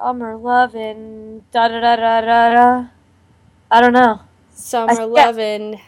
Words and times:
Summer 0.00 0.34
loving 0.34 1.44
da 1.52 1.68
da 1.68 1.78
da 1.78 1.96
da 1.96 2.20
da 2.22 2.54
da. 2.54 2.86
I 3.70 3.80
don't 3.82 3.92
know. 3.92 4.20
Summer 4.48 4.92
yeah. 4.94 5.04
lovin' 5.04 5.78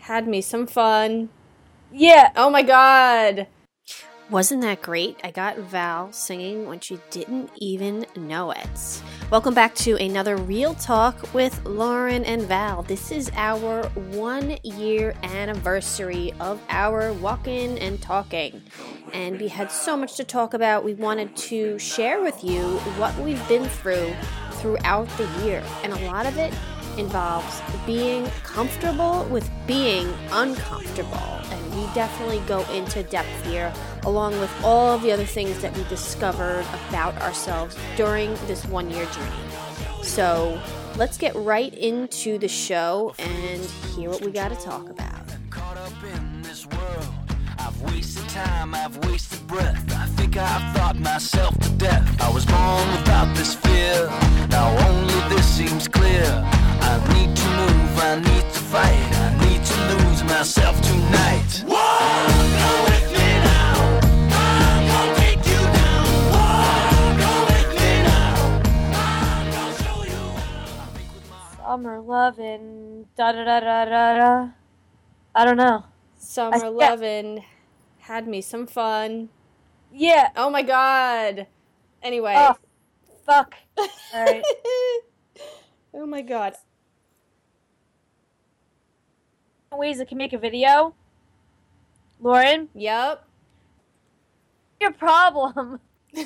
had 0.00 0.28
me 0.28 0.42
some 0.42 0.66
fun. 0.66 1.30
Yeah. 1.90 2.30
Oh 2.36 2.50
my 2.50 2.60
god. 2.62 3.46
Wasn't 4.30 4.62
that 4.62 4.80
great? 4.80 5.20
I 5.22 5.30
got 5.30 5.58
Val 5.58 6.10
singing 6.10 6.66
when 6.66 6.80
she 6.80 6.98
didn't 7.10 7.50
even 7.56 8.06
know 8.16 8.52
it. 8.52 9.02
Welcome 9.30 9.52
back 9.52 9.74
to 9.76 9.96
another 9.96 10.38
Real 10.38 10.72
Talk 10.74 11.34
with 11.34 11.62
Lauren 11.66 12.24
and 12.24 12.40
Val. 12.44 12.82
This 12.84 13.12
is 13.12 13.30
our 13.34 13.86
one 14.12 14.56
year 14.62 15.14
anniversary 15.22 16.32
of 16.40 16.58
our 16.70 17.12
walking 17.12 17.78
and 17.78 18.00
talking. 18.00 18.62
And 19.12 19.38
we 19.38 19.48
had 19.48 19.70
so 19.70 19.94
much 19.94 20.16
to 20.16 20.24
talk 20.24 20.54
about. 20.54 20.84
We 20.84 20.94
wanted 20.94 21.36
to 21.36 21.78
share 21.78 22.22
with 22.22 22.42
you 22.42 22.62
what 22.96 23.14
we've 23.18 23.46
been 23.46 23.68
through 23.68 24.14
throughout 24.52 25.06
the 25.18 25.28
year. 25.44 25.62
And 25.82 25.92
a 25.92 26.06
lot 26.06 26.24
of 26.24 26.38
it 26.38 26.54
involves 26.98 27.60
being 27.86 28.26
comfortable 28.42 29.24
with 29.30 29.48
being 29.66 30.12
uncomfortable. 30.32 31.40
And 31.50 31.74
we 31.74 31.86
definitely 31.94 32.40
go 32.46 32.62
into 32.72 33.02
depth 33.04 33.46
here, 33.46 33.72
along 34.04 34.38
with 34.38 34.50
all 34.62 34.98
the 34.98 35.12
other 35.12 35.24
things 35.24 35.60
that 35.62 35.76
we 35.76 35.84
discovered 35.84 36.64
about 36.88 37.20
ourselves 37.20 37.76
during 37.96 38.34
this 38.46 38.64
one 38.66 38.90
year 38.90 39.06
journey. 39.06 40.02
So 40.02 40.60
let's 40.96 41.18
get 41.18 41.34
right 41.34 41.72
into 41.74 42.38
the 42.38 42.48
show 42.48 43.14
and 43.18 43.62
hear 43.96 44.10
what 44.10 44.20
we 44.22 44.30
got 44.30 44.48
to 44.48 44.56
talk 44.56 44.88
about. 44.90 45.24
Caught 47.64 47.82
up 47.82 47.90
in 47.90 48.00
this 48.00 48.16
world. 48.16 48.24
I've 48.24 48.24
wasted 48.24 48.28
time, 48.28 48.74
I've 48.74 48.96
wasted 49.06 49.46
breath. 49.46 49.92
I 49.96 50.06
think 50.16 50.36
I've 50.36 50.76
thought 50.76 50.96
myself 50.98 51.58
to 51.60 51.70
death. 51.70 52.20
I 52.20 52.30
was 52.30 52.44
born 52.44 52.90
without 52.92 53.34
this 53.36 53.54
fear. 53.54 54.08
Now 54.50 54.68
only 54.88 55.34
this 55.34 55.46
seems 55.46 55.88
clear. 55.88 56.24
I 56.80 56.98
need 57.14 57.34
to 57.36 57.48
move, 57.48 57.98
I 57.98 58.16
need 58.16 58.46
to 58.52 58.60
fight. 58.72 59.12
I 59.12 59.30
need 59.46 59.64
to 59.64 59.76
lose 59.92 60.22
myself 60.24 60.80
tonight. 60.82 61.64
Walk 61.66 62.28
with 62.88 63.12
me 63.12 63.28
now. 63.50 64.00
I'm 64.30 64.86
gonna 64.88 65.16
take 65.16 65.42
you 65.46 65.60
down. 65.80 66.06
Walk 66.32 67.16
with 67.48 67.70
me 67.80 68.02
now. 68.02 68.36
I'm 68.92 69.50
gonna 69.52 69.82
show 69.82 70.04
you. 70.04 70.22
Summer 71.56 72.00
loving 72.00 73.06
da 73.16 73.32
da 73.32 73.44
da 73.44 73.60
da 73.60 73.84
da 73.84 74.16
da. 74.16 74.48
I 75.34 75.44
don't 75.44 75.56
know. 75.56 75.84
Summer 76.18 76.56
yeah. 76.56 76.68
lovin' 76.68 77.44
had 78.04 78.28
me 78.28 78.42
some 78.42 78.66
fun. 78.66 79.30
Yeah. 79.90 80.28
Oh 80.36 80.50
my 80.50 80.62
god. 80.62 81.46
Anyway. 82.02 82.34
Oh, 82.36 82.54
fuck. 83.24 83.54
All 83.78 83.88
right. 84.14 84.42
oh 85.94 86.04
my 86.04 86.20
god. 86.20 86.52
Ways 89.72 89.98
that 89.98 90.08
can 90.08 90.18
make 90.18 90.34
a 90.34 90.38
video. 90.38 90.94
Lauren, 92.20 92.68
Yep. 92.74 93.26
your 94.80 94.92
problem. 94.92 95.80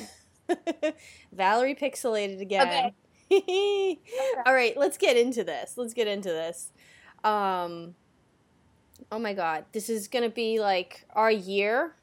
Valerie 1.31 1.75
pixelated 1.75 2.41
again. 2.41 2.93
Okay. 3.31 3.99
All 4.45 4.53
right, 4.53 4.75
let's 4.75 4.97
get 4.97 5.15
into 5.15 5.43
this. 5.45 5.73
Let's 5.77 5.93
get 5.93 6.07
into 6.07 6.29
this. 6.29 6.71
Um 7.23 7.95
Oh 9.11 9.19
my 9.19 9.33
god, 9.33 9.65
this 9.71 9.89
is 9.89 10.07
going 10.07 10.23
to 10.23 10.29
be 10.29 10.59
like 10.59 11.05
our 11.11 11.31
year. 11.31 11.95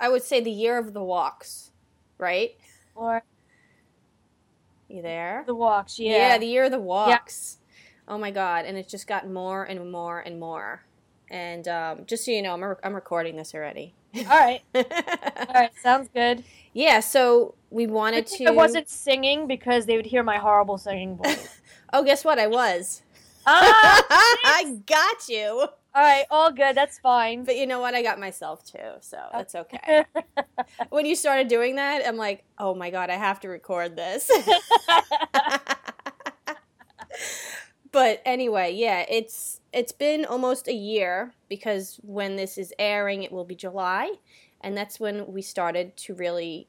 I 0.00 0.08
would 0.08 0.22
say 0.22 0.40
the 0.40 0.50
year 0.50 0.78
of 0.78 0.94
the 0.94 1.02
walks, 1.02 1.70
right? 2.18 2.52
Or 2.94 3.22
You 4.88 5.02
there? 5.02 5.44
the 5.46 5.54
walks. 5.54 5.98
Yeah. 5.98 6.16
Yeah, 6.16 6.38
the 6.38 6.46
year 6.46 6.64
of 6.64 6.70
the 6.70 6.80
walks. 6.80 7.58
Yeah. 7.60 8.14
Oh 8.14 8.18
my 8.18 8.30
god, 8.30 8.64
and 8.64 8.76
it's 8.76 8.90
just 8.90 9.06
gotten 9.06 9.32
more 9.32 9.64
and 9.64 9.90
more 9.90 10.20
and 10.20 10.38
more. 10.40 10.84
And 11.30 11.66
um, 11.68 12.00
just 12.06 12.24
so 12.24 12.30
you 12.30 12.42
know, 12.42 12.52
I'm, 12.52 12.62
re- 12.62 12.74
I'm 12.84 12.94
recording 12.94 13.36
this 13.36 13.54
already. 13.54 13.94
All 14.14 14.24
right. 14.24 14.60
All 14.74 15.54
right. 15.54 15.70
Sounds 15.80 16.08
good. 16.12 16.44
yeah, 16.74 17.00
so 17.00 17.54
we 17.70 17.86
wanted 17.86 18.26
Good 18.28 18.36
to. 18.38 18.44
I 18.46 18.50
wasn't 18.50 18.88
singing 18.88 19.46
because 19.46 19.86
they 19.86 19.96
would 19.96 20.04
hear 20.06 20.22
my 20.22 20.36
horrible 20.38 20.78
singing 20.78 21.16
voice. 21.16 21.58
Oh, 21.94 22.02
guess 22.02 22.24
what? 22.24 22.38
I 22.38 22.46
was. 22.46 23.02
Ah! 23.46 24.06
I 24.44 24.78
got 24.86 25.28
you. 25.28 25.66
All 25.94 26.02
right. 26.02 26.24
All 26.30 26.50
good. 26.50 26.74
That's 26.76 26.98
fine. 26.98 27.44
But 27.44 27.56
you 27.56 27.66
know 27.66 27.80
what? 27.80 27.94
I 27.94 28.02
got 28.02 28.18
myself 28.18 28.64
too, 28.64 28.78
so 29.00 29.18
that's 29.32 29.54
okay. 29.54 30.04
when 30.90 31.04
you 31.04 31.14
started 31.14 31.48
doing 31.48 31.76
that, 31.76 32.02
I'm 32.06 32.16
like, 32.16 32.44
oh 32.58 32.74
my 32.74 32.90
god, 32.90 33.10
I 33.10 33.16
have 33.16 33.40
to 33.40 33.48
record 33.48 33.94
this. 33.94 34.30
but 37.92 38.22
anyway, 38.24 38.72
yeah, 38.74 39.04
it's 39.08 39.60
it's 39.72 39.92
been 39.92 40.24
almost 40.24 40.66
a 40.66 40.74
year 40.74 41.34
because 41.48 42.00
when 42.02 42.36
this 42.36 42.56
is 42.56 42.72
airing, 42.78 43.22
it 43.22 43.30
will 43.30 43.44
be 43.44 43.54
July, 43.54 44.14
and 44.62 44.74
that's 44.76 44.98
when 44.98 45.30
we 45.30 45.42
started 45.42 45.94
to 45.98 46.14
really 46.14 46.68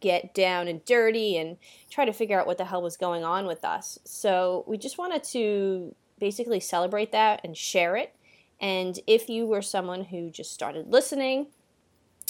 get 0.00 0.34
down 0.34 0.68
and 0.68 0.84
dirty 0.84 1.36
and 1.38 1.56
try 1.90 2.04
to 2.04 2.12
figure 2.12 2.38
out 2.38 2.46
what 2.46 2.58
the 2.58 2.64
hell 2.64 2.82
was 2.82 2.96
going 2.96 3.24
on 3.24 3.46
with 3.46 3.64
us. 3.64 3.98
So 4.04 4.64
we 4.66 4.76
just 4.76 4.98
wanted 4.98 5.24
to 5.24 5.94
basically 6.24 6.58
celebrate 6.58 7.12
that 7.12 7.38
and 7.44 7.54
share 7.54 7.96
it. 7.96 8.14
And 8.58 8.98
if 9.06 9.28
you 9.28 9.44
were 9.44 9.60
someone 9.60 10.04
who 10.04 10.30
just 10.30 10.54
started 10.54 10.90
listening 10.90 11.48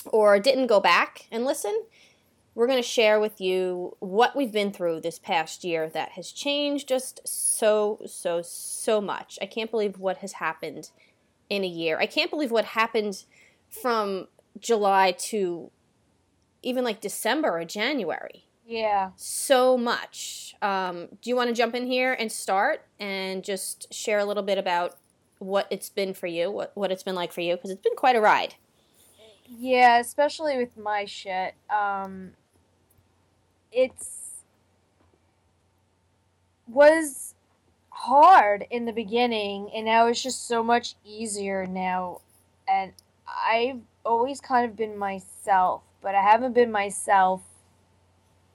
or 0.07 0.41
didn't 0.41 0.67
go 0.67 0.81
back 0.81 1.29
and 1.31 1.45
listen, 1.45 1.85
we're 2.57 2.67
going 2.67 2.83
to 2.83 2.89
share 2.89 3.21
with 3.21 3.41
you 3.41 3.97
what 4.01 4.35
we've 4.35 4.51
been 4.51 4.73
through 4.73 5.01
this 5.01 5.21
past 5.21 5.63
year 5.63 5.89
that 5.91 6.11
has 6.11 6.33
changed 6.33 6.89
just 6.89 7.21
so, 7.25 8.01
so, 8.05 8.43
so 8.43 9.01
much. 9.01 9.39
I 9.41 9.47
can't 9.47 9.71
believe 9.71 10.01
what 10.01 10.17
has 10.17 10.33
happened 10.33 10.91
in 11.49 11.63
a 11.63 11.69
year. 11.69 11.97
I 12.01 12.07
can't 12.07 12.33
believe 12.33 12.51
what 12.51 12.65
happened 12.65 13.23
from 13.69 14.27
July 14.59 15.13
to 15.31 15.71
even 16.63 16.83
like 16.83 17.01
December 17.01 17.61
or 17.61 17.65
January. 17.65 18.49
Yeah. 18.67 19.11
So 19.17 19.77
much. 19.77 20.55
Um, 20.63 21.09
do 21.23 21.31
you 21.31 21.37
want 21.37 21.49
to 21.49 21.55
jump 21.55 21.75
in 21.75 21.87
here 21.87 22.13
and 22.13 22.31
start 22.31 22.87
and 22.99 23.45
just 23.45 23.93
share 23.93 24.19
a 24.19 24.25
little 24.25 24.43
bit 24.43 24.59
about 24.59 24.97
what 25.39 25.67
it's 25.71 25.91
been 25.91 26.15
for 26.15 26.27
you, 26.27 26.51
what, 26.51 26.73
what 26.75 26.91
it's 26.91 27.03
been 27.03 27.15
like 27.15 27.33
for 27.33 27.41
you? 27.41 27.57
Because 27.57 27.71
it's 27.71 27.83
been 27.83 27.97
quite 27.97 28.17
a 28.17 28.21
ride. 28.21 28.55
Yeah. 29.49 29.99
Especially 29.99 30.57
with 30.59 30.77
my 30.77 31.05
shit. 31.05 31.55
Um. 31.71 32.33
It's 33.73 34.25
was 36.69 37.35
hard 37.91 38.67
in 38.71 38.85
the 38.85 38.93
beginning, 38.93 39.71
and 39.75 39.85
now 39.87 40.07
it's 40.07 40.23
just 40.23 40.47
so 40.47 40.63
much 40.63 40.95
easier 41.05 41.67
now. 41.67 42.21
And 42.69 42.93
I've 43.29 43.81
always 44.05 44.41
kind 44.41 44.69
of 44.69 44.77
been 44.77 44.97
myself, 44.97 45.83
but 46.03 46.15
I 46.15 46.23
haven't 46.23 46.55
been 46.55 46.71
myself 46.71 47.43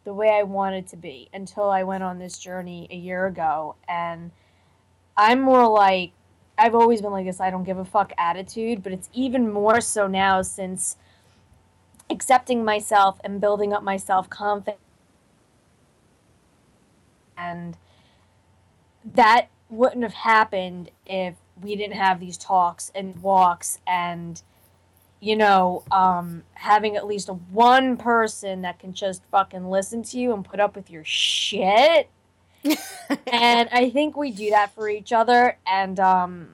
the 0.04 0.14
way 0.14 0.30
I 0.30 0.44
wanted 0.44 0.88
to 0.88 0.98
be 0.98 1.30
until 1.34 1.70
I 1.70 1.84
went 1.84 2.04
on 2.04 2.20
this 2.20 2.38
journey 2.38 2.88
a 2.90 2.96
year 2.96 3.28
ago. 3.28 3.76
And 3.88 4.32
I'm 5.18 5.42
more 5.42 5.68
like, 5.68 6.12
I've 6.58 6.76
always 6.76 7.02
been 7.02 7.12
like 7.12 7.26
this 7.26 7.40
I 7.40 7.50
don't 7.50 7.64
give 7.64 7.78
a 7.78 7.86
fuck 7.86 8.12
attitude, 8.18 8.84
but 8.84 8.92
it's 8.92 9.10
even 9.14 9.52
more 9.52 9.82
so 9.82 10.08
now 10.08 10.42
since 10.42 10.98
accepting 12.10 12.66
myself 12.66 13.20
and 13.24 13.40
building 13.40 13.74
up 13.74 13.84
my 13.84 13.98
self 13.98 14.30
confidence. 14.30 14.82
And 17.38 17.78
that 19.06 19.48
wouldn't 19.70 20.04
have 20.04 20.14
happened 20.14 20.92
if 21.06 21.36
we 21.62 21.76
didn't 21.76 21.96
have 21.96 22.20
these 22.20 22.38
talks 22.38 22.92
and 22.96 23.22
walks 23.22 23.80
and 23.88 24.42
you 25.20 25.36
know 25.36 25.84
um, 25.92 26.44
having 26.54 26.96
at 26.96 27.06
least 27.06 27.30
one 27.52 27.98
person 27.98 28.62
that 28.62 28.80
can 28.80 28.94
just 28.94 29.24
fucking 29.32 29.70
listen 29.70 30.04
to 30.04 30.20
you 30.20 30.34
and 30.34 30.46
put 30.46 30.60
up 30.60 30.76
with 30.76 30.90
your 30.90 31.04
shit 31.04 32.10
and 32.64 33.70
i 33.72 33.90
think 33.90 34.16
we 34.18 34.32
do 34.32 34.50
that 34.50 34.74
for 34.74 34.90
each 34.90 35.12
other 35.12 35.58
and 35.66 36.00
um, 36.00 36.50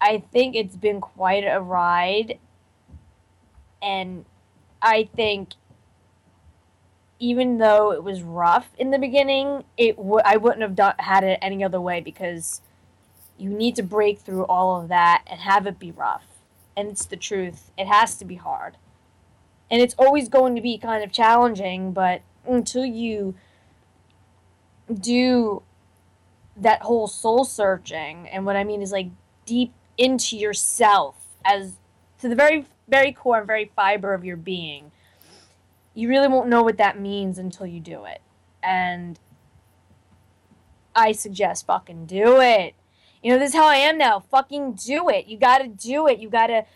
i 0.00 0.22
think 0.32 0.54
it's 0.54 0.76
been 0.76 1.00
quite 1.00 1.44
a 1.44 1.60
ride 1.60 2.38
and 3.80 4.24
i 4.80 5.08
think 5.16 5.54
even 7.22 7.58
though 7.58 7.92
it 7.92 8.02
was 8.02 8.20
rough 8.20 8.68
in 8.78 8.90
the 8.90 8.98
beginning, 8.98 9.62
it 9.76 9.96
w- 9.96 10.20
I 10.24 10.36
wouldn't 10.38 10.62
have 10.62 10.74
done 10.74 10.94
had 10.98 11.22
it 11.22 11.38
any 11.40 11.62
other 11.62 11.80
way 11.80 12.00
because 12.00 12.60
you 13.38 13.48
need 13.48 13.76
to 13.76 13.82
break 13.84 14.18
through 14.18 14.44
all 14.46 14.82
of 14.82 14.88
that 14.88 15.22
and 15.28 15.38
have 15.38 15.68
it 15.68 15.78
be 15.78 15.92
rough. 15.92 16.31
And 16.76 16.88
it's 16.88 17.04
the 17.04 17.16
truth. 17.16 17.70
It 17.76 17.86
has 17.86 18.16
to 18.16 18.24
be 18.24 18.36
hard. 18.36 18.76
And 19.70 19.80
it's 19.80 19.94
always 19.98 20.28
going 20.28 20.54
to 20.56 20.62
be 20.62 20.78
kind 20.78 21.02
of 21.02 21.12
challenging, 21.12 21.92
but 21.92 22.22
until 22.46 22.84
you 22.84 23.34
do 24.92 25.62
that 26.56 26.82
whole 26.82 27.06
soul 27.06 27.44
searching, 27.44 28.28
and 28.28 28.44
what 28.44 28.56
I 28.56 28.64
mean 28.64 28.82
is 28.82 28.92
like 28.92 29.08
deep 29.46 29.72
into 29.96 30.36
yourself 30.36 31.16
as 31.44 31.74
to 32.20 32.28
the 32.28 32.34
very 32.34 32.66
very 32.88 33.12
core 33.12 33.38
and 33.38 33.46
very 33.46 33.70
fiber 33.74 34.12
of 34.12 34.24
your 34.24 34.36
being 34.36 34.90
you 35.94 36.08
really 36.08 36.28
won't 36.28 36.48
know 36.48 36.62
what 36.62 36.78
that 36.78 36.98
means 36.98 37.38
until 37.38 37.66
you 37.66 37.80
do 37.80 38.04
it. 38.04 38.20
And 38.62 39.18
I 40.94 41.12
suggest 41.12 41.66
fucking 41.66 42.06
do 42.06 42.40
it. 42.40 42.74
You 43.22 43.32
know, 43.32 43.38
this 43.38 43.50
is 43.50 43.54
how 43.54 43.66
I 43.66 43.76
am 43.76 43.98
now. 43.98 44.18
Fucking 44.18 44.72
do 44.72 45.08
it. 45.08 45.26
You 45.26 45.38
gotta 45.38 45.68
do 45.68 46.08
it. 46.08 46.18
You 46.18 46.28
gotta 46.28 46.66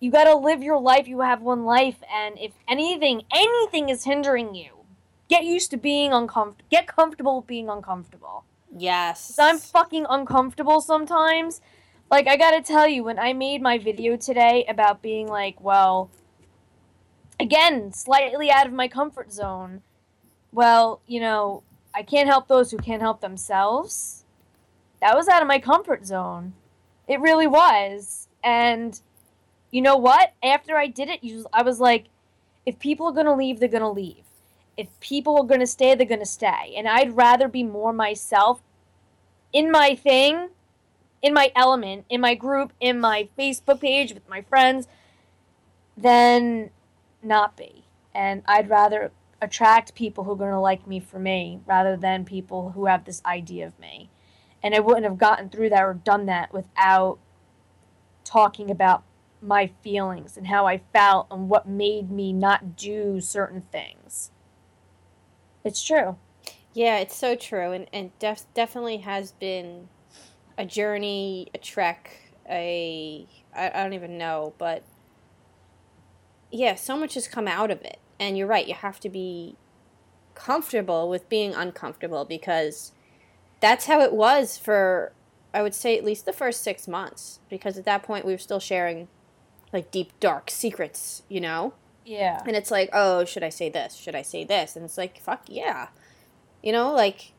you 0.00 0.10
gotta 0.10 0.34
live 0.34 0.62
your 0.62 0.80
life. 0.80 1.06
You 1.06 1.20
have 1.20 1.42
one 1.42 1.64
life, 1.64 2.02
and 2.12 2.38
if 2.38 2.52
anything, 2.66 3.22
anything 3.34 3.90
is 3.90 4.04
hindering 4.04 4.54
you, 4.54 4.86
get 5.28 5.44
used 5.44 5.70
to 5.72 5.76
being 5.76 6.12
uncomfortable. 6.12 6.64
Get 6.70 6.86
comfortable 6.86 7.36
with 7.36 7.46
being 7.46 7.68
uncomfortable. 7.68 8.44
Yes. 8.74 9.36
I'm 9.38 9.58
fucking 9.58 10.06
uncomfortable 10.08 10.80
sometimes. 10.80 11.60
Like 12.10 12.26
I 12.26 12.36
gotta 12.36 12.62
tell 12.62 12.88
you, 12.88 13.04
when 13.04 13.18
I 13.18 13.34
made 13.34 13.60
my 13.60 13.76
video 13.76 14.16
today 14.16 14.64
about 14.68 15.02
being 15.02 15.28
like, 15.28 15.60
well, 15.60 16.10
again, 17.38 17.92
slightly 17.92 18.50
out 18.50 18.66
of 18.66 18.72
my 18.72 18.88
comfort 18.88 19.32
zone. 19.32 19.82
Well, 20.50 21.02
you 21.06 21.20
know, 21.20 21.62
I 21.94 22.02
can't 22.02 22.28
help 22.28 22.48
those 22.48 22.70
who 22.70 22.78
can't 22.78 23.02
help 23.02 23.20
themselves. 23.20 24.19
That 25.00 25.16
was 25.16 25.28
out 25.28 25.42
of 25.42 25.48
my 25.48 25.58
comfort 25.58 26.06
zone. 26.06 26.54
It 27.08 27.20
really 27.20 27.46
was. 27.46 28.28
And 28.44 29.00
you 29.70 29.82
know 29.82 29.96
what? 29.96 30.34
After 30.42 30.76
I 30.76 30.86
did 30.86 31.08
it, 31.08 31.20
I 31.52 31.62
was 31.62 31.80
like, 31.80 32.06
if 32.66 32.78
people 32.78 33.06
are 33.06 33.12
going 33.12 33.26
to 33.26 33.34
leave, 33.34 33.58
they're 33.58 33.68
going 33.68 33.82
to 33.82 33.88
leave. 33.88 34.24
If 34.76 34.88
people 35.00 35.36
are 35.38 35.46
going 35.46 35.60
to 35.60 35.66
stay, 35.66 35.94
they're 35.94 36.06
going 36.06 36.20
to 36.20 36.26
stay. 36.26 36.74
And 36.76 36.88
I'd 36.88 37.16
rather 37.16 37.48
be 37.48 37.62
more 37.62 37.92
myself 37.92 38.62
in 39.52 39.70
my 39.70 39.94
thing, 39.94 40.50
in 41.22 41.34
my 41.34 41.50
element, 41.56 42.04
in 42.08 42.20
my 42.20 42.34
group, 42.34 42.72
in 42.80 43.00
my 43.00 43.28
Facebook 43.38 43.80
page 43.80 44.12
with 44.14 44.28
my 44.28 44.42
friends, 44.42 44.86
than 45.96 46.70
not 47.22 47.56
be. 47.56 47.84
And 48.14 48.42
I'd 48.46 48.70
rather 48.70 49.12
attract 49.42 49.94
people 49.94 50.24
who 50.24 50.32
are 50.32 50.36
going 50.36 50.52
to 50.52 50.60
like 50.60 50.86
me 50.86 51.00
for 51.00 51.18
me 51.18 51.60
rather 51.66 51.96
than 51.96 52.24
people 52.24 52.70
who 52.70 52.86
have 52.86 53.04
this 53.04 53.22
idea 53.24 53.66
of 53.66 53.78
me. 53.78 54.10
And 54.62 54.74
I 54.74 54.80
wouldn't 54.80 55.04
have 55.04 55.18
gotten 55.18 55.48
through 55.48 55.70
that 55.70 55.82
or 55.82 55.94
done 55.94 56.26
that 56.26 56.52
without 56.52 57.18
talking 58.24 58.70
about 58.70 59.02
my 59.42 59.70
feelings 59.82 60.36
and 60.36 60.46
how 60.48 60.66
I 60.66 60.82
felt 60.92 61.26
and 61.30 61.48
what 61.48 61.66
made 61.66 62.10
me 62.10 62.32
not 62.32 62.76
do 62.76 63.20
certain 63.20 63.62
things. 63.72 64.30
It's 65.64 65.82
true. 65.82 66.16
Yeah, 66.72 66.98
it's 66.98 67.16
so 67.16 67.34
true. 67.34 67.72
And, 67.72 67.86
and 67.92 68.16
def- 68.18 68.52
definitely 68.54 68.98
has 68.98 69.32
been 69.32 69.88
a 70.56 70.64
journey, 70.64 71.48
a 71.54 71.58
trek, 71.58 72.34
a. 72.48 73.26
I, 73.54 73.70
I 73.70 73.82
don't 73.82 73.94
even 73.94 74.18
know, 74.18 74.54
but 74.58 74.84
yeah, 76.50 76.74
so 76.74 76.96
much 76.96 77.14
has 77.14 77.26
come 77.26 77.48
out 77.48 77.70
of 77.70 77.80
it. 77.82 77.98
And 78.18 78.36
you're 78.36 78.46
right, 78.46 78.66
you 78.66 78.74
have 78.74 79.00
to 79.00 79.08
be 79.08 79.56
comfortable 80.34 81.08
with 81.08 81.28
being 81.28 81.54
uncomfortable 81.54 82.24
because 82.24 82.92
that's 83.60 83.86
how 83.86 84.00
it 84.00 84.12
was 84.12 84.56
for 84.58 85.12
I 85.52 85.62
would 85.62 85.74
say 85.74 85.98
at 85.98 86.04
least 86.04 86.26
the 86.26 86.32
first 86.32 86.62
6 86.62 86.86
months 86.88 87.40
because 87.48 87.76
at 87.76 87.84
that 87.84 88.02
point 88.02 88.24
we 88.24 88.32
were 88.32 88.38
still 88.38 88.60
sharing 88.60 89.08
like 89.72 89.90
deep 89.90 90.12
dark 90.20 90.50
secrets, 90.50 91.22
you 91.28 91.40
know? 91.40 91.74
Yeah. 92.04 92.40
And 92.46 92.56
it's 92.56 92.70
like, 92.70 92.90
"Oh, 92.92 93.24
should 93.24 93.42
I 93.44 93.50
say 93.50 93.68
this? 93.68 93.94
Should 93.94 94.14
I 94.16 94.22
say 94.22 94.42
this?" 94.42 94.74
And 94.74 94.84
it's 94.84 94.98
like, 94.98 95.18
"Fuck 95.20 95.42
yeah." 95.46 95.88
You 96.62 96.72
know, 96.72 96.92
like 96.92 97.32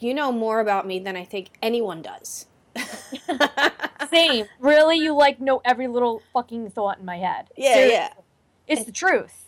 you 0.00 0.12
know 0.12 0.32
more 0.32 0.60
about 0.60 0.86
me 0.86 0.98
than 0.98 1.16
I 1.16 1.24
think 1.24 1.48
anyone 1.62 2.02
does. 2.02 2.46
Same. 4.10 4.46
Really, 4.58 4.98
you 4.98 5.14
like 5.14 5.40
know 5.40 5.62
every 5.64 5.86
little 5.86 6.22
fucking 6.32 6.70
thought 6.70 6.98
in 6.98 7.04
my 7.04 7.18
head. 7.18 7.50
Yeah, 7.56 7.74
Seriously. 7.74 7.94
yeah. 7.94 8.12
It's 8.66 8.84
the 8.84 8.92
truth. 8.92 9.41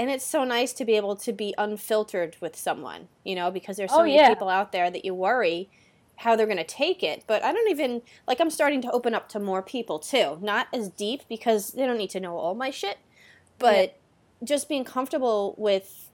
And 0.00 0.08
it's 0.08 0.24
so 0.24 0.44
nice 0.44 0.72
to 0.72 0.86
be 0.86 0.96
able 0.96 1.14
to 1.16 1.30
be 1.30 1.54
unfiltered 1.58 2.34
with 2.40 2.56
someone, 2.56 3.08
you 3.22 3.34
know, 3.34 3.50
because 3.50 3.76
there's 3.76 3.90
oh, 3.92 3.96
so 3.96 4.00
oh, 4.00 4.04
many 4.04 4.16
yeah. 4.16 4.30
people 4.30 4.48
out 4.48 4.72
there 4.72 4.90
that 4.90 5.04
you 5.04 5.12
worry 5.12 5.68
how 6.16 6.36
they're 6.36 6.46
going 6.46 6.56
to 6.56 6.64
take 6.64 7.02
it. 7.02 7.24
But 7.26 7.44
I 7.44 7.52
don't 7.52 7.68
even, 7.68 8.00
like, 8.26 8.40
I'm 8.40 8.48
starting 8.48 8.80
to 8.80 8.90
open 8.92 9.12
up 9.12 9.28
to 9.28 9.38
more 9.38 9.60
people 9.60 9.98
too. 9.98 10.38
Not 10.40 10.68
as 10.72 10.88
deep 10.88 11.24
because 11.28 11.72
they 11.72 11.84
don't 11.84 11.98
need 11.98 12.08
to 12.10 12.20
know 12.20 12.38
all 12.38 12.54
my 12.54 12.70
shit, 12.70 12.96
but 13.58 14.00
yeah. 14.40 14.46
just 14.46 14.70
being 14.70 14.84
comfortable 14.84 15.54
with 15.58 16.08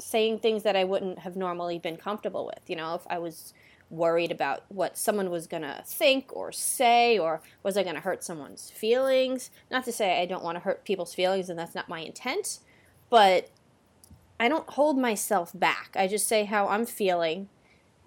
saying 0.00 0.40
things 0.40 0.64
that 0.64 0.74
I 0.74 0.82
wouldn't 0.82 1.20
have 1.20 1.36
normally 1.36 1.78
been 1.78 1.98
comfortable 1.98 2.44
with. 2.46 2.68
You 2.68 2.74
know, 2.74 2.96
if 2.96 3.02
I 3.08 3.20
was 3.20 3.54
worried 3.90 4.32
about 4.32 4.64
what 4.68 4.98
someone 4.98 5.30
was 5.30 5.46
going 5.46 5.62
to 5.62 5.84
think 5.86 6.34
or 6.34 6.50
say, 6.50 7.16
or 7.16 7.42
was 7.62 7.76
I 7.76 7.84
going 7.84 7.94
to 7.94 8.00
hurt 8.00 8.24
someone's 8.24 8.70
feelings. 8.70 9.50
Not 9.70 9.84
to 9.84 9.92
say 9.92 10.20
I 10.20 10.26
don't 10.26 10.42
want 10.42 10.56
to 10.56 10.60
hurt 10.60 10.84
people's 10.84 11.14
feelings, 11.14 11.48
and 11.48 11.56
that's 11.56 11.76
not 11.76 11.88
my 11.88 12.00
intent, 12.00 12.58
but 13.10 13.50
I 14.38 14.48
don't 14.48 14.68
hold 14.70 14.96
myself 14.96 15.52
back. 15.54 15.90
I 15.94 16.06
just 16.06 16.26
say 16.26 16.44
how 16.44 16.68
I'm 16.68 16.86
feeling, 16.86 17.48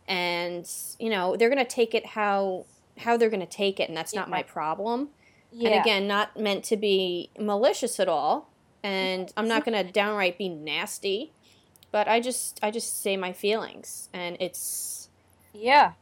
and 0.07 0.67
you 0.97 1.09
know 1.09 1.35
they're 1.37 1.49
going 1.49 1.63
to 1.63 1.71
take 1.71 1.93
it 1.93 2.07
how 2.07 2.65
how 2.97 3.17
they're 3.17 3.29
going 3.29 3.39
to 3.39 3.45
take 3.45 3.79
it, 3.79 3.87
and 3.87 3.95
that's 3.95 4.13
yeah. 4.13 4.21
not 4.21 4.29
my 4.29 4.41
problem. 4.41 5.09
Yeah. 5.51 5.69
And 5.69 5.81
again, 5.81 6.07
not 6.07 6.39
meant 6.39 6.63
to 6.65 6.77
be 6.77 7.29
malicious 7.39 7.99
at 7.99 8.09
all, 8.09 8.49
and 8.81 9.31
I'm 9.37 9.47
not 9.47 9.65
going 9.65 9.85
to 9.85 9.91
downright 9.91 10.39
be 10.39 10.49
nasty, 10.49 11.31
but 11.91 12.07
I 12.07 12.19
just 12.19 12.59
I 12.63 12.71
just 12.71 13.01
say 13.01 13.15
my 13.15 13.33
feelings, 13.33 14.09
and 14.13 14.37
it's 14.39 15.09
yeah. 15.53 15.93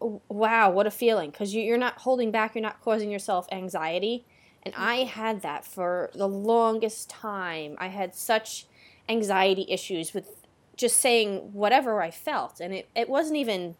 Wow, 0.00 0.70
what 0.70 0.86
a 0.86 0.90
feeling. 0.90 1.30
Because 1.30 1.54
you're 1.54 1.78
not 1.78 1.98
holding 1.98 2.30
back, 2.30 2.54
you're 2.54 2.62
not 2.62 2.82
causing 2.82 3.10
yourself 3.10 3.46
anxiety. 3.52 4.26
And 4.64 4.74
mm-hmm. 4.74 4.82
I 4.82 4.94
had 5.04 5.42
that 5.42 5.64
for 5.64 6.10
the 6.14 6.28
longest 6.28 7.10
time. 7.10 7.76
I 7.78 7.88
had 7.88 8.14
such 8.14 8.66
anxiety 9.08 9.66
issues 9.68 10.14
with 10.14 10.46
just 10.76 11.00
saying 11.00 11.52
whatever 11.52 12.02
I 12.02 12.10
felt. 12.10 12.60
And 12.60 12.74
it, 12.74 12.88
it 12.94 13.08
wasn't 13.08 13.36
even 13.36 13.76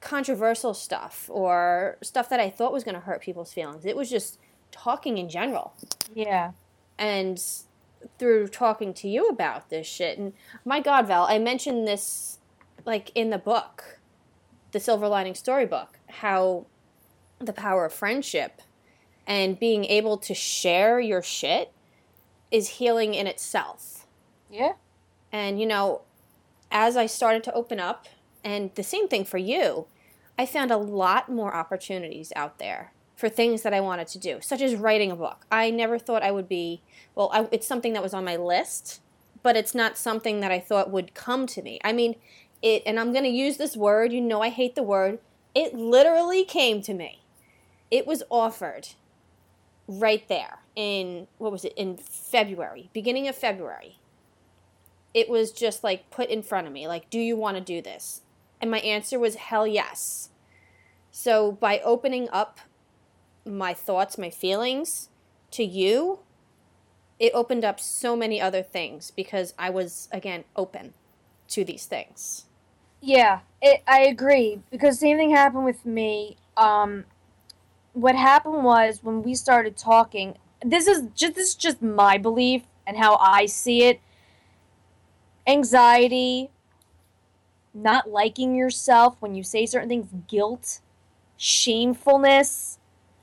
controversial 0.00 0.74
stuff 0.74 1.28
or 1.32 1.96
stuff 2.02 2.28
that 2.28 2.40
I 2.40 2.50
thought 2.50 2.72
was 2.72 2.84
going 2.84 2.94
to 2.94 3.00
hurt 3.00 3.22
people's 3.22 3.52
feelings. 3.52 3.84
It 3.84 3.96
was 3.96 4.10
just 4.10 4.38
talking 4.70 5.18
in 5.18 5.28
general. 5.28 5.74
Yeah. 6.14 6.52
And 6.98 7.42
through 8.18 8.48
talking 8.48 8.94
to 8.94 9.08
you 9.08 9.28
about 9.28 9.70
this 9.70 9.86
shit, 9.86 10.18
and 10.18 10.32
my 10.64 10.80
God, 10.80 11.06
Val, 11.06 11.24
I 11.24 11.38
mentioned 11.38 11.86
this 11.86 12.38
like 12.84 13.10
in 13.14 13.30
the 13.30 13.38
book, 13.38 13.98
the 14.72 14.80
Silver 14.80 15.08
Lining 15.08 15.34
Storybook, 15.34 15.98
how 16.08 16.66
the 17.38 17.52
power 17.52 17.86
of 17.86 17.92
friendship 17.92 18.62
and 19.26 19.58
being 19.58 19.84
able 19.86 20.16
to 20.18 20.34
share 20.34 21.00
your 21.00 21.22
shit 21.22 21.72
is 22.50 22.68
healing 22.68 23.14
in 23.14 23.26
itself. 23.26 24.06
Yeah. 24.50 24.72
And 25.32 25.60
you 25.60 25.66
know, 25.66 26.02
as 26.70 26.96
I 26.96 27.06
started 27.06 27.44
to 27.44 27.54
open 27.54 27.80
up, 27.80 28.06
and 28.44 28.70
the 28.74 28.82
same 28.82 29.08
thing 29.08 29.24
for 29.24 29.38
you, 29.38 29.86
I 30.38 30.46
found 30.46 30.70
a 30.70 30.76
lot 30.76 31.28
more 31.28 31.54
opportunities 31.54 32.32
out 32.36 32.58
there 32.58 32.92
for 33.16 33.28
things 33.28 33.62
that 33.62 33.72
I 33.72 33.80
wanted 33.80 34.08
to 34.08 34.18
do, 34.18 34.38
such 34.42 34.60
as 34.60 34.74
writing 34.74 35.10
a 35.10 35.16
book. 35.16 35.46
I 35.50 35.70
never 35.70 35.98
thought 35.98 36.22
I 36.22 36.30
would 36.30 36.48
be, 36.48 36.82
well, 37.14 37.30
I, 37.32 37.48
it's 37.50 37.66
something 37.66 37.94
that 37.94 38.02
was 38.02 38.12
on 38.12 38.24
my 38.24 38.36
list, 38.36 39.00
but 39.42 39.56
it's 39.56 39.74
not 39.74 39.96
something 39.96 40.40
that 40.40 40.52
I 40.52 40.60
thought 40.60 40.90
would 40.90 41.14
come 41.14 41.46
to 41.48 41.62
me. 41.62 41.80
I 41.82 41.92
mean, 41.92 42.16
it, 42.62 42.82
and 42.84 43.00
I'm 43.00 43.12
going 43.12 43.24
to 43.24 43.30
use 43.30 43.56
this 43.56 43.76
word, 43.76 44.12
you 44.12 44.20
know 44.20 44.42
I 44.42 44.50
hate 44.50 44.74
the 44.74 44.82
word, 44.82 45.18
it 45.54 45.74
literally 45.74 46.44
came 46.44 46.82
to 46.82 46.92
me. 46.92 47.22
It 47.90 48.06
was 48.06 48.22
offered 48.28 48.88
right 49.88 50.26
there 50.28 50.58
in, 50.74 51.26
what 51.38 51.52
was 51.52 51.64
it, 51.64 51.72
in 51.76 51.96
February, 51.96 52.90
beginning 52.92 53.28
of 53.28 53.36
February. 53.36 53.98
It 55.14 55.28
was 55.28 55.52
just 55.52 55.82
like 55.82 56.10
put 56.10 56.28
in 56.28 56.42
front 56.42 56.66
of 56.66 56.72
me, 56.72 56.86
like, 56.86 57.08
do 57.08 57.18
you 57.18 57.36
want 57.36 57.56
to 57.56 57.62
do 57.62 57.80
this? 57.80 58.22
And 58.60 58.70
my 58.70 58.80
answer 58.80 59.18
was 59.18 59.36
hell 59.36 59.66
yes. 59.66 60.30
So 61.10 61.52
by 61.52 61.78
opening 61.80 62.28
up 62.30 62.60
my 63.44 63.72
thoughts, 63.72 64.18
my 64.18 64.30
feelings 64.30 65.08
to 65.52 65.64
you, 65.64 66.20
it 67.18 67.32
opened 67.34 67.64
up 67.64 67.80
so 67.80 68.14
many 68.14 68.40
other 68.40 68.62
things 68.62 69.10
because 69.10 69.54
I 69.58 69.70
was, 69.70 70.08
again, 70.12 70.44
open 70.54 70.92
to 71.48 71.64
these 71.64 71.86
things. 71.86 72.44
Yeah, 73.00 73.40
it, 73.62 73.82
I 73.86 74.00
agree 74.00 74.60
because 74.70 74.98
same 74.98 75.16
thing 75.16 75.30
happened 75.30 75.64
with 75.64 75.86
me. 75.86 76.36
Um, 76.56 77.04
what 77.96 78.14
happened 78.14 78.62
was 78.62 79.02
when 79.02 79.22
we 79.22 79.34
started 79.34 79.74
talking. 79.74 80.36
This 80.62 80.86
is 80.86 81.04
just 81.14 81.34
this 81.34 81.48
is 81.48 81.54
just 81.54 81.80
my 81.80 82.18
belief 82.18 82.64
and 82.86 82.98
how 82.98 83.16
I 83.16 83.46
see 83.46 83.84
it. 83.84 84.00
Anxiety, 85.46 86.50
not 87.72 88.10
liking 88.10 88.54
yourself 88.54 89.16
when 89.20 89.34
you 89.34 89.42
say 89.42 89.64
certain 89.64 89.88
things, 89.88 90.08
guilt, 90.28 90.80
shamefulness 91.38 92.78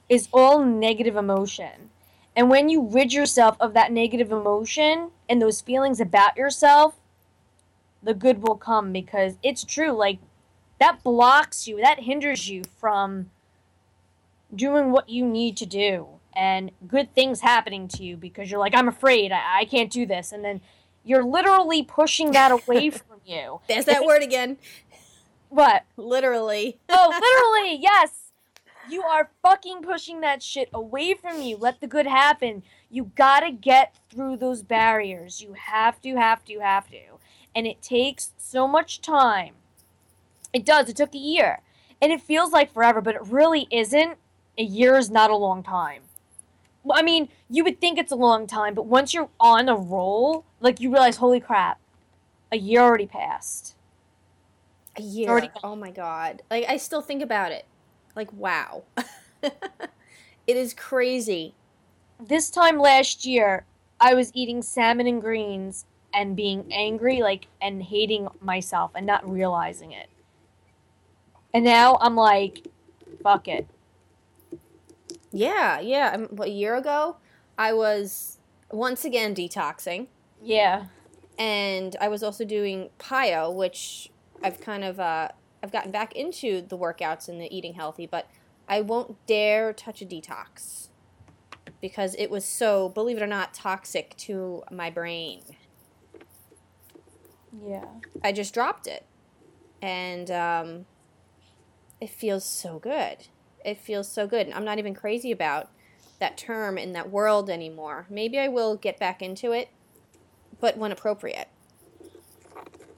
is 0.10 0.28
all 0.34 0.64
negative 0.64 1.16
emotion. 1.16 1.92
And 2.36 2.50
when 2.50 2.68
you 2.68 2.82
rid 2.82 3.14
yourself 3.14 3.56
of 3.60 3.76
that 3.76 3.92
negative 3.92 4.32
emotion 4.32 5.12
and 5.30 5.40
those 5.40 5.62
feelings 5.62 6.00
about 6.00 6.36
yourself, 6.36 6.96
the 8.02 8.16
good 8.16 8.42
will 8.42 8.58
come 8.58 8.92
because 8.92 9.38
it's 9.44 9.64
true. 9.64 9.92
Like, 9.92 10.18
that 10.80 11.04
blocks 11.04 11.68
you, 11.68 11.78
that 11.78 12.02
hinders 12.02 12.50
you 12.50 12.64
from 12.80 13.30
doing 14.56 14.92
what 14.92 15.10
you 15.10 15.26
need 15.26 15.58
to 15.58 15.66
do. 15.66 16.08
and 16.36 16.72
good 16.88 17.14
things 17.14 17.42
happening 17.42 17.88
to 17.88 18.04
you 18.04 18.18
because 18.18 18.50
you're 18.50 18.60
like, 18.60 18.74
I'm 18.74 18.88
afraid, 18.88 19.32
I, 19.32 19.60
I 19.60 19.66
can't 19.66 19.92
do 19.92 20.06
this. 20.06 20.32
And 20.32 20.44
then 20.44 20.62
you're 21.04 21.24
literally 21.24 21.84
pushing 21.84 22.32
that 22.32 22.52
away 22.52 22.90
from 22.90 23.20
you. 23.26 23.60
There's 23.68 23.86
that 23.86 24.04
word 24.06 24.24
again. 24.24 24.58
What? 25.50 25.84
Literally. 25.98 26.80
Oh, 26.90 27.10
literally, 27.54 27.78
yes. 27.80 28.32
You 28.90 29.04
are 29.04 29.30
fucking 29.42 29.82
pushing 29.84 30.22
that 30.22 30.42
shit 30.42 30.70
away 30.74 31.14
from 31.14 31.42
you. 31.42 31.56
Let 31.56 31.80
the 31.80 31.88
good 31.88 32.08
happen. 32.08 32.64
You 32.90 33.12
gotta 33.16 33.52
get 33.52 33.96
through 34.10 34.38
those 34.38 34.62
barriers. 34.64 35.42
You 35.42 35.54
have 35.54 36.02
to, 36.02 36.16
have 36.16 36.44
to, 36.46 36.60
have 36.60 36.90
to. 36.90 37.20
And 37.56 37.68
it 37.68 37.82
takes 37.82 38.32
so 38.38 38.68
much 38.68 39.02
time. 39.02 39.54
It 40.52 40.66
does. 40.66 40.90
It 40.90 40.98
took 40.98 41.14
a 41.14 41.20
year. 41.20 41.62
And 42.02 42.12
it 42.12 42.22
feels 42.22 42.52
like 42.52 42.74
forever, 42.74 43.00
but 43.00 43.16
it 43.16 43.26
really 43.26 43.68
isn't. 43.72 44.18
A 44.58 44.64
year 44.64 44.98
is 44.98 45.10
not 45.10 45.30
a 45.30 45.36
long 45.36 45.64
time. 45.64 46.04
I 46.92 47.02
mean, 47.02 47.30
you 47.50 47.64
would 47.64 47.80
think 47.80 47.98
it's 47.98 48.12
a 48.12 48.16
long 48.16 48.46
time, 48.46 48.74
but 48.74 48.86
once 48.86 49.14
you're 49.14 49.30
on 49.40 49.70
a 49.70 49.76
roll, 49.76 50.44
like 50.60 50.80
you 50.82 50.92
realize, 50.92 51.18
holy 51.18 51.40
crap, 51.40 51.80
a 52.52 52.58
year 52.58 52.82
already 52.82 53.08
passed. 53.08 53.76
A 54.98 55.02
year. 55.02 55.30
Already- 55.30 55.50
Oh 55.64 55.76
my 55.76 55.92
god. 55.92 56.42
Like 56.52 56.66
I 56.68 56.78
still 56.78 57.02
think 57.02 57.22
about 57.24 57.52
it. 57.52 57.66
Like 58.16 58.32
wow. 58.34 58.84
it 59.44 59.54
is 60.48 60.74
crazy. 60.74 61.56
this 62.24 62.50
time 62.50 62.78
last 62.78 63.26
year, 63.26 63.66
I 64.00 64.14
was 64.14 64.32
eating 64.34 64.62
salmon 64.62 65.08
and 65.08 65.22
greens 65.22 65.86
and 66.14 66.36
being 66.36 66.72
angry, 66.72 67.22
like, 67.22 67.48
and 67.62 67.82
hating 67.82 68.28
myself 68.40 68.92
and 68.94 69.06
not 69.06 69.28
realizing 69.28 69.92
it. 69.94 70.10
And 71.54 71.64
now 71.64 71.98
I'm 72.02 72.16
like, 72.16 72.68
fuck 73.24 73.48
it. 73.48 73.68
Yeah, 75.34 75.80
yeah. 75.80 76.12
Um, 76.14 76.28
what, 76.30 76.48
a 76.48 76.52
year 76.52 76.76
ago, 76.76 77.18
I 77.58 77.74
was 77.74 78.38
once 78.72 79.04
again 79.04 79.34
detoxing, 79.36 80.08
Yeah. 80.42 80.86
and 81.40 81.96
I 82.00 82.08
was 82.08 82.22
also 82.24 82.46
doing 82.46 82.92
PiYo, 83.00 83.54
which 83.54 84.12
I've 84.44 84.62
kind 84.62 84.84
of 84.84 85.00
uh, 85.00 85.30
I've 85.64 85.72
gotten 85.72 85.92
back 85.92 86.16
into 86.16 86.62
the 86.62 86.78
workouts 86.78 87.28
and 87.28 87.42
the 87.42 87.54
eating 87.56 87.74
healthy, 87.74 88.06
but 88.06 88.28
I 88.68 88.82
won't 88.82 89.26
dare 89.26 89.74
touch 89.74 90.02
a 90.02 90.06
detox 90.06 90.88
because 91.82 92.16
it 92.16 92.30
was 92.30 92.46
so, 92.46 92.90
believe 92.90 93.18
it 93.18 93.24
or 93.24 93.28
not, 93.28 93.54
toxic 93.54 94.16
to 94.18 94.64
my 94.72 94.90
brain. 94.90 95.42
Yeah. 97.66 97.86
I 98.24 98.32
just 98.32 98.54
dropped 98.54 98.88
it, 98.88 99.06
and 99.82 100.30
um, 100.32 100.86
it 102.00 102.10
feels 102.10 102.46
so 102.46 102.80
good. 102.80 103.28
It 103.64 103.78
feels 103.80 104.12
so 104.12 104.28
good. 104.28 104.52
I'm 104.52 104.66
not 104.66 104.80
even 104.80 104.94
crazy 104.94 105.32
about 105.32 105.70
that 106.20 106.38
term 106.38 106.78
in 106.78 106.94
that 106.94 107.10
world 107.10 107.50
anymore. 107.50 108.06
Maybe 108.10 108.40
I 108.40 108.48
will 108.48 108.76
get 108.76 109.00
back 109.00 109.22
into 109.22 109.52
it, 109.52 109.70
but 110.60 110.78
when 110.78 110.92
appropriate. 110.92 111.50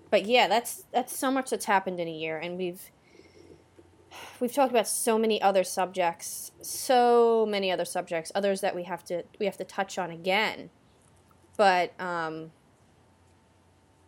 But 0.10 0.26
yeah, 0.26 0.48
that's 0.48 0.84
that's 0.94 1.18
so 1.18 1.32
much 1.32 1.50
that's 1.50 1.66
happened 1.66 2.00
in 2.00 2.08
a 2.08 2.12
year, 2.12 2.38
and 2.38 2.58
we've 2.58 2.92
we've 4.40 4.54
talked 4.54 4.72
about 4.72 4.88
so 4.88 5.18
many 5.18 5.42
other 5.42 5.64
subjects, 5.64 6.52
so 6.62 7.46
many 7.46 7.72
other 7.72 7.86
subjects, 7.86 8.32
others 8.36 8.62
that 8.62 8.76
we 8.76 8.84
have 8.84 9.04
to 9.06 9.24
we 9.40 9.46
have 9.46 9.58
to 9.58 9.64
touch 9.66 9.98
on 9.98 10.12
again. 10.12 10.70
But 11.58 12.00
um, 12.00 12.52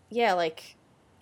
yeah, 0.10 0.34
like 0.34 0.76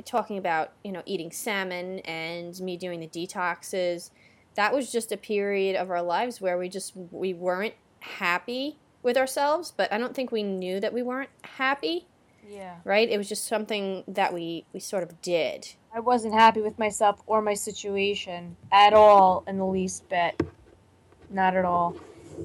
talking 0.03 0.37
about 0.37 0.73
you 0.83 0.91
know 0.91 1.01
eating 1.05 1.31
salmon 1.31 1.99
and 1.99 2.59
me 2.59 2.77
doing 2.77 2.99
the 2.99 3.07
detoxes 3.07 4.11
that 4.55 4.73
was 4.73 4.91
just 4.91 5.11
a 5.11 5.17
period 5.17 5.75
of 5.75 5.89
our 5.89 6.01
lives 6.01 6.41
where 6.41 6.57
we 6.57 6.69
just 6.69 6.93
we 7.11 7.33
weren't 7.33 7.73
happy 7.99 8.77
with 9.03 9.17
ourselves 9.17 9.71
but 9.75 9.91
i 9.91 9.97
don't 9.97 10.15
think 10.15 10.31
we 10.31 10.43
knew 10.43 10.79
that 10.79 10.93
we 10.93 11.01
weren't 11.03 11.29
happy 11.43 12.07
Yeah. 12.47 12.75
right 12.83 13.09
it 13.09 13.17
was 13.17 13.29
just 13.29 13.47
something 13.47 14.03
that 14.07 14.33
we 14.33 14.65
we 14.73 14.79
sort 14.79 15.03
of 15.03 15.21
did 15.21 15.75
I 15.95 16.01
wasn't 16.01 16.33
happy 16.33 16.59
with 16.59 16.77
myself 16.77 17.21
or 17.25 17.41
my 17.41 17.53
situation 17.53 18.57
at 18.69 18.91
all 18.91 19.45
in 19.47 19.57
the 19.57 19.65
least 19.65 20.09
bit. 20.09 20.43
Not 21.29 21.55
at 21.55 21.63
all. 21.63 21.95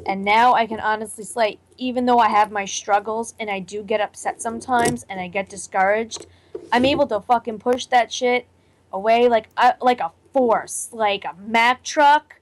And 0.06 0.24
now 0.24 0.54
I 0.54 0.66
can 0.66 0.78
honestly 0.78 1.24
say, 1.24 1.58
even 1.76 2.06
though 2.06 2.20
I 2.20 2.28
have 2.28 2.52
my 2.52 2.64
struggles 2.64 3.34
and 3.40 3.50
I 3.50 3.58
do 3.58 3.82
get 3.82 4.00
upset 4.00 4.40
sometimes 4.40 5.04
and 5.08 5.18
I 5.20 5.26
get 5.26 5.48
discouraged, 5.48 6.26
I'm 6.70 6.84
able 6.84 7.08
to 7.08 7.18
fucking 7.20 7.58
push 7.58 7.86
that 7.86 8.12
shit 8.12 8.46
away 8.92 9.28
like 9.28 9.48
I, 9.56 9.74
like 9.80 9.98
a 9.98 10.12
force, 10.32 10.88
like 10.92 11.24
a 11.24 11.34
Mack 11.38 11.82
truck. 11.82 12.36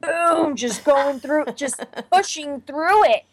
Boom, 0.00 0.54
just 0.54 0.84
going 0.84 1.18
through, 1.20 1.46
just 1.54 1.80
pushing 2.12 2.60
through 2.62 3.04
it. 3.04 3.24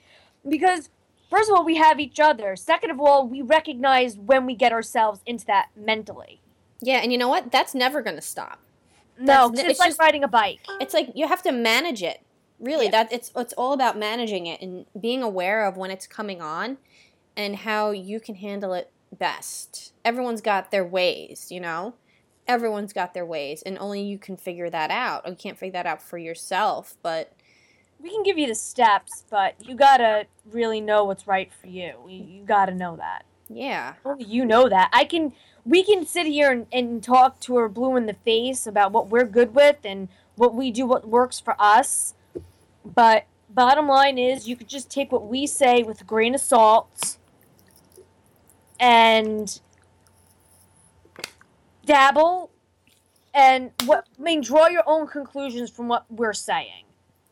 Because 0.47 0.89
first 1.29 1.49
of 1.49 1.55
all, 1.57 1.65
we 1.65 1.75
have 1.75 1.99
each 1.99 2.19
other. 2.19 2.55
Second 2.55 2.91
of 2.91 2.99
all, 2.99 3.27
we 3.27 3.41
recognize 3.41 4.17
when 4.17 4.45
we 4.45 4.55
get 4.55 4.71
ourselves 4.71 5.19
into 5.25 5.45
that 5.47 5.69
mentally. 5.75 6.39
yeah 6.81 6.97
and 7.03 7.11
you 7.11 7.17
know 7.17 7.27
what 7.27 7.51
that's 7.51 7.75
never 7.75 8.01
going 8.01 8.15
to 8.15 8.21
stop 8.21 8.57
No, 9.19 9.49
it's, 9.49 9.59
it's 9.61 9.79
like 9.79 9.89
just- 9.89 9.99
riding 9.99 10.23
a 10.23 10.27
bike. 10.27 10.59
it's 10.79 10.93
like 10.93 11.11
you 11.13 11.27
have 11.27 11.43
to 11.43 11.51
manage 11.51 12.01
it 12.01 12.21
really 12.59 12.85
Yeah. 12.85 12.91
that 13.03 13.13
it's 13.13 13.31
it's 13.35 13.53
all 13.53 13.73
about 13.73 13.97
managing 13.99 14.45
it 14.47 14.61
and 14.61 14.85
being 14.99 15.21
aware 15.21 15.65
of 15.67 15.77
when 15.77 15.91
it's 15.91 16.07
coming 16.07 16.41
on 16.41 16.77
and 17.37 17.57
how 17.57 17.91
you 17.91 18.19
can 18.19 18.35
handle 18.35 18.73
it 18.73 18.89
best 19.17 19.93
everyone's 20.05 20.41
got 20.41 20.71
their 20.71 20.85
ways 20.85 21.51
you 21.51 21.59
know 21.59 21.93
everyone's 22.47 22.93
got 22.93 23.13
their 23.13 23.25
ways 23.25 23.61
and 23.63 23.77
only 23.79 24.01
you 24.01 24.17
can 24.17 24.35
figure 24.37 24.69
that 24.69 24.91
out 24.91 25.27
you 25.27 25.35
can't 25.35 25.57
figure 25.57 25.73
that 25.73 25.85
out 25.85 26.01
for 26.01 26.17
yourself 26.17 26.95
but 27.03 27.33
We 28.01 28.09
can 28.09 28.23
give 28.23 28.37
you 28.39 28.47
the 28.47 28.55
steps, 28.55 29.25
but 29.29 29.55
you 29.67 29.75
gotta 29.75 30.25
really 30.51 30.81
know 30.81 31.03
what's 31.05 31.27
right 31.27 31.51
for 31.53 31.67
you. 31.67 31.93
You, 32.07 32.23
you 32.23 32.43
gotta 32.43 32.73
know 32.73 32.95
that. 32.95 33.25
yeah 33.47 33.93
Only 34.03 34.25
you 34.25 34.43
know 34.45 34.67
that. 34.69 34.89
I 34.91 35.05
can. 35.05 35.33
We 35.63 35.83
can 35.83 36.07
sit 36.07 36.25
here 36.25 36.51
and, 36.51 36.65
and 36.71 37.03
talk 37.03 37.39
to 37.41 37.57
her 37.57 37.69
blue 37.69 37.95
in 37.95 38.07
the 38.07 38.15
face 38.15 38.65
about 38.65 38.91
what 38.91 39.09
we're 39.09 39.25
good 39.25 39.53
with 39.53 39.77
and 39.83 40.07
what 40.35 40.55
we 40.55 40.71
do, 40.71 40.87
what 40.87 41.07
works 41.07 41.39
for 41.39 41.55
us. 41.59 42.15
But 42.83 43.25
bottom 43.47 43.87
line 43.87 44.17
is, 44.17 44.47
you 44.47 44.55
could 44.55 44.67
just 44.67 44.89
take 44.89 45.11
what 45.11 45.27
we 45.27 45.45
say 45.45 45.83
with 45.83 46.01
a 46.01 46.03
grain 46.03 46.33
of 46.33 46.41
salt 46.41 47.17
and 48.79 49.61
dabble 51.85 52.51
and 53.33 53.71
what 53.85 54.05
I 54.19 54.21
mean 54.21 54.41
draw 54.41 54.67
your 54.67 54.83
own 54.85 55.07
conclusions 55.07 55.69
from 55.69 55.87
what 55.87 56.05
we're 56.09 56.33
saying 56.33 56.85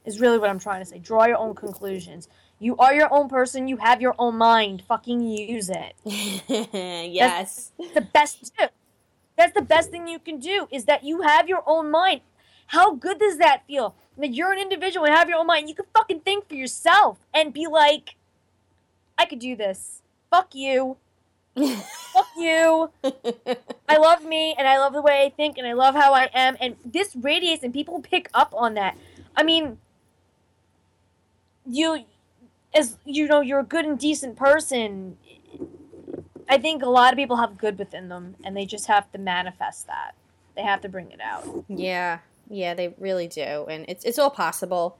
is 0.06 0.20
really 0.20 0.38
what 0.38 0.50
I'm 0.50 0.60
trying 0.60 0.82
to 0.82 0.86
say. 0.86 0.98
Draw 1.00 1.26
your 1.26 1.38
own 1.38 1.56
conclusions. 1.56 2.30
You 2.60 2.76
are 2.78 2.94
your 2.94 3.14
own 3.14 3.30
person, 3.30 3.68
you 3.68 3.78
have 3.78 4.02
your 4.02 4.16
own 4.18 4.38
mind. 4.38 4.84
Fucking 4.88 5.22
use 5.22 5.70
it. 5.70 5.94
yes 6.06 7.72
that's 7.78 7.94
the 7.94 8.02
best. 8.02 8.52
That's 9.38 9.54
the 9.54 9.62
best 9.62 9.90
thing 9.90 10.08
you 10.08 10.20
can 10.20 10.40
do 10.40 10.68
is 10.70 10.86
that 10.86 11.04
you 11.04 11.22
have 11.22 11.48
your 11.48 11.64
own 11.66 11.90
mind. 11.90 12.22
How 12.68 12.94
good 12.94 13.20
does 13.20 13.38
that 13.38 13.66
feel? 13.66 13.96
That 14.18 14.34
you're 14.34 14.52
an 14.52 14.60
individual 14.60 15.06
and 15.06 15.16
have 15.16 15.30
your 15.30 15.40
own 15.40 15.48
mind. 15.48 15.70
You 15.70 15.76
can 15.76 15.86
fucking 15.96 16.20
think 16.20 16.50
for 16.50 16.56
yourself 16.56 17.20
and 17.34 17.54
be 17.54 17.66
like, 17.66 18.16
I 19.18 19.26
could 19.26 19.40
do 19.40 19.56
this. 19.56 20.02
Fuck 20.30 20.54
you. 20.54 20.98
You. 22.38 22.90
I 23.88 23.98
love 23.98 24.24
me 24.24 24.56
and 24.58 24.68
I 24.68 24.78
love 24.78 24.94
the 24.94 25.02
way 25.02 25.24
I 25.26 25.30
think 25.30 25.58
and 25.58 25.68
I 25.68 25.74
love 25.74 25.96
how 25.96 26.14
I 26.14 26.30
am 26.34 26.58
and 26.60 26.76
this 26.86 27.16
radiates 27.16 27.64
and 27.64 27.74
people 27.74 28.02
pick 28.02 28.30
up 28.34 28.54
on 28.56 28.76
that. 28.76 28.98
I 29.36 29.44
mean 29.44 29.78
you 31.68 32.06
as 32.74 32.98
you 33.06 33.28
know 33.28 33.42
you're 33.42 33.60
a 33.60 33.64
good 33.64 33.86
and 33.86 33.98
decent 33.98 34.36
person. 34.36 35.18
I 36.48 36.58
think 36.58 36.82
a 36.82 36.90
lot 36.90 37.14
of 37.14 37.18
people 37.18 37.38
have 37.38 37.58
good 37.58 37.78
within 37.78 38.10
them 38.10 38.36
and 38.44 38.58
they 38.58 38.66
just 38.66 38.88
have 38.88 39.12
to 39.12 39.18
manifest 39.20 39.88
that. 39.88 40.16
They 40.56 40.64
have 40.64 40.82
to 40.82 40.90
bring 40.90 41.12
it 41.12 41.22
out. 41.22 41.66
Yeah, 41.70 42.20
yeah, 42.50 42.74
they 42.74 42.94
really 42.98 43.28
do, 43.28 43.42
and 43.70 43.86
it's 43.88 44.04
it's 44.04 44.20
all 44.20 44.32
possible. 44.32 44.98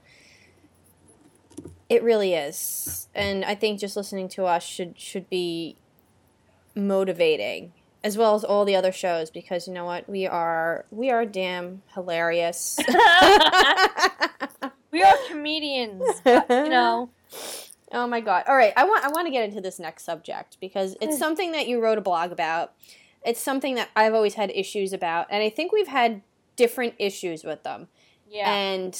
It 1.90 2.04
really 2.04 2.34
is, 2.36 3.10
and 3.16 3.44
I 3.44 3.56
think 3.56 3.80
just 3.80 3.98
listening 3.98 4.30
to 4.30 4.46
us 4.46 4.64
should 4.64 5.00
should 5.00 5.30
be 5.30 5.76
motivating, 6.80 7.74
as 8.04 8.18
well 8.18 8.36
as 8.36 8.44
all 8.44 8.66
the 8.66 8.76
other 8.76 8.92
shows, 8.92 9.30
because 9.30 9.68
you 9.68 9.74
know 9.74 9.86
what, 9.86 10.10
we 10.10 10.26
are 10.26 10.86
we 10.92 11.10
are 11.10 11.26
damn 11.26 11.82
hilarious. 11.94 12.80
we 14.92 15.04
are 15.04 15.16
comedians, 15.28 16.04
but, 16.24 16.50
you 16.50 16.70
know. 16.70 17.10
Oh 17.92 18.06
my 18.06 18.22
god! 18.22 18.44
All 18.48 18.56
right, 18.56 18.72
I 18.78 18.84
want 18.84 19.04
I 19.04 19.10
want 19.10 19.26
to 19.26 19.32
get 19.32 19.46
into 19.46 19.62
this 19.62 19.80
next 19.80 20.04
subject 20.04 20.58
because 20.62 20.96
it's 21.02 21.16
mm. 21.16 21.18
something 21.18 21.54
that 21.54 21.68
you 21.68 21.82
wrote 21.82 21.98
a 21.98 22.02
blog 22.02 22.32
about. 22.32 22.74
It's 23.26 23.42
something 23.42 23.74
that 23.76 23.90
I've 23.96 24.14
always 24.14 24.36
had 24.36 24.52
issues 24.52 24.94
about, 24.94 25.26
and 25.32 25.42
I 25.42 25.50
think 25.50 25.72
we've 25.72 25.88
had 25.88 26.22
different 26.56 26.94
issues 27.00 27.44
with 27.44 27.64
them. 27.64 27.88
Yeah. 28.30 28.54
And 28.54 28.96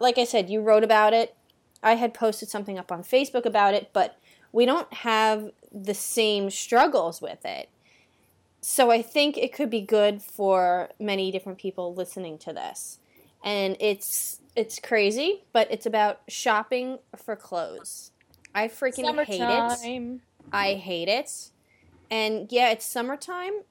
like 0.00 0.16
I 0.16 0.24
said, 0.24 0.48
you 0.48 0.60
wrote 0.60 0.84
about 0.84 1.12
it. 1.12 1.36
I 1.82 1.94
had 1.94 2.14
posted 2.14 2.48
something 2.48 2.78
up 2.78 2.90
on 2.90 3.02
Facebook 3.02 3.44
about 3.44 3.74
it, 3.74 3.90
but 3.92 4.18
we 4.52 4.64
don't 4.64 4.92
have 4.92 5.50
the 5.72 5.94
same 5.94 6.50
struggles 6.50 7.20
with 7.20 7.44
it. 7.44 7.68
So 8.60 8.90
I 8.90 9.02
think 9.02 9.36
it 9.36 9.52
could 9.52 9.70
be 9.70 9.80
good 9.80 10.22
for 10.22 10.90
many 10.98 11.30
different 11.30 11.58
people 11.58 11.94
listening 11.94 12.38
to 12.38 12.52
this. 12.52 12.98
And 13.44 13.76
it's 13.78 14.40
it's 14.56 14.80
crazy, 14.80 15.44
but 15.52 15.68
it's 15.70 15.86
about 15.86 16.20
shopping 16.26 16.98
for 17.16 17.36
clothes. 17.36 18.10
I 18.54 18.66
freaking 18.66 19.24
hate 19.24 19.40
it. 19.40 20.20
I 20.52 20.74
hate 20.74 21.08
it. 21.08 21.50
And 22.10 22.50
yeah, 22.50 22.70
it's 22.70 22.84
summertime, 22.84 23.62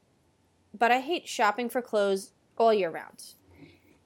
but 0.77 0.91
I 0.91 1.01
hate 1.01 1.27
shopping 1.27 1.69
for 1.69 1.81
clothes 1.81 2.31
all 2.57 2.73
year 2.73 2.89
round. 2.89 3.33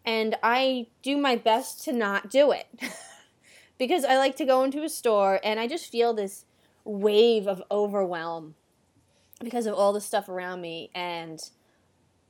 And 0.04 0.36
I 0.42 0.88
do 1.04 1.18
my 1.18 1.36
best 1.36 1.84
to 1.84 1.94
not 1.94 2.32
do 2.32 2.52
it. 2.52 2.68
because 3.78 4.04
I 4.04 4.18
like 4.18 4.36
to 4.36 4.46
go 4.46 4.64
into 4.64 4.84
a 4.84 4.90
store 4.90 5.40
and 5.44 5.60
I 5.60 5.68
just 5.68 5.92
feel 5.92 6.14
this 6.14 6.46
wave 6.84 7.48
of 7.48 7.62
overwhelm 7.72 8.56
because 9.44 9.66
of 9.66 9.74
all 9.74 9.94
the 9.94 10.02
stuff 10.02 10.30
around 10.30 10.62
me 10.62 10.90
and 10.94 11.50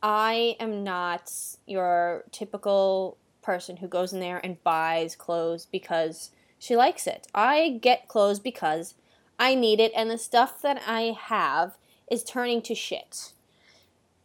I 0.03 0.55
am 0.59 0.83
not 0.83 1.31
your 1.67 2.23
typical 2.31 3.17
person 3.41 3.77
who 3.77 3.87
goes 3.87 4.13
in 4.13 4.19
there 4.19 4.39
and 4.43 4.63
buys 4.63 5.15
clothes 5.15 5.67
because 5.71 6.31
she 6.57 6.75
likes 6.75 7.07
it. 7.07 7.27
I 7.33 7.79
get 7.81 8.07
clothes 8.07 8.39
because 8.39 8.95
I 9.39 9.55
need 9.55 9.79
it, 9.79 9.91
and 9.95 10.09
the 10.09 10.17
stuff 10.17 10.61
that 10.61 10.81
I 10.85 11.17
have 11.19 11.77
is 12.09 12.23
turning 12.23 12.61
to 12.63 12.75
shit. 12.75 13.33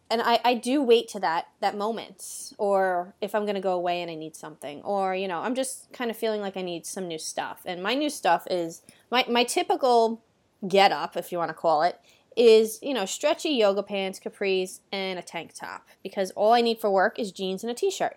And 0.09 0.23
I, 0.23 0.39
I 0.45 0.55
do 0.55 0.83
wait 0.83 1.09
to 1.09 1.21
that 1.21 1.49
that 1.61 1.77
moment, 1.77 2.53
or 2.59 3.15
if 3.21 3.35
I'm 3.35 3.45
gonna 3.45 3.61
go 3.61 3.73
away 3.73 4.03
and 4.03 4.11
I 4.11 4.15
need 4.15 4.37
something, 4.37 4.81
or 4.83 5.15
you 5.15 5.27
know, 5.27 5.41
I'm 5.41 5.55
just 5.55 5.93
kind 5.93 6.11
of 6.11 6.17
feeling 6.17 6.41
like 6.41 6.57
I 6.57 6.63
need 6.63 6.87
some 6.87 7.09
new 7.09 7.19
stuff. 7.19 7.63
And 7.65 7.83
my 7.83 7.95
new 7.95 8.11
stuff 8.11 8.47
is 8.51 8.83
my 9.11 9.25
my 9.29 9.43
typical 9.43 10.23
get 10.69 10.93
up, 10.93 11.17
if 11.17 11.33
you 11.33 11.39
want 11.39 11.51
to 11.51 11.55
call 11.55 11.83
it, 11.83 12.01
is 12.37 12.79
you 12.83 12.95
know 12.95 13.05
stretchy 13.05 13.51
yoga 13.51 13.83
pants, 13.83 14.21
capris, 14.21 14.81
and 14.93 15.19
a 15.19 15.23
tank 15.23 15.53
top 15.55 15.89
because 16.03 16.31
all 16.33 16.53
I 16.53 16.61
need 16.61 16.81
for 16.81 16.91
work 16.91 17.19
is 17.19 17.33
jeans 17.33 17.65
and 17.65 17.71
a 17.71 17.75
t-shirt, 17.75 18.17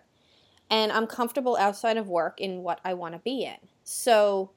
and 0.70 0.92
I'm 0.92 1.08
comfortable 1.08 1.58
outside 1.58 1.98
of 1.98 2.08
work 2.08 2.40
in 2.40 2.62
what 2.62 2.80
I 2.86 2.94
want 2.94 3.16
to 3.16 3.20
be 3.20 3.44
in. 3.44 3.68
So 3.84 4.52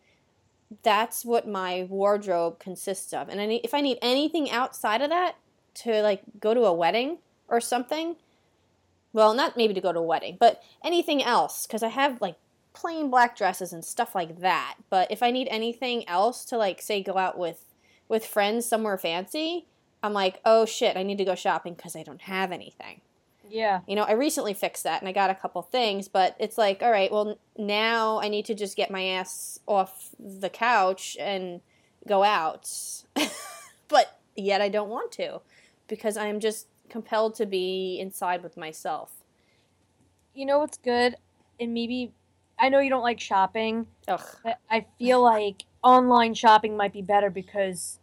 that's 0.83 1.25
what 1.25 1.47
my 1.47 1.85
wardrobe 1.85 2.59
consists 2.59 3.13
of. 3.13 3.29
And 3.29 3.41
I 3.41 3.47
need, 3.47 3.61
if 3.65 3.75
I 3.75 3.81
need 3.81 3.99
anything 4.01 4.51
outside 4.51 5.03
of 5.03 5.11
that 5.11 5.37
to 5.75 6.03
like 6.03 6.23
go 6.41 6.55
to 6.55 6.63
a 6.63 6.73
wedding 6.73 7.19
or 7.49 7.61
something, 7.61 8.17
well, 9.13 9.35
not 9.35 9.57
maybe 9.57 9.75
to 9.75 9.81
go 9.81 9.93
to 9.93 9.99
a 9.99 10.03
wedding, 10.03 10.37
but 10.39 10.63
anything 10.85 11.23
else 11.23 11.67
because 11.67 11.83
I 11.83 11.89
have 11.89 12.21
like 12.21 12.37
plain 12.73 13.11
black 13.11 13.37
dresses 13.37 13.73
and 13.73 13.85
stuff 13.85 14.15
like 14.15 14.41
that. 14.41 14.77
But 14.91 15.11
if 15.11 15.23
I 15.23 15.31
need 15.31 15.49
anything 15.51 16.09
else 16.09 16.45
to 16.47 16.57
like 16.57 16.81
say 16.81 17.03
go 17.03 17.19
out 17.19 17.39
with 17.39 17.65
with 18.09 18.27
friends 18.27 18.67
somewhere 18.67 18.99
fancy, 18.99 19.67
I'm 20.03 20.13
like, 20.13 20.41
"Oh 20.45 20.67
shit, 20.67 20.97
I 20.97 21.03
need 21.03 21.19
to 21.19 21.25
go 21.25 21.35
shopping 21.35 21.75
because 21.75 21.97
I 21.97 22.03
don't 22.03 22.23
have 22.23 22.53
anything." 22.53 23.01
Yeah. 23.53 23.81
You 23.87 23.97
know, 23.97 24.05
I 24.05 24.13
recently 24.13 24.55
fixed 24.55 24.85
that 24.85 25.03
and 25.03 25.09
I 25.09 25.13
got 25.13 25.29
a 25.29 25.35
couple 25.35 25.61
things, 25.61 26.09
but 26.09 26.35
it's 26.39 26.57
like, 26.57 26.83
all 26.83 26.91
right, 26.91 27.13
well, 27.13 27.39
now 27.59 28.19
I 28.19 28.29
need 28.29 28.47
to 28.47 28.55
just 28.55 28.79
get 28.79 28.91
my 28.91 29.05
ass 29.05 29.61
off 29.69 30.09
the 30.19 30.49
couch 30.49 31.19
and 31.21 31.61
go 32.09 32.23
out. 32.23 32.71
but 33.89 34.19
yet 34.35 34.63
I 34.63 34.71
don't 34.71 34.89
want 34.89 35.13
to 35.13 35.43
because 35.93 36.17
I'm 36.17 36.41
just 36.41 36.69
compelled 36.89 37.35
to 37.35 37.45
be 37.45 37.99
inside 38.01 38.43
with 38.43 38.57
myself. 38.57 39.13
You 40.33 40.47
know 40.47 40.59
what's 40.59 40.79
good? 40.79 41.17
And 41.61 41.75
maybe 41.75 42.15
I 42.59 42.71
know 42.71 42.79
you 42.79 42.89
don't 42.89 43.03
like 43.03 43.21
shopping, 43.21 43.87
Ugh. 44.09 44.23
but 44.43 44.59
I 44.71 44.87
feel 44.99 45.21
like 45.35 45.65
online 45.85 46.33
shopping 46.33 46.79
might 46.79 46.95
be 46.95 47.03
better 47.03 47.29
because 47.29 47.99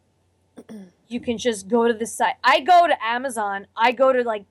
you 1.07 1.19
can 1.19 1.39
just 1.39 1.67
go 1.67 1.87
to 1.87 1.93
the 1.95 2.05
site. 2.05 2.35
I 2.43 2.59
go 2.59 2.85
to 2.85 2.95
Amazon. 3.03 3.65
I 3.75 3.91
go 3.91 4.13
to 4.13 4.21
like 4.21 4.45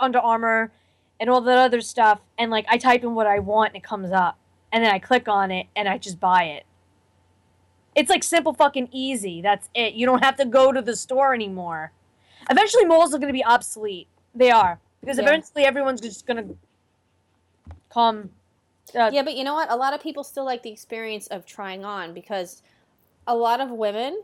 Under 0.00 0.18
Armour 0.18 0.72
and 1.20 1.30
all 1.30 1.40
that 1.42 1.58
other 1.58 1.80
stuff, 1.80 2.18
and 2.36 2.50
like 2.50 2.66
I 2.68 2.78
type 2.78 3.04
in 3.04 3.14
what 3.14 3.28
I 3.28 3.38
want 3.38 3.74
and 3.74 3.76
it 3.76 3.84
comes 3.84 4.10
up, 4.10 4.40
and 4.72 4.84
then 4.84 4.92
I 4.92 4.98
click 4.98 5.28
on 5.28 5.52
it 5.52 5.68
and 5.76 5.88
I 5.88 5.98
just 5.98 6.18
buy 6.18 6.46
it. 6.46 6.66
It's 7.94 8.10
like 8.10 8.24
simple 8.24 8.54
fucking 8.54 8.88
easy. 8.90 9.40
That's 9.40 9.68
it. 9.72 9.94
You 9.94 10.04
don't 10.04 10.24
have 10.24 10.34
to 10.38 10.44
go 10.44 10.72
to 10.72 10.82
the 10.82 10.96
store 10.96 11.32
anymore. 11.32 11.92
Eventually, 12.50 12.84
malls 12.84 13.14
are 13.14 13.18
going 13.18 13.28
to 13.28 13.32
be 13.32 13.44
obsolete. 13.44 14.08
They 14.34 14.50
are 14.50 14.78
because 15.00 15.18
Yeah. 15.18 15.24
eventually 15.24 15.64
everyone's 15.64 16.00
just 16.00 16.26
going 16.26 16.48
to 16.48 16.56
come. 17.90 18.30
Uh, 18.94 19.10
Yeah, 19.12 19.22
but 19.22 19.36
you 19.36 19.44
know 19.44 19.54
what? 19.54 19.70
A 19.70 19.76
lot 19.76 19.94
of 19.94 20.00
people 20.02 20.24
still 20.24 20.44
like 20.44 20.62
the 20.62 20.70
experience 20.70 21.26
of 21.28 21.46
trying 21.46 21.84
on 21.84 22.12
because 22.14 22.62
a 23.26 23.36
lot 23.36 23.60
of 23.60 23.70
women, 23.70 24.22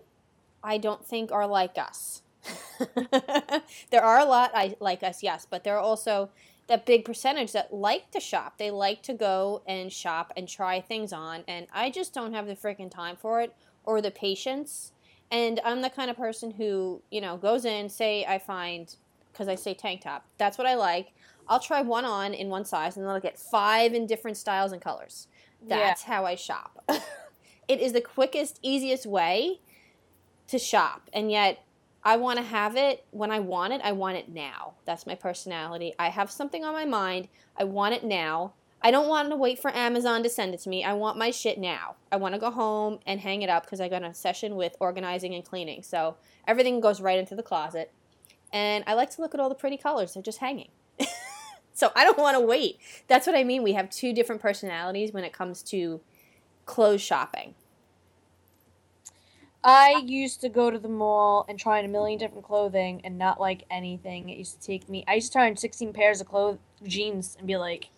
I 0.63 0.79
don't 0.79 1.05
think, 1.07 1.33
are 1.33 1.47
like 1.47 1.79
us. 1.79 2.23
there 3.91 4.03
are 4.03 4.19
a 4.19 4.25
lot 4.25 4.51
I 4.55 4.77
like 4.81 5.03
us, 5.03 5.23
yes, 5.23 5.47
but 5.49 5.65
there 5.65 5.77
are 5.77 5.81
also 5.81 6.31
that 6.69 6.87
big 6.87 7.05
percentage 7.05 7.53
that 7.53 7.73
like 7.73 8.11
to 8.13 8.21
shop. 8.21 8.59
They 8.59 8.71
like 8.71 9.03
to 9.03 9.15
go 9.15 9.63
and 9.67 9.93
shop 9.93 10.33
and 10.37 10.49
try 10.49 10.81
things 10.81 11.13
on, 11.13 11.45
and 11.49 11.67
I 11.73 11.91
just 11.91 12.15
don't 12.15 12.35
have 12.35 12.47
the 12.47 12.55
freaking 12.57 12.91
time 12.91 13.17
for 13.17 13.41
it 13.41 13.55
or 13.85 14.01
the 14.01 14.11
patience. 14.11 14.93
And 15.31 15.61
I'm 15.65 15.83
the 15.83 15.91
kind 15.91 16.11
of 16.11 16.17
person 16.17 16.51
who, 16.51 17.03
you 17.11 17.21
know, 17.21 17.37
goes 17.37 17.65
in, 17.65 17.89
say 17.89 18.25
I 18.25 18.39
find 18.39 18.95
because 19.33 19.49
I 19.49 19.55
say 19.55 19.75
tank 19.75 20.03
top. 20.03 20.25
That's 20.39 20.59
what 20.59 20.67
I 20.67 20.75
like. 20.75 21.13
I'll 21.49 21.61
try 21.61 21.81
one 21.81 22.05
on 22.05 22.35
in 22.35 22.49
one 22.49 22.65
size 22.65 22.97
and 22.97 23.05
then 23.05 23.13
I'll 23.13 23.21
get 23.21 23.39
five 23.39 23.95
in 23.95 24.07
different 24.07 24.37
styles 24.37 24.73
and 24.73 24.83
colors. 24.83 25.29
That's 25.67 26.03
how 26.03 26.25
I 26.25 26.35
shop. 26.35 26.85
it 27.69 27.81
is 27.81 27.93
the 27.93 28.01
quickest, 28.01 28.59
easiest 28.63 29.07
way 29.07 29.61
to 30.49 30.59
shop. 30.59 31.09
And 31.13 31.31
yet, 31.31 31.65
I 32.05 32.17
want 32.17 32.39
to 32.39 32.45
have 32.45 32.77
it 32.77 33.05
when 33.11 33.31
I 33.31 33.41
want 33.41 33.73
it. 33.73 33.81
I 33.83 33.93
want 33.93 34.17
it 34.17 34.29
now. 34.29 34.75
That's 34.85 35.07
my 35.07 35.15
personality. 35.15 35.95
I 35.99 36.09
have 36.09 36.31
something 36.31 36.65
on 36.65 36.73
my 36.73 36.85
mind. 36.85 37.29
I 37.57 37.65
want 37.65 37.95
it 37.95 38.05
now. 38.05 38.55
I 38.81 38.91
don't 38.93 39.09
want 39.09 39.31
to 39.31 39.37
wait 39.37 39.59
for 39.59 39.75
Amazon 39.75 40.23
to 40.23 40.29
send 40.29 40.55
it 40.55 40.61
to 40.61 40.69
me. 40.69 40.85
I 40.85 40.93
want 40.93 41.19
my 41.19 41.31
shit 41.31 41.59
now. 41.59 41.97
I 42.13 42.17
want 42.17 42.35
to 42.35 42.41
go 42.41 42.51
home 42.51 43.01
and 43.07 43.21
hang 43.21 43.43
it 43.43 43.51
up 43.51 43.65
because 43.65 43.81
I 43.81 43.89
got 43.89 44.05
a 44.05 44.15
session 44.15 44.55
with 44.55 44.77
organizing 44.79 45.35
and 45.35 45.45
cleaning. 45.45 45.83
So 45.83 46.17
everything 46.47 46.81
goes 46.81 47.01
right 47.01 47.19
into 47.19 47.35
the 47.35 47.43
closet. 47.43 47.91
And 48.53 48.85
I 48.87 48.95
like 48.95 49.11
to 49.11 49.21
look 49.21 49.35
at 49.35 49.41
all 49.41 49.49
the 49.49 49.55
pretty 49.55 49.77
colors. 49.77 50.15
They're 50.15 50.23
just 50.23 50.39
hanging. 50.39 50.69
so 51.73 51.91
I 51.97 52.05
don't 52.05 52.19
want 52.19 52.37
to 52.37 52.41
wait. 52.41 52.79
That's 53.09 53.27
what 53.27 53.37
I 53.37 53.43
mean. 53.43 53.63
We 53.63 53.73
have 53.73 53.91
two 53.91 54.13
different 54.13 54.41
personalities 54.41 55.13
when 55.13 55.25
it 55.25 55.33
comes 55.33 55.63
to 55.65 56.01
clothes 56.65 57.03
shopping. 57.03 57.55
I 59.65 60.03
used 60.07 60.41
to 60.43 60.49
go 60.49 60.71
to 60.71 60.79
the 60.79 60.89
mall 60.89 61.45
and 61.49 61.59
try 61.59 61.81
on 61.81 61.85
a 61.85 61.89
million 61.89 62.19
different 62.19 62.45
clothing 62.45 63.01
and 63.03 63.19
not 63.19 63.41
like 63.41 63.65
anything. 63.71 64.29
It 64.29 64.39
used 64.39 64.61
to 64.61 64.67
take 64.67 64.89
me. 64.89 65.05
I 65.09 65.15
used 65.15 65.27
to 65.29 65.33
try 65.33 65.51
on 65.51 65.57
sixteen 65.57 65.93
pairs 65.93 66.21
of 66.21 66.29
clothes, 66.29 66.59
jeans, 66.85 67.37
and 67.37 67.47
be 67.47 67.57
like, 67.57 67.91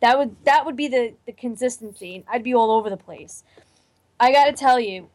that 0.00 0.18
would 0.18 0.36
that 0.44 0.66
would 0.66 0.76
be 0.76 0.88
the 0.88 1.14
the 1.26 1.32
consistency. 1.32 2.24
I'd 2.28 2.42
be 2.42 2.54
all 2.54 2.70
over 2.70 2.90
the 2.90 2.96
place. 2.96 3.44
I 4.18 4.32
gotta 4.32 4.52
tell 4.52 4.80
you, 4.80 5.08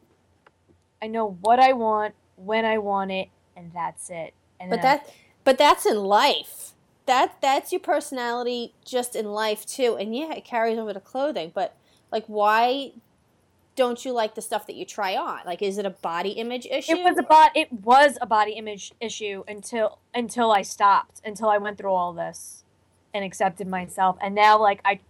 I 1.00 1.06
know 1.06 1.36
what 1.40 1.58
I 1.58 1.72
want 1.72 2.14
when 2.36 2.64
I 2.64 2.78
want 2.78 3.10
it, 3.10 3.28
and 3.56 3.72
that's 3.72 4.10
it. 4.10 4.34
And 4.60 4.70
But 4.70 4.82
that 4.82 5.10
but 5.44 5.58
that's 5.58 5.86
in 5.86 5.96
life. 5.96 6.72
That 7.06 7.36
that's 7.40 7.72
your 7.72 7.80
personality 7.80 8.74
just 8.84 9.16
in 9.16 9.26
life 9.26 9.66
too. 9.66 9.96
And 9.96 10.14
yeah, 10.14 10.32
it 10.32 10.44
carries 10.44 10.78
over 10.78 10.92
to 10.92 11.00
clothing, 11.00 11.52
but 11.54 11.76
like 12.10 12.24
why 12.26 12.92
don't 13.74 14.04
you 14.04 14.12
like 14.12 14.34
the 14.34 14.42
stuff 14.42 14.66
that 14.66 14.76
you 14.76 14.84
try 14.84 15.16
on? 15.16 15.40
Like 15.46 15.62
is 15.62 15.78
it 15.78 15.86
a 15.86 15.90
body 15.90 16.30
image 16.30 16.66
issue? 16.66 16.92
it 16.92 17.04
was 17.04 17.18
a 17.18 17.22
bod- 17.22 17.52
it 17.54 17.72
was 17.72 18.18
a 18.20 18.26
body 18.26 18.52
image 18.52 18.92
issue 19.00 19.44
until 19.48 19.98
until 20.14 20.52
I 20.52 20.62
stopped 20.62 21.20
until 21.24 21.48
I 21.48 21.58
went 21.58 21.78
through 21.78 21.92
all 21.92 22.12
this 22.12 22.61
and 23.14 23.24
accepted 23.24 23.66
myself 23.66 24.16
and 24.20 24.34
now 24.34 24.58
like 24.58 24.80
I 24.84 25.00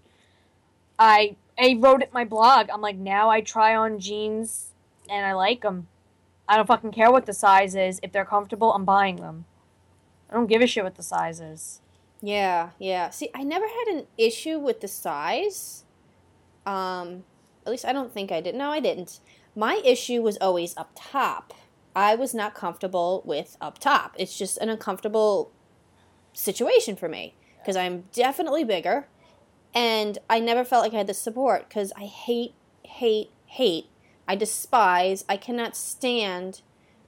I 0.98 1.36
I 1.58 1.76
wrote 1.80 2.02
it 2.02 2.12
my 2.12 2.24
blog 2.24 2.68
I'm 2.72 2.80
like 2.80 2.96
now 2.96 3.30
I 3.30 3.40
try 3.40 3.74
on 3.74 3.98
jeans 3.98 4.72
and 5.10 5.24
I 5.26 5.32
like 5.32 5.62
them 5.62 5.88
I 6.48 6.56
don't 6.56 6.66
fucking 6.66 6.92
care 6.92 7.10
what 7.10 7.26
the 7.26 7.32
size 7.32 7.74
is 7.74 8.00
if 8.02 8.12
they're 8.12 8.24
comfortable 8.24 8.72
I'm 8.72 8.84
buying 8.84 9.16
them 9.16 9.44
I 10.30 10.34
don't 10.34 10.46
give 10.46 10.62
a 10.62 10.66
shit 10.66 10.84
what 10.84 10.96
the 10.96 11.02
size 11.02 11.40
is 11.40 11.80
Yeah, 12.22 12.70
yeah. 12.78 13.10
See, 13.10 13.30
I 13.34 13.42
never 13.42 13.66
had 13.66 13.94
an 13.96 14.06
issue 14.16 14.58
with 14.58 14.80
the 14.80 14.86
size. 14.86 15.84
Um, 16.64 17.24
at 17.66 17.72
least 17.72 17.84
I 17.84 17.92
don't 17.92 18.14
think 18.14 18.30
I 18.30 18.40
did. 18.40 18.54
No, 18.54 18.70
I 18.70 18.78
didn't. 18.78 19.18
My 19.56 19.82
issue 19.84 20.22
was 20.22 20.38
always 20.40 20.76
up 20.76 20.92
top. 20.94 21.52
I 21.94 22.14
was 22.14 22.32
not 22.32 22.54
comfortable 22.54 23.22
with 23.26 23.56
up 23.60 23.78
top. 23.78 24.14
It's 24.18 24.38
just 24.38 24.56
an 24.58 24.68
uncomfortable 24.68 25.50
situation 26.32 26.94
for 26.96 27.08
me 27.08 27.34
because 27.62 27.77
I'm 27.77 28.05
definitely 28.12 28.64
bigger 28.64 29.07
and 29.75 30.18
I 30.29 30.40
never 30.40 30.64
felt 30.64 30.83
like 30.83 30.94
I 30.94 30.98
had 30.98 31.07
the 31.07 31.14
support 31.14 31.68
because 31.68 31.92
I 31.96 32.05
hate, 32.05 32.55
hate, 32.83 33.31
hate. 33.46 33.87
I 34.29 34.37
despise, 34.37 35.25
I 35.29 35.37
cannot 35.37 35.77
stand 35.77 36.62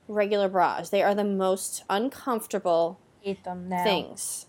regular 0.09 0.49
bras. 0.49 0.91
They 0.91 1.03
are 1.03 1.15
the 1.15 1.25
most 1.25 1.85
uncomfortable 1.89 2.99
hate 3.21 3.45
them 3.45 3.69
now 3.69 3.85
things. 3.85 4.47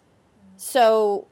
So 0.58 1.28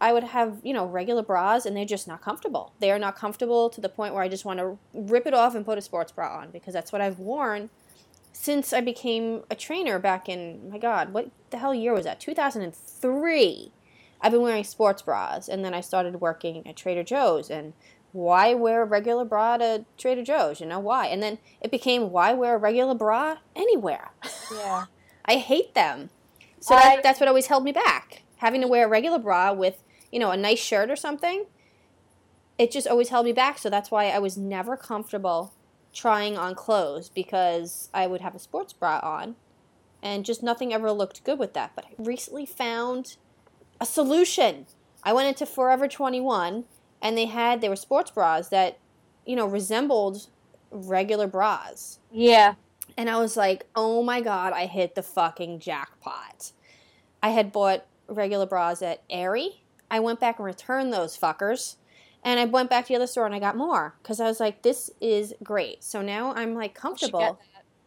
I 0.00 0.12
would 0.12 0.24
have, 0.24 0.58
you 0.62 0.72
know, 0.72 0.86
regular 0.86 1.22
bras 1.22 1.66
and 1.66 1.76
they're 1.76 1.84
just 1.84 2.08
not 2.08 2.20
comfortable. 2.20 2.72
They 2.80 2.90
are 2.90 2.98
not 2.98 3.16
comfortable 3.16 3.70
to 3.70 3.80
the 3.80 3.88
point 3.88 4.14
where 4.14 4.22
I 4.22 4.28
just 4.28 4.44
want 4.44 4.58
to 4.58 4.78
rip 4.92 5.26
it 5.26 5.34
off 5.34 5.54
and 5.54 5.64
put 5.64 5.78
a 5.78 5.82
sports 5.82 6.12
bra 6.12 6.38
on 6.38 6.50
because 6.50 6.74
that's 6.74 6.92
what 6.92 7.00
I've 7.00 7.18
worn 7.18 7.70
since 8.34 8.72
I 8.72 8.80
became 8.80 9.44
a 9.48 9.54
trainer 9.54 9.98
back 9.98 10.28
in, 10.28 10.68
my 10.70 10.76
God, 10.76 11.12
what 11.12 11.30
the 11.50 11.58
hell 11.58 11.72
year 11.72 11.94
was 11.94 12.04
that? 12.04 12.20
2003. 12.20 13.72
I've 14.24 14.32
been 14.32 14.40
wearing 14.40 14.64
sports 14.64 15.02
bras, 15.02 15.48
and 15.50 15.62
then 15.62 15.74
I 15.74 15.82
started 15.82 16.18
working 16.18 16.66
at 16.66 16.76
Trader 16.76 17.04
Joe's, 17.04 17.50
and 17.50 17.74
why 18.12 18.54
wear 18.54 18.80
a 18.80 18.86
regular 18.86 19.26
bra 19.26 19.58
to 19.58 19.84
Trader 19.98 20.24
Joe's? 20.24 20.60
You 20.62 20.66
know 20.66 20.78
why? 20.80 21.08
And 21.08 21.22
then 21.22 21.36
it 21.60 21.70
became 21.70 22.10
why 22.10 22.32
wear 22.32 22.54
a 22.54 22.58
regular 22.58 22.94
bra 22.94 23.36
anywhere? 23.54 24.12
Yeah. 24.50 24.86
I 25.26 25.36
hate 25.36 25.74
them. 25.74 26.08
So 26.58 26.74
I- 26.74 26.80
that, 26.96 27.02
that's 27.02 27.20
what 27.20 27.28
always 27.28 27.48
held 27.48 27.64
me 27.64 27.72
back. 27.72 28.22
Having 28.38 28.62
to 28.62 28.66
wear 28.66 28.86
a 28.86 28.88
regular 28.88 29.18
bra 29.18 29.52
with, 29.52 29.82
you 30.10 30.18
know, 30.18 30.30
a 30.30 30.38
nice 30.38 30.58
shirt 30.58 30.90
or 30.90 30.96
something, 30.96 31.44
it 32.56 32.70
just 32.70 32.86
always 32.88 33.10
held 33.10 33.26
me 33.26 33.32
back. 33.32 33.58
So 33.58 33.68
that's 33.68 33.90
why 33.90 34.06
I 34.06 34.20
was 34.20 34.38
never 34.38 34.74
comfortable 34.74 35.52
trying 35.92 36.38
on 36.38 36.54
clothes 36.54 37.10
because 37.10 37.90
I 37.92 38.06
would 38.06 38.22
have 38.22 38.34
a 38.34 38.38
sports 38.38 38.72
bra 38.72 39.00
on 39.02 39.36
and 40.02 40.24
just 40.24 40.42
nothing 40.42 40.72
ever 40.72 40.92
looked 40.92 41.24
good 41.24 41.38
with 41.38 41.52
that. 41.54 41.72
But 41.76 41.84
I 41.86 41.90
recently 41.98 42.46
found 42.46 43.16
a 43.84 43.86
solution. 43.86 44.64
I 45.02 45.12
went 45.12 45.28
into 45.28 45.44
Forever 45.44 45.86
21 45.86 46.64
and 47.02 47.18
they 47.18 47.26
had, 47.26 47.60
they 47.60 47.68
were 47.68 47.76
sports 47.76 48.10
bras 48.10 48.48
that, 48.48 48.78
you 49.26 49.36
know, 49.36 49.46
resembled 49.46 50.28
regular 50.70 51.26
bras. 51.26 51.98
Yeah. 52.10 52.54
And 52.96 53.10
I 53.10 53.18
was 53.18 53.36
like, 53.36 53.66
oh 53.76 54.02
my 54.02 54.22
God, 54.22 54.54
I 54.54 54.64
hit 54.64 54.94
the 54.94 55.02
fucking 55.02 55.58
jackpot. 55.58 56.52
I 57.22 57.28
had 57.28 57.52
bought 57.52 57.84
regular 58.08 58.46
bras 58.46 58.80
at 58.80 59.02
Aerie. 59.10 59.62
I 59.90 60.00
went 60.00 60.18
back 60.18 60.38
and 60.38 60.46
returned 60.46 60.90
those 60.90 61.18
fuckers. 61.18 61.76
And 62.22 62.40
I 62.40 62.46
went 62.46 62.70
back 62.70 62.86
to 62.86 62.88
the 62.88 62.96
other 62.96 63.06
store 63.06 63.26
and 63.26 63.34
I 63.34 63.38
got 63.38 63.54
more 63.54 63.96
because 64.02 64.18
I 64.18 64.24
was 64.24 64.40
like, 64.40 64.62
this 64.62 64.90
is 64.98 65.34
great. 65.42 65.84
So 65.84 66.00
now 66.00 66.32
I'm 66.32 66.54
like 66.54 66.74
comfortable. 66.74 67.38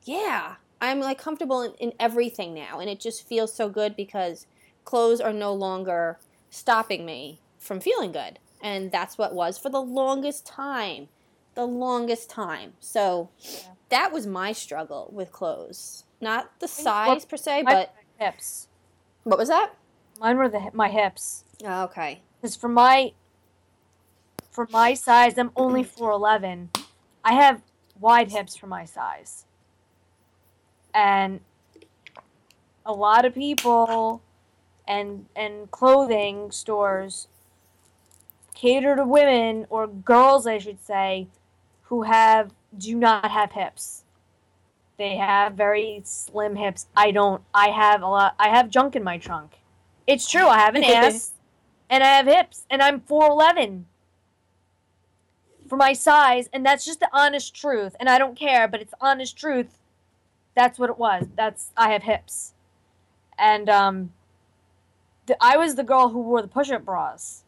Yeah. 0.04 0.58
I'm 0.80 1.00
like 1.00 1.18
comfortable 1.18 1.64
in, 1.64 1.74
in 1.80 1.94
everything 2.00 2.54
now. 2.54 2.80
And 2.80 2.88
it 2.88 3.00
just 3.00 3.28
feels 3.28 3.52
so 3.52 3.68
good 3.68 3.96
because 3.96 4.46
clothes 4.88 5.20
are 5.20 5.34
no 5.34 5.54
longer 5.54 6.18
stopping 6.50 7.06
me 7.06 7.42
from 7.60 7.80
feeling 7.82 8.12
good. 8.14 8.40
And 8.62 8.90
that's 8.92 9.18
what 9.18 9.36
was 9.36 9.58
for 9.60 9.70
the 9.70 9.82
longest 9.82 10.46
time. 10.48 11.10
The 11.56 11.66
longest 11.66 12.30
time. 12.30 12.74
So 12.80 13.30
Yeah. 13.40 13.74
that 13.90 14.12
was 14.14 14.26
my 14.26 14.54
struggle 14.54 15.10
with 15.12 15.32
clothes. 15.32 16.06
Not 16.22 16.60
the 16.60 16.68
size 16.70 17.10
what- 17.10 17.30
per 17.30 17.38
se, 17.38 17.64
but 17.64 17.94
hips. 18.18 18.70
what 19.24 19.38
was 19.38 19.50
that? 19.50 19.74
Mine 20.20 20.38
were 20.38 20.50
the 20.50 20.72
my 20.74 20.90
hips. 20.90 21.44
Oh, 21.64 21.84
okay. 21.84 22.22
Because 22.42 22.56
for 22.56 22.70
my 22.70 23.14
for 24.50 24.68
my 24.72 24.94
size, 24.96 25.38
I'm 25.38 25.52
only 25.56 25.84
four 25.96 26.12
eleven. 26.12 26.70
I 27.24 27.34
have 27.34 27.62
wide 28.00 28.32
hips 28.32 28.56
for 28.56 28.68
my 28.68 28.86
size, 28.86 29.46
and 30.94 31.42
a 32.86 32.94
lot 32.94 33.26
of 33.26 33.34
people 33.36 34.22
and 34.88 35.26
and 35.36 35.70
clothing 35.72 36.52
stores 36.52 37.28
cater 38.56 38.96
to 38.96 39.06
women 39.06 39.68
or 39.70 39.88
girls, 39.88 40.48
I 40.48 40.58
should 40.58 40.84
say, 40.84 41.28
who 41.84 42.04
have 42.04 42.52
do 42.78 42.96
not 42.96 43.30
have 43.30 43.52
hips. 43.52 44.04
They 44.98 45.18
have 45.18 45.54
very 45.54 46.02
slim 46.04 46.56
hips. 46.56 46.88
I 46.96 47.12
don't. 47.12 47.44
I 47.54 47.70
have 47.70 48.02
a 48.02 48.08
lot. 48.08 48.36
I 48.40 48.50
have 48.50 48.70
junk 48.70 48.96
in 48.96 49.04
my 49.04 49.20
trunk. 49.20 49.58
It's 50.08 50.28
true. 50.28 50.48
I 50.48 50.58
have 50.58 50.76
an 50.76 50.84
ass 50.86 51.34
and 51.90 52.04
I 52.04 52.08
have 52.08 52.26
hips, 52.26 52.66
and 52.70 52.82
I'm 52.82 53.00
4'11 53.02 53.84
for 55.70 55.78
my 55.78 55.94
size, 55.94 56.50
and 56.52 56.66
that's 56.66 56.86
just 56.86 57.00
the 57.00 57.10
honest 57.14 57.56
truth. 57.56 57.96
And 58.00 58.10
I 58.10 58.18
don't 58.18 58.38
care, 58.38 58.68
but 58.68 58.82
it's 58.82 58.94
honest 59.00 59.38
truth. 59.38 59.78
That's 60.56 60.80
what 60.80 60.90
it 60.90 60.98
was. 60.98 61.28
That's 61.36 61.72
I 61.78 61.92
have 61.92 62.04
hips, 62.04 62.54
and 63.38 63.70
um, 63.70 64.14
the, 65.28 65.38
I 65.42 65.58
was 65.58 65.76
the 65.76 65.84
girl 65.84 66.10
who 66.10 66.22
wore 66.22 66.42
the 66.42 66.48
push-up 66.48 66.84
bras, 66.84 67.44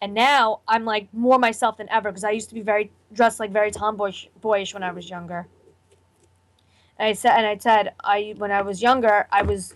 and 0.00 0.14
now 0.14 0.60
I'm 0.66 0.84
like 0.84 1.12
more 1.12 1.38
myself 1.38 1.76
than 1.76 1.88
ever 1.90 2.10
because 2.10 2.24
I 2.24 2.30
used 2.30 2.48
to 2.48 2.54
be 2.54 2.62
very 2.62 2.90
dressed 3.12 3.38
like 3.38 3.50
very 3.50 3.70
tomboyish 3.70 4.28
boyish 4.40 4.72
when 4.72 4.82
I 4.82 4.92
was 4.92 5.10
younger. 5.10 5.46
And 6.98 7.08
I 7.08 7.12
said, 7.12 7.36
and 7.36 7.46
I 7.46 7.58
said, 7.58 7.94
I 8.02 8.34
when 8.38 8.50
I 8.50 8.62
was 8.62 8.80
younger, 8.80 9.26
I 9.30 9.42
was 9.42 9.74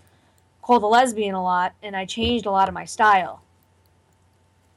called 0.61 0.83
a 0.83 0.87
lesbian 0.87 1.35
a 1.35 1.43
lot, 1.43 1.75
and 1.83 1.95
I 1.95 2.05
changed 2.05 2.45
a 2.45 2.51
lot 2.51 2.67
of 2.67 2.73
my 2.73 2.85
style. 2.85 3.41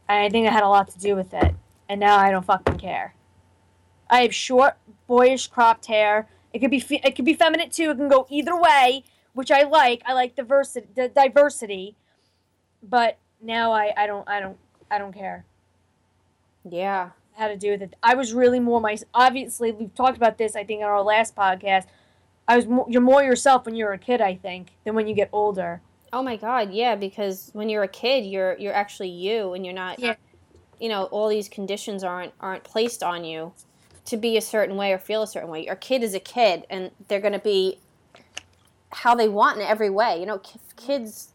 And 0.09 0.25
I 0.25 0.29
think 0.29 0.47
it 0.47 0.53
had 0.53 0.65
a 0.65 0.69
lot 0.69 0.89
to 0.91 0.99
do 0.99 1.15
with 1.15 1.33
it. 1.33 1.55
And 1.89 2.01
now 2.01 2.17
I 2.19 2.31
don't 2.31 2.45
fucking 2.45 2.79
care. 2.79 3.15
I 4.09 4.23
have 4.23 4.35
short, 4.35 4.77
boyish, 5.07 5.47
cropped 5.47 5.87
hair. 5.87 6.29
It 6.53 6.59
could 6.59 6.71
be 6.71 6.81
fe- 6.81 7.01
it 7.05 7.15
could 7.15 7.25
be 7.25 7.35
feminine 7.35 7.71
too. 7.71 7.91
It 7.91 7.97
can 7.97 8.09
go 8.09 8.27
either 8.29 8.57
way, 8.57 9.05
which 9.35 9.53
I 9.53 9.63
like. 9.63 10.03
I 10.05 10.13
like 10.13 10.35
diversity, 10.35 10.89
the 10.95 11.09
diversity. 11.09 11.97
But 12.83 13.19
now 13.43 13.73
I, 13.73 13.93
I 13.97 14.07
don't 14.07 14.29
I 14.29 14.41
don't 14.41 14.57
I 14.91 14.99
don't 14.99 15.13
care 15.13 15.45
Yeah. 16.69 17.11
how 17.37 17.49
to 17.49 17.57
do 17.57 17.71
with 17.73 17.83
it. 17.83 17.97
I 18.03 18.15
was 18.15 18.33
really 18.33 18.61
more 18.61 18.81
my 18.81 18.97
obviously 19.15 19.73
we've 19.73 19.95
talked 19.95 20.17
about 20.17 20.39
this 20.39 20.57
I 20.57 20.65
think 20.65 20.83
on 20.83 20.89
our 20.89 21.03
last 21.03 21.35
podcast. 21.37 21.87
I 22.49 22.57
was 22.57 22.67
more, 22.67 22.87
you're 22.89 23.01
more 23.01 23.23
yourself 23.23 23.65
when 23.67 23.75
you're 23.77 23.93
a 23.93 23.99
kid 23.99 24.21
I 24.21 24.35
think 24.35 24.73
than 24.85 24.95
when 24.95 25.07
you 25.07 25.15
get 25.15 25.29
older. 25.33 25.81
Oh 26.13 26.23
my 26.23 26.37
god, 26.37 26.73
yeah, 26.73 26.97
because 26.97 27.51
when 27.53 27.69
you're 27.69 27.85
a 27.85 27.89
kid, 27.89 28.25
you're 28.27 28.57
you're 28.59 28.75
actually 28.75 29.11
you 29.11 29.53
and 29.55 29.65
you're 29.65 29.75
not 29.75 29.99
Yeah. 30.01 30.17
you 30.81 30.89
know, 30.89 31.05
all 31.05 31.29
these 31.29 31.49
conditions 31.49 32.03
aren't 32.03 32.33
aren't 32.41 32.65
placed 32.65 33.03
on 33.03 33.25
you 33.25 33.53
to 34.07 34.17
be 34.17 34.37
a 34.37 34.41
certain 34.41 34.77
way 34.77 34.93
or 34.93 34.99
feel 34.99 35.23
a 35.23 35.27
certain 35.27 35.49
way. 35.51 35.65
Your 35.65 35.77
kid 35.77 36.03
is 36.03 36.15
a 36.15 36.21
kid 36.21 36.67
and 36.69 36.91
they're 37.07 37.21
going 37.21 37.35
to 37.35 37.39
be 37.39 37.79
how 38.91 39.15
they 39.15 39.29
want 39.29 39.59
in 39.61 39.63
every 39.67 39.91
way. 39.91 40.19
You 40.19 40.27
know, 40.27 40.41
kids 40.77 41.29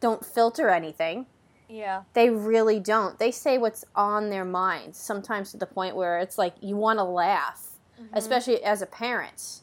don't 0.00 0.24
filter 0.24 0.68
anything. 0.68 1.26
Yeah. 1.68 2.02
They 2.14 2.30
really 2.30 2.80
don't. 2.80 3.18
They 3.18 3.30
say 3.30 3.58
what's 3.58 3.84
on 3.94 4.30
their 4.30 4.44
minds, 4.44 4.98
sometimes 4.98 5.50
to 5.50 5.56
the 5.58 5.66
point 5.66 5.96
where 5.96 6.18
it's 6.18 6.38
like 6.38 6.54
you 6.60 6.76
want 6.76 6.98
to 6.98 7.04
laugh, 7.04 7.78
especially 8.12 8.62
as 8.64 8.80
a 8.80 8.86
parent. 8.86 9.60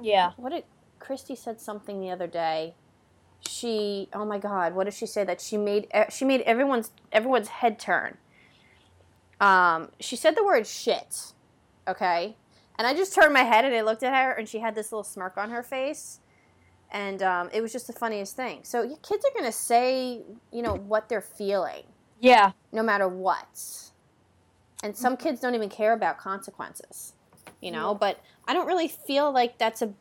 Yeah. 0.00 0.32
What 0.36 0.50
did 0.50 0.64
Christy 0.98 1.36
said 1.36 1.60
something 1.60 2.00
the 2.00 2.10
other 2.10 2.26
day? 2.26 2.74
She, 3.46 4.08
oh 4.12 4.24
my 4.24 4.38
God, 4.38 4.74
what 4.74 4.84
did 4.84 4.94
she 4.94 5.06
say 5.06 5.22
that 5.22 5.40
she 5.40 5.56
made? 5.56 5.86
She 6.10 6.24
made 6.24 6.40
everyone's 6.40 6.90
everyone's 7.12 7.48
head 7.48 7.78
turn. 7.78 8.18
Um, 9.40 9.90
she 10.00 10.16
said 10.16 10.34
the 10.34 10.42
word 10.44 10.66
shit, 10.66 11.32
okay, 11.86 12.34
and 12.78 12.86
I 12.86 12.94
just 12.94 13.14
turned 13.14 13.34
my 13.34 13.42
head 13.42 13.64
and 13.64 13.74
I 13.74 13.82
looked 13.82 14.02
at 14.02 14.12
her, 14.12 14.32
and 14.32 14.48
she 14.48 14.58
had 14.58 14.74
this 14.74 14.90
little 14.90 15.04
smirk 15.04 15.36
on 15.36 15.50
her 15.50 15.62
face, 15.62 16.20
and 16.90 17.22
um, 17.22 17.50
it 17.52 17.60
was 17.60 17.72
just 17.72 17.86
the 17.86 17.92
funniest 17.92 18.36
thing. 18.36 18.60
So 18.62 18.82
your 18.82 18.98
kids 18.98 19.24
are 19.24 19.38
gonna 19.38 19.52
say, 19.52 20.22
you 20.52 20.62
know, 20.62 20.74
what 20.74 21.08
they're 21.08 21.20
feeling, 21.20 21.84
Yeah. 22.20 22.52
no 22.72 22.82
matter 22.82 23.08
what, 23.08 23.90
and 24.82 24.96
some 24.96 25.16
kids 25.16 25.40
don't 25.40 25.54
even 25.54 25.68
care 25.68 25.92
about 25.92 26.18
consequences, 26.18 27.14
you 27.60 27.70
know. 27.70 27.92
Yeah. 27.92 27.98
But 27.98 28.20
I 28.46 28.52
don't 28.54 28.66
really 28.66 28.88
feel 28.88 29.32
like 29.32 29.58
that's 29.58 29.82
a 29.82 29.92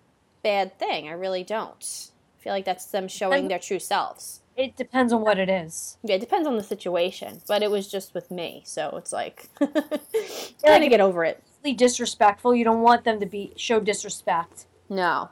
bad 0.44 0.78
thing. 0.78 1.08
I 1.08 1.14
really 1.14 1.44
don't. 1.44 2.10
I 2.40 2.42
feel 2.44 2.54
like 2.54 2.66
that's 2.66 2.86
them 2.86 3.08
showing 3.08 3.44
And- 3.44 3.52
their 3.52 3.60
true 3.60 3.80
selves. 3.80 4.42
It 4.56 4.78
depends 4.78 5.12
on 5.12 5.20
what 5.20 5.38
it 5.38 5.50
is. 5.50 5.98
Yeah, 6.02 6.16
it 6.16 6.22
depends 6.22 6.48
on 6.48 6.56
the 6.56 6.64
situation, 6.64 7.42
but 7.46 7.62
it 7.62 7.70
was 7.70 7.92
just 7.92 8.14
with 8.14 8.32
me, 8.32 8.62
so 8.66 8.96
it's 8.96 9.12
like 9.12 9.50
I 9.60 9.66
like 9.66 10.64
had 10.64 10.80
to 10.80 10.88
get 10.88 11.02
over 11.02 11.26
it. 11.26 11.44
Disrespectful. 11.76 12.56
You 12.56 12.64
don't 12.64 12.82
want 12.82 13.04
them 13.04 13.20
to 13.20 13.26
be 13.26 13.52
show 13.58 13.80
disrespect. 13.82 14.68
No, 14.88 15.30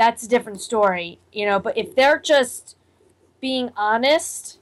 That's 0.00 0.22
a 0.22 0.28
different 0.28 0.62
story, 0.62 1.18
you 1.30 1.44
know. 1.44 1.58
But 1.58 1.76
if 1.76 1.94
they're 1.94 2.18
just 2.18 2.74
being 3.38 3.70
honest, 3.76 4.58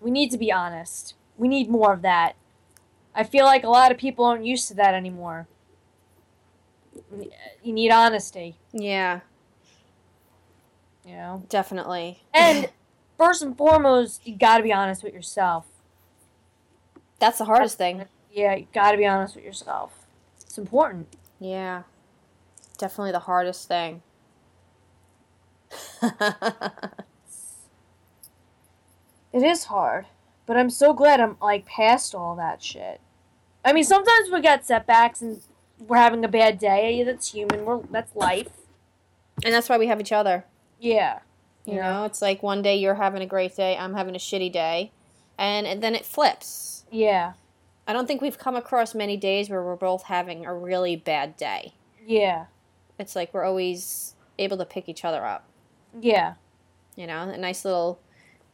we 0.00 0.10
need 0.10 0.30
to 0.30 0.38
be 0.38 0.50
honest. 0.50 1.12
We 1.36 1.46
need 1.46 1.68
more 1.68 1.92
of 1.92 2.00
that. 2.00 2.34
I 3.14 3.22
feel 3.24 3.44
like 3.44 3.62
a 3.62 3.68
lot 3.68 3.92
of 3.92 3.98
people 3.98 4.24
aren't 4.24 4.46
used 4.46 4.68
to 4.68 4.74
that 4.76 4.94
anymore. 4.94 5.46
You 7.62 7.74
need 7.74 7.90
honesty, 7.90 8.56
yeah, 8.72 9.20
you 11.04 11.12
know. 11.12 11.44
definitely. 11.50 12.22
And 12.32 12.70
first 13.18 13.42
and 13.42 13.54
foremost, 13.54 14.26
you 14.26 14.34
got 14.34 14.56
to 14.56 14.62
be 14.62 14.72
honest 14.72 15.04
with 15.04 15.12
yourself. 15.12 15.66
That's 17.18 17.36
the 17.36 17.44
hardest 17.44 17.76
thing. 17.76 18.06
Yeah, 18.32 18.54
you 18.54 18.66
got 18.72 18.92
to 18.92 18.96
be 18.96 19.04
honest 19.04 19.36
with 19.36 19.44
yourself. 19.44 19.92
It's 20.40 20.56
important. 20.56 21.14
Yeah, 21.38 21.82
definitely 22.78 23.12
the 23.12 23.20
hardest 23.20 23.68
thing. 23.68 24.02
It 29.34 29.42
is 29.42 29.64
hard, 29.64 30.06
but 30.46 30.56
I'm 30.56 30.70
so 30.70 30.92
glad 30.92 31.18
I'm 31.18 31.36
like 31.42 31.66
past 31.66 32.14
all 32.14 32.36
that 32.36 32.62
shit. 32.62 33.00
I 33.64 33.72
mean, 33.72 33.82
sometimes 33.82 34.30
we 34.30 34.40
get 34.40 34.64
setbacks 34.64 35.20
and 35.20 35.40
we're 35.80 35.96
having 35.96 36.24
a 36.24 36.28
bad 36.28 36.56
day. 36.60 37.02
That's 37.02 37.32
human. 37.32 37.64
We're 37.64 37.80
that's 37.90 38.14
life. 38.14 38.50
and 39.44 39.52
that's 39.52 39.68
why 39.68 39.76
we 39.76 39.88
have 39.88 40.00
each 40.00 40.12
other. 40.12 40.44
Yeah. 40.78 41.18
You 41.66 41.76
know, 41.76 42.04
it's 42.04 42.22
like 42.22 42.42
one 42.42 42.62
day 42.62 42.76
you're 42.76 42.94
having 42.94 43.22
a 43.22 43.26
great 43.26 43.56
day, 43.56 43.76
I'm 43.76 43.94
having 43.94 44.14
a 44.14 44.18
shitty 44.18 44.52
day, 44.52 44.92
and, 45.38 45.66
and 45.66 45.82
then 45.82 45.94
it 45.94 46.04
flips. 46.04 46.84
Yeah. 46.92 47.32
I 47.88 47.94
don't 47.94 48.06
think 48.06 48.20
we've 48.20 48.38
come 48.38 48.54
across 48.54 48.94
many 48.94 49.16
days 49.16 49.48
where 49.48 49.62
we're 49.62 49.74
both 49.74 50.04
having 50.04 50.44
a 50.44 50.54
really 50.54 50.94
bad 50.94 51.38
day. 51.38 51.72
Yeah. 52.06 52.44
It's 52.98 53.16
like 53.16 53.34
we're 53.34 53.44
always 53.44 54.14
able 54.38 54.56
to 54.58 54.64
pick 54.64 54.88
each 54.88 55.04
other 55.04 55.24
up. 55.24 55.44
Yeah. 56.00 56.34
You 56.96 57.06
know, 57.06 57.22
a 57.22 57.36
nice 57.36 57.64
little 57.64 58.00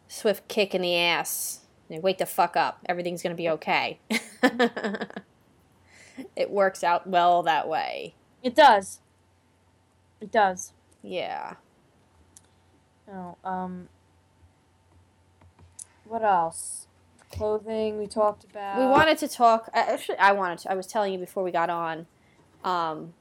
swift 0.09 0.49
kick 0.49 0.75
in 0.75 0.83
the 0.83 0.97
ass. 0.97 1.61
You 1.89 1.97
know, 1.97 2.03
wake 2.03 2.19
the 2.19 2.27
fuck 2.27 2.57
up. 2.57 2.81
Everything's 2.89 3.23
gonna 3.23 3.35
be 3.35 3.49
okay. 3.51 4.01
it 6.37 6.51
works 6.51 6.85
out 6.85 7.07
well 7.07 7.43
that 7.43 7.69
way. 7.69 8.15
It 8.43 8.55
does. 8.55 9.01
It 10.21 10.31
does. 10.31 10.73
Yeah. 11.03 11.55
Oh, 13.13 13.37
um, 13.45 13.89
what 16.05 16.23
else? 16.23 16.87
Clothing 17.33 17.99
we 17.99 18.07
talked 18.07 18.45
about. 18.45 18.79
We 18.79 18.87
wanted 18.87 19.19
to 19.19 19.29
talk. 19.29 19.69
Actually, 19.73 20.19
I 20.19 20.33
wanted 20.33 20.59
to. 20.61 20.73
I 20.73 20.75
was 20.75 20.87
telling 20.87 21.13
you 21.13 21.19
before 21.19 21.43
we 21.43 21.51
got 21.51 21.71
on. 21.71 22.07
Um, 22.65 23.15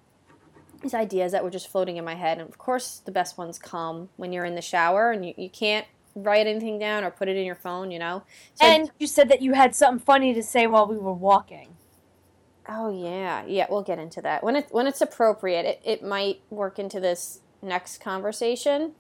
these 0.82 0.94
ideas 0.94 1.32
that 1.32 1.44
were 1.44 1.50
just 1.50 1.68
floating 1.68 1.98
in 1.98 2.06
my 2.06 2.16
head, 2.16 2.40
and 2.40 2.50
of 2.50 2.58
course, 2.58 3.02
the 3.04 3.12
best 3.12 3.38
ones 3.38 3.60
come 3.60 4.10
when 4.18 4.34
you're 4.34 4.46
in 4.46 4.56
the 4.56 4.62
shower 4.62 5.12
and 5.12 5.26
you, 5.26 5.34
you 5.38 5.50
can't 5.50 5.86
write 6.16 6.48
anything 6.48 6.80
down 6.80 7.04
or 7.04 7.12
put 7.12 7.28
it 7.28 7.38
in 7.38 7.46
your 7.46 7.56
phone. 7.56 7.92
You 7.92 8.00
know. 8.00 8.24
So 8.56 8.66
and 8.66 8.92
you 9.00 9.08
said 9.08 9.30
that 9.30 9.42
you 9.42 9.54
had 9.54 9.76
something 9.76 10.04
funny 10.04 10.34
to 10.34 10.44
say 10.44 10.68
while 10.68 10.88
we 10.88 10.98
were 10.98 11.14
walking. 11.14 11.76
Oh 12.68 12.92
yeah, 12.92 13.44
yeah. 13.46 13.68
We'll 13.70 13.82
get 13.82 14.00
into 14.00 14.22
that 14.22 14.44
when 14.44 14.56
it 14.56 14.68
when 14.72 14.88
it's 14.88 15.02
appropriate. 15.02 15.66
It 15.66 15.82
it 15.84 16.04
might 16.04 16.42
work 16.50 16.80
into 16.80 17.00
this 17.00 17.42
next 17.62 18.00
conversation 18.02 18.94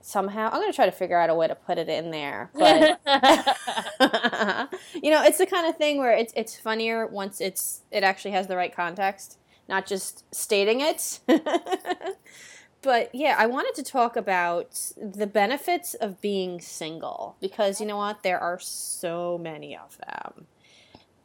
somehow. 0.00 0.46
I'm 0.46 0.60
going 0.60 0.70
to 0.70 0.76
try 0.76 0.86
to 0.86 0.92
figure 0.92 1.18
out 1.18 1.30
a 1.30 1.34
way 1.34 1.48
to 1.48 1.54
put 1.54 1.78
it 1.78 1.88
in 1.88 2.10
there. 2.10 2.50
But 2.54 3.00
you 4.94 5.10
know, 5.10 5.22
it's 5.22 5.38
the 5.38 5.46
kind 5.46 5.66
of 5.66 5.76
thing 5.76 5.98
where 5.98 6.12
it's 6.12 6.32
it's 6.36 6.56
funnier 6.56 7.06
once 7.06 7.40
it's 7.40 7.82
it 7.90 8.02
actually 8.02 8.32
has 8.32 8.46
the 8.46 8.56
right 8.56 8.74
context, 8.74 9.38
not 9.68 9.86
just 9.86 10.24
stating 10.34 10.80
it. 10.80 11.20
but 12.82 13.14
yeah, 13.14 13.36
I 13.38 13.46
wanted 13.46 13.74
to 13.74 13.82
talk 13.82 14.16
about 14.16 14.92
the 14.96 15.26
benefits 15.26 15.94
of 15.94 16.20
being 16.20 16.60
single 16.60 17.36
because 17.40 17.80
you 17.80 17.86
know 17.86 17.96
what, 17.96 18.22
there 18.22 18.40
are 18.40 18.58
so 18.58 19.38
many 19.38 19.76
of 19.76 19.98
them. 19.98 20.46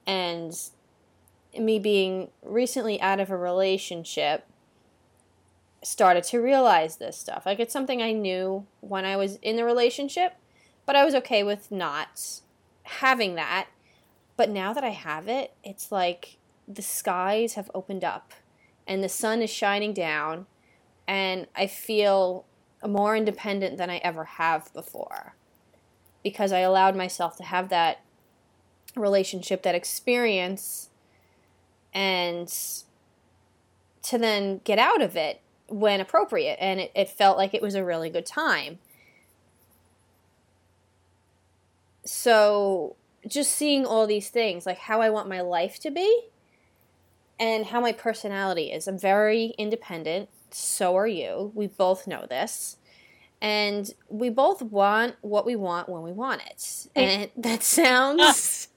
And 0.06 0.54
me 1.58 1.80
being 1.80 2.30
recently 2.42 3.00
out 3.00 3.20
of 3.20 3.30
a 3.30 3.38
relationship 3.38 4.46
started 5.84 6.24
to 6.24 6.40
realize 6.40 6.98
this 6.98 7.18
stuff. 7.18 7.46
Like 7.46 7.60
it's 7.60 7.74
something 7.74 8.02
I 8.02 8.12
knew 8.12 8.66
when 8.82 9.06
I 9.06 9.18
was 9.18 9.36
in 9.42 9.56
the 9.56 9.66
relationship, 9.66 10.36
but 10.86 10.96
I 10.96 11.06
was 11.06 11.16
okay 11.16 11.44
with 11.44 11.72
not 11.72 12.42
having 12.84 13.36
that. 13.36 13.68
But 14.36 14.50
now 14.50 14.74
that 14.74 14.84
I 14.84 14.90
have 14.90 15.28
it, 15.28 15.54
it's 15.64 15.92
like 15.92 16.38
the 16.68 16.82
skies 16.82 17.54
have 17.54 17.70
opened 17.74 18.04
up 18.04 18.34
and 18.88 19.04
the 19.04 19.10
sun 19.10 19.42
is 19.42 19.50
shining 19.50 19.94
down 19.94 20.46
and 21.08 21.48
I 21.56 21.68
feel 21.68 22.46
more 22.86 23.16
independent 23.16 23.78
than 23.78 23.90
I 23.90 23.98
ever 23.98 24.24
have 24.26 24.74
before 24.74 25.36
because 26.24 26.52
I 26.52 26.60
allowed 26.60 26.96
myself 26.96 27.36
to 27.38 27.44
have 27.44 27.70
that 27.70 28.02
relationship, 28.96 29.64
that 29.64 29.76
experience 29.76 30.90
and 31.94 32.48
to 34.04 34.18
then 34.18 34.62
get 34.64 34.80
out 34.80 35.02
of 35.02 35.16
it 35.16 35.42
when 35.68 36.00
appropriate, 36.00 36.58
and 36.60 36.80
it, 36.80 36.92
it 36.96 37.10
felt 37.10 37.38
like 37.38 37.54
it 37.54 37.62
was 37.62 37.76
a 37.76 37.84
really 37.84 38.10
good 38.10 38.26
time. 38.26 38.80
So, 42.06 42.96
just 43.26 43.54
seeing 43.54 43.86
all 43.86 44.06
these 44.06 44.30
things, 44.30 44.66
like 44.66 44.78
how 44.78 45.02
I 45.02 45.10
want 45.10 45.30
my 45.30 45.42
life 45.42 45.80
to 45.80 45.92
be 45.92 46.30
and 47.44 47.66
how 47.66 47.82
my 47.82 47.92
personality 47.92 48.72
is. 48.72 48.88
I'm 48.88 48.98
very 48.98 49.48
independent, 49.58 50.30
so 50.50 50.96
are 50.96 51.06
you. 51.06 51.52
We 51.54 51.68
both 51.68 52.08
know 52.08 52.26
this. 52.26 52.78
And 53.42 53.94
we 54.08 54.30
both 54.30 54.62
want 54.62 55.18
what 55.20 55.46
we 55.46 55.58
want 55.58 55.90
when 55.90 56.04
we 56.04 56.14
want 56.14 56.42
it. 56.46 56.88
And 56.96 57.30
that 57.38 57.62
sounds 57.62 58.70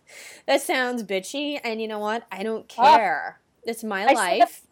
that 0.46 0.62
sounds 0.62 1.04
bitchy 1.04 1.60
and 1.62 1.80
you 1.80 1.86
know 1.86 2.00
what? 2.00 2.26
I 2.32 2.42
don't 2.42 2.66
ah. 2.76 2.96
care. 2.96 3.40
It's 3.62 3.84
my 3.84 4.04
I 4.04 4.12
life. 4.12 4.62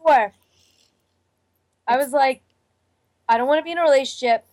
I 1.87 1.95
was 1.95 2.11
like, 2.11 2.41
I 3.29 3.37
don't 3.37 3.47
want 3.47 3.59
to 3.59 3.63
be 3.63 3.71
in 3.71 3.77
a 3.77 3.83
relationship 3.83 4.43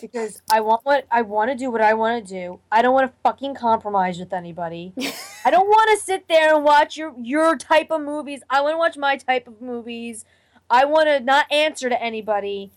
because 0.00 0.42
I 0.50 0.60
want 0.60 0.84
what 0.84 1.06
I 1.10 1.22
want 1.22 1.50
to 1.50 1.56
do 1.56 1.70
what 1.70 1.80
I 1.80 1.94
want 1.94 2.26
to 2.26 2.34
do. 2.34 2.60
I 2.70 2.82
don't 2.82 2.94
want 2.94 3.10
to 3.10 3.18
fucking 3.22 3.54
compromise 3.54 4.18
with 4.18 4.32
anybody. 4.32 4.92
I 5.44 5.50
don't 5.50 5.68
want 5.68 5.90
to 5.90 6.04
sit 6.04 6.28
there 6.28 6.54
and 6.54 6.64
watch 6.64 6.96
your 6.96 7.14
your 7.18 7.56
type 7.56 7.90
of 7.90 8.02
movies. 8.02 8.42
I 8.50 8.60
want 8.60 8.74
to 8.74 8.78
watch 8.78 8.96
my 8.96 9.16
type 9.16 9.46
of 9.46 9.60
movies. 9.60 10.24
I 10.68 10.84
want 10.84 11.08
to 11.08 11.20
not 11.20 11.50
answer 11.50 11.88
to 11.88 12.02
anybody. 12.02 12.70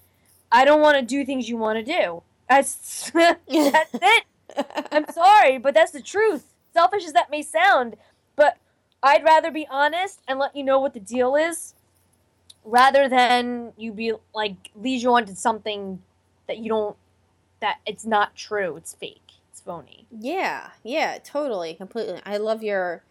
I 0.51 0.65
don't 0.65 0.81
want 0.81 0.97
to 0.97 1.03
do 1.03 1.25
things 1.25 1.49
you 1.49 1.57
want 1.57 1.83
to 1.83 1.83
do. 1.83 2.23
That's 2.49 3.11
that's 3.13 3.93
it. 3.93 4.23
I'm 4.91 5.05
sorry, 5.11 5.57
but 5.57 5.73
that's 5.73 5.91
the 5.91 6.01
truth. 6.01 6.53
Selfish 6.73 7.05
as 7.05 7.13
that 7.13 7.29
may 7.29 7.41
sound, 7.41 7.95
but 8.35 8.57
I'd 9.01 9.23
rather 9.23 9.51
be 9.51 9.67
honest 9.69 10.21
and 10.27 10.39
let 10.39 10.55
you 10.55 10.63
know 10.63 10.79
what 10.79 10.93
the 10.93 10.99
deal 10.99 11.35
is 11.35 11.75
rather 12.63 13.09
than 13.09 13.73
you 13.75 13.91
be 13.91 14.13
like 14.33 14.71
lead 14.75 15.01
you 15.01 15.13
on 15.13 15.25
to 15.25 15.35
something 15.35 16.01
that 16.47 16.57
you 16.57 16.69
don't 16.69 16.95
that 17.59 17.77
it's 17.85 18.05
not 18.05 18.35
true 18.35 18.75
it's 18.75 18.93
fake 18.93 19.21
it's 19.51 19.61
phony. 19.61 20.05
Yeah 20.11 20.69
yeah 20.83 21.17
totally 21.23 21.73
completely. 21.73 22.21
I 22.25 22.37
love 22.37 22.63
your 22.63 23.03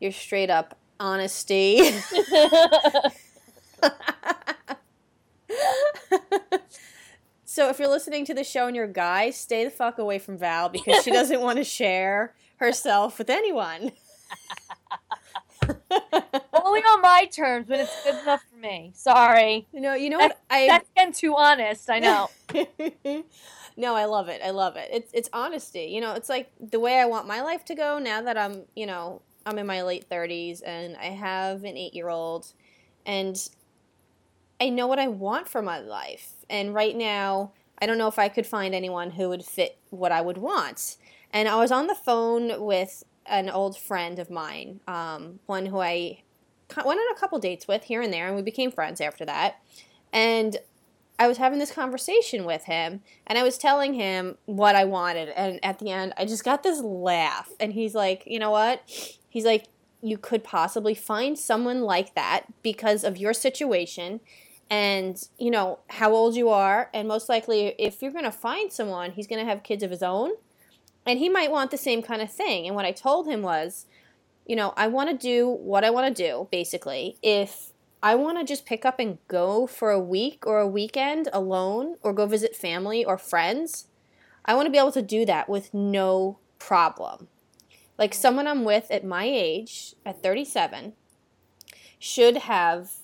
your 0.00 0.12
straight 0.12 0.50
up 0.50 0.76
honesty. 1.00 1.90
So 7.52 7.68
if 7.68 7.78
you're 7.78 7.86
listening 7.86 8.24
to 8.24 8.32
the 8.32 8.44
show 8.44 8.66
and 8.66 8.74
you're 8.74 8.86
a 8.86 8.88
guy 8.88 9.28
stay 9.28 9.62
the 9.64 9.70
fuck 9.70 9.98
away 9.98 10.18
from 10.18 10.38
val 10.38 10.70
because 10.70 11.04
she 11.04 11.10
doesn't 11.10 11.42
want 11.42 11.58
to 11.58 11.64
share 11.64 12.32
herself 12.56 13.18
with 13.18 13.28
anyone 13.28 13.92
Only 16.72 16.84
on 16.84 17.02
my 17.02 17.26
terms 17.26 17.68
when 17.68 17.80
it's 17.80 18.04
good 18.04 18.22
enough 18.22 18.42
for 18.50 18.56
me. 18.56 18.92
Sorry. 18.94 19.66
You 19.72 19.80
know, 19.80 19.94
you 19.94 20.08
know 20.08 20.18
that's, 20.18 20.34
what? 20.34 20.42
I 20.50 20.66
that's 20.68 20.88
getting 20.96 21.12
too 21.12 21.36
honest. 21.36 21.90
I 21.90 21.98
know. 21.98 22.30
no, 23.76 23.94
I 23.94 24.06
love 24.06 24.28
it. 24.28 24.40
I 24.42 24.50
love 24.50 24.76
it. 24.76 24.88
It's 24.90 25.10
it's 25.12 25.28
honesty. 25.32 25.84
You 25.84 26.00
know, 26.00 26.14
it's 26.14 26.28
like 26.28 26.50
the 26.58 26.80
way 26.80 26.98
I 26.98 27.04
want 27.04 27.26
my 27.26 27.42
life 27.42 27.64
to 27.66 27.74
go 27.74 27.98
now 27.98 28.22
that 28.22 28.38
I'm, 28.38 28.62
you 28.74 28.86
know, 28.86 29.20
I'm 29.44 29.58
in 29.58 29.66
my 29.66 29.82
late 29.82 30.08
30s 30.08 30.62
and 30.64 30.96
I 30.96 31.06
have 31.06 31.64
an 31.64 31.74
8-year-old 31.74 32.52
and 33.04 33.36
I 34.60 34.68
know 34.68 34.86
what 34.86 34.98
I 34.98 35.08
want 35.08 35.48
for 35.48 35.60
my 35.60 35.80
life. 35.80 36.32
And 36.48 36.72
right 36.72 36.96
now, 36.96 37.52
I 37.80 37.86
don't 37.86 37.98
know 37.98 38.08
if 38.08 38.18
I 38.18 38.28
could 38.28 38.46
find 38.46 38.74
anyone 38.74 39.10
who 39.10 39.28
would 39.28 39.44
fit 39.44 39.76
what 39.90 40.12
I 40.12 40.20
would 40.20 40.38
want. 40.38 40.96
And 41.32 41.48
I 41.48 41.56
was 41.56 41.72
on 41.72 41.86
the 41.88 41.94
phone 41.94 42.64
with 42.64 43.02
an 43.26 43.50
old 43.50 43.76
friend 43.76 44.18
of 44.18 44.30
mine, 44.30 44.80
um, 44.86 45.40
one 45.46 45.66
who 45.66 45.80
I 45.80 46.22
went 46.76 47.00
on 47.00 47.16
a 47.16 47.18
couple 47.18 47.38
dates 47.38 47.68
with 47.68 47.84
here 47.84 48.02
and 48.02 48.12
there, 48.12 48.26
and 48.26 48.36
we 48.36 48.42
became 48.42 48.70
friends 48.70 49.00
after 49.00 49.24
that. 49.24 49.62
And 50.12 50.56
I 51.18 51.28
was 51.28 51.38
having 51.38 51.58
this 51.58 51.72
conversation 51.72 52.44
with 52.44 52.64
him, 52.64 53.02
and 53.26 53.38
I 53.38 53.42
was 53.42 53.58
telling 53.58 53.94
him 53.94 54.38
what 54.46 54.74
I 54.74 54.84
wanted. 54.84 55.28
And 55.30 55.60
at 55.64 55.78
the 55.78 55.90
end, 55.90 56.12
I 56.16 56.24
just 56.24 56.44
got 56.44 56.62
this 56.62 56.80
laugh. 56.80 57.50
And 57.60 57.72
he's 57.72 57.94
like, 57.94 58.24
You 58.26 58.38
know 58.38 58.50
what? 58.50 58.82
He's 59.28 59.44
like, 59.44 59.66
You 60.00 60.18
could 60.18 60.44
possibly 60.44 60.94
find 60.94 61.38
someone 61.38 61.82
like 61.82 62.14
that 62.14 62.44
because 62.62 63.04
of 63.04 63.16
your 63.16 63.32
situation 63.32 64.20
and, 64.70 65.28
you 65.38 65.50
know, 65.50 65.80
how 65.90 66.12
old 66.12 66.34
you 66.34 66.48
are. 66.48 66.88
And 66.94 67.06
most 67.06 67.28
likely, 67.28 67.74
if 67.78 68.00
you're 68.00 68.10
going 68.10 68.24
to 68.24 68.32
find 68.32 68.72
someone, 68.72 69.12
he's 69.12 69.26
going 69.26 69.38
to 69.38 69.44
have 69.44 69.62
kids 69.62 69.82
of 69.82 69.90
his 69.90 70.02
own 70.02 70.30
and 71.04 71.18
he 71.18 71.28
might 71.28 71.50
want 71.50 71.70
the 71.70 71.76
same 71.76 72.02
kind 72.02 72.22
of 72.22 72.32
thing. 72.32 72.66
And 72.66 72.76
what 72.76 72.84
I 72.84 72.92
told 72.92 73.26
him 73.26 73.42
was, 73.42 73.86
you 74.46 74.56
know, 74.56 74.74
I 74.76 74.88
want 74.88 75.10
to 75.10 75.16
do 75.16 75.48
what 75.48 75.84
I 75.84 75.90
want 75.90 76.14
to 76.14 76.22
do, 76.22 76.48
basically. 76.50 77.16
If 77.22 77.72
I 78.02 78.14
want 78.14 78.38
to 78.38 78.44
just 78.44 78.66
pick 78.66 78.84
up 78.84 78.98
and 78.98 79.18
go 79.28 79.66
for 79.66 79.90
a 79.90 80.00
week 80.00 80.46
or 80.46 80.58
a 80.58 80.66
weekend 80.66 81.28
alone 81.32 81.96
or 82.02 82.12
go 82.12 82.26
visit 82.26 82.56
family 82.56 83.04
or 83.04 83.16
friends, 83.16 83.86
I 84.44 84.54
want 84.54 84.66
to 84.66 84.70
be 84.70 84.78
able 84.78 84.92
to 84.92 85.02
do 85.02 85.24
that 85.26 85.48
with 85.48 85.72
no 85.72 86.38
problem. 86.58 87.28
Like 87.98 88.14
someone 88.14 88.46
I'm 88.46 88.64
with 88.64 88.90
at 88.90 89.04
my 89.04 89.24
age, 89.24 89.94
at 90.04 90.22
37, 90.22 90.94
should 91.98 92.38
have 92.38 92.94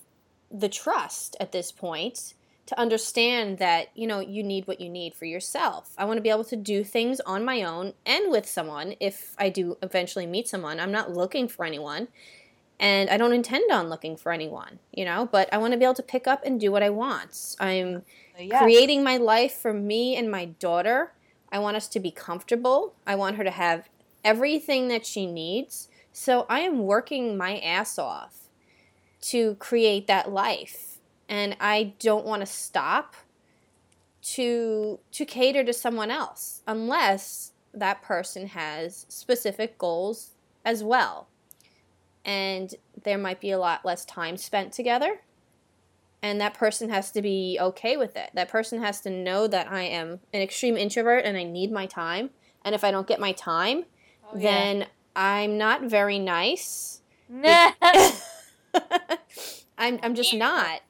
the 0.51 0.67
trust 0.67 1.37
at 1.39 1.51
this 1.51 1.71
point 1.71 2.33
to 2.69 2.79
understand 2.79 3.57
that 3.57 3.87
you 3.95 4.05
know 4.05 4.19
you 4.19 4.43
need 4.43 4.67
what 4.67 4.79
you 4.79 4.89
need 4.89 5.15
for 5.15 5.25
yourself. 5.25 5.91
I 5.97 6.05
want 6.05 6.17
to 6.17 6.21
be 6.21 6.29
able 6.29 6.43
to 6.45 6.55
do 6.55 6.83
things 6.83 7.19
on 7.21 7.43
my 7.43 7.63
own 7.63 7.93
and 8.05 8.31
with 8.31 8.47
someone 8.47 8.93
if 8.99 9.35
i 9.39 9.49
do 9.49 9.77
eventually 9.81 10.27
meet 10.27 10.47
someone. 10.47 10.79
I'm 10.79 10.91
not 10.91 11.11
looking 11.11 11.47
for 11.47 11.65
anyone 11.65 12.07
and 12.81 13.09
i 13.09 13.17
don't 13.17 13.33
intend 13.33 13.69
on 13.71 13.89
looking 13.89 14.15
for 14.15 14.31
anyone 14.31 14.79
you 14.93 15.03
know 15.03 15.27
but 15.29 15.51
i 15.53 15.57
want 15.57 15.73
to 15.73 15.77
be 15.77 15.83
able 15.83 15.93
to 15.93 16.01
pick 16.01 16.27
up 16.27 16.41
and 16.45 16.59
do 16.59 16.71
what 16.71 16.83
i 16.83 16.89
want. 16.89 17.55
I'm 17.59 18.03
yes. 18.37 18.61
creating 18.61 19.03
my 19.03 19.17
life 19.17 19.53
for 19.53 19.73
me 19.73 20.15
and 20.15 20.31
my 20.31 20.45
daughter. 20.45 21.11
I 21.51 21.59
want 21.59 21.75
us 21.75 21.87
to 21.89 21.99
be 21.99 22.11
comfortable. 22.11 22.93
I 23.05 23.15
want 23.15 23.35
her 23.37 23.43
to 23.43 23.51
have 23.51 23.89
everything 24.23 24.87
that 24.89 25.05
she 25.05 25.25
needs. 25.25 25.89
So 26.13 26.45
i 26.47 26.59
am 26.59 26.79
working 26.83 27.35
my 27.35 27.57
ass 27.59 27.97
off 27.97 28.49
to 29.21 29.55
create 29.55 30.07
that 30.07 30.31
life 30.31 30.88
and 31.29 31.55
I 31.61 31.93
don't 31.99 32.25
want 32.25 32.41
to 32.41 32.45
stop 32.45 33.15
to 34.21 34.99
to 35.11 35.25
cater 35.25 35.63
to 35.63 35.71
someone 35.71 36.11
else 36.11 36.61
unless 36.67 37.53
that 37.73 38.01
person 38.01 38.47
has 38.47 39.05
specific 39.07 39.77
goals 39.77 40.31
as 40.65 40.83
well. 40.83 41.27
And 42.25 42.75
there 43.03 43.17
might 43.17 43.39
be 43.39 43.51
a 43.51 43.59
lot 43.59 43.85
less 43.85 44.03
time 44.03 44.35
spent 44.35 44.73
together. 44.73 45.21
And 46.21 46.41
that 46.41 46.53
person 46.53 46.89
has 46.89 47.11
to 47.11 47.21
be 47.21 47.57
okay 47.61 47.95
with 47.95 48.17
it. 48.17 48.31
That 48.33 48.49
person 48.49 48.81
has 48.81 48.99
to 49.01 49.09
know 49.09 49.47
that 49.47 49.71
I 49.71 49.83
am 49.83 50.19
an 50.33 50.41
extreme 50.41 50.75
introvert 50.75 51.23
and 51.23 51.37
I 51.37 51.43
need 51.43 51.71
my 51.71 51.85
time. 51.85 52.31
And 52.65 52.75
if 52.75 52.83
I 52.83 52.91
don't 52.91 53.07
get 53.07 53.21
my 53.21 53.31
time, 53.31 53.85
Oh, 54.31 54.35
yeah. 54.37 54.41
then 54.41 54.87
I'm 55.15 55.57
not 55.57 55.83
very 55.83 56.19
nice. 56.19 57.01
I'm 59.77 59.99
I'm 60.03 60.13
just 60.13 60.33
not. 60.33 60.81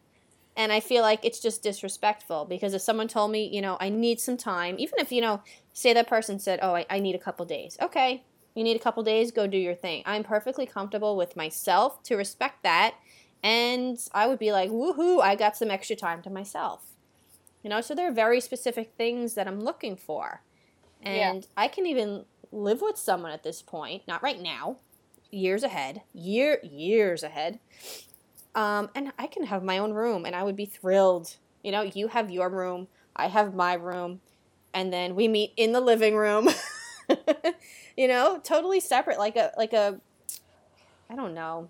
And 0.60 0.74
I 0.74 0.82
feel 0.82 1.04
like 1.04 1.24
it's 1.24 1.40
just 1.40 1.64
disrespectful 1.64 2.44
because 2.44 2.74
if 2.74 2.82
someone 2.82 3.08
told 3.08 3.32
me, 3.32 3.48
you 3.48 3.62
know, 3.62 3.78
I 3.80 3.88
need 3.88 4.20
some 4.20 4.36
time, 4.36 4.76
even 4.78 5.00
if, 5.00 5.10
you 5.10 5.22
know, 5.22 5.42
say 5.72 5.94
that 5.94 6.10
person 6.10 6.38
said, 6.38 6.60
oh, 6.62 6.76
I, 6.76 6.86
I 6.90 7.00
need 7.00 7.16
a 7.16 7.20
couple 7.20 7.46
days. 7.46 7.78
Okay, 7.82 8.24
you 8.56 8.66
need 8.66 8.76
a 8.76 8.80
couple 8.80 9.02
days, 9.02 9.32
go 9.32 9.48
do 9.48 9.58
your 9.58 9.74
thing. 9.74 10.04
I'm 10.06 10.22
perfectly 10.22 10.66
comfortable 10.66 11.16
with 11.16 11.38
myself 11.38 12.04
to 12.04 12.18
respect 12.18 12.64
that. 12.64 12.96
And 13.42 13.98
I 14.14 14.28
would 14.28 14.38
be 14.38 14.52
like, 14.52 14.70
woohoo, 14.70 15.22
I 15.22 15.36
got 15.36 15.56
some 15.56 15.72
extra 15.72 15.96
time 15.96 16.22
to 16.24 16.30
myself. 16.30 16.84
You 17.64 17.70
know, 17.70 17.80
so 17.80 17.96
there 17.96 18.10
are 18.10 18.14
very 18.14 18.42
specific 18.42 18.92
things 18.98 19.36
that 19.36 19.48
I'm 19.48 19.62
looking 19.62 19.96
for. 19.96 20.42
Yeah. 21.02 21.32
And 21.32 21.48
I 21.56 21.70
can 21.70 21.86
even 21.86 22.26
live 22.52 22.82
with 22.82 22.98
someone 22.98 23.32
at 23.32 23.44
this 23.44 23.62
point, 23.62 24.04
not 24.10 24.22
right 24.22 24.42
now, 24.42 24.76
years 25.32 25.64
ahead, 25.64 26.02
year 26.14 26.60
years 26.64 27.24
ahead. 27.24 27.60
Um, 28.56 28.90
and 28.96 29.14
I 29.18 29.28
can 29.28 29.46
have 29.46 29.64
my 29.64 29.78
own 29.78 29.94
room, 29.94 30.26
and 30.26 30.36
I 30.36 30.44
would 30.44 30.56
be 30.56 30.66
thrilled. 30.66 31.38
You 31.64 31.72
know, 31.72 31.82
you 31.82 32.08
have 32.08 32.32
your 32.32 32.50
room, 32.50 32.88
I 33.16 33.28
have 33.28 33.54
my 33.54 33.74
room, 33.74 34.22
and 34.74 34.92
then 34.92 35.16
we 35.16 35.28
meet 35.28 35.54
in 35.58 35.72
the 35.72 35.82
living 35.82 36.16
room. 36.16 36.50
you 37.98 38.08
know, 38.08 38.40
totally 38.44 38.80
separate, 38.80 39.20
like 39.20 39.36
a 39.36 39.52
like 39.58 39.74
a. 39.74 40.00
I 41.10 41.16
don't 41.16 41.34
know. 41.34 41.70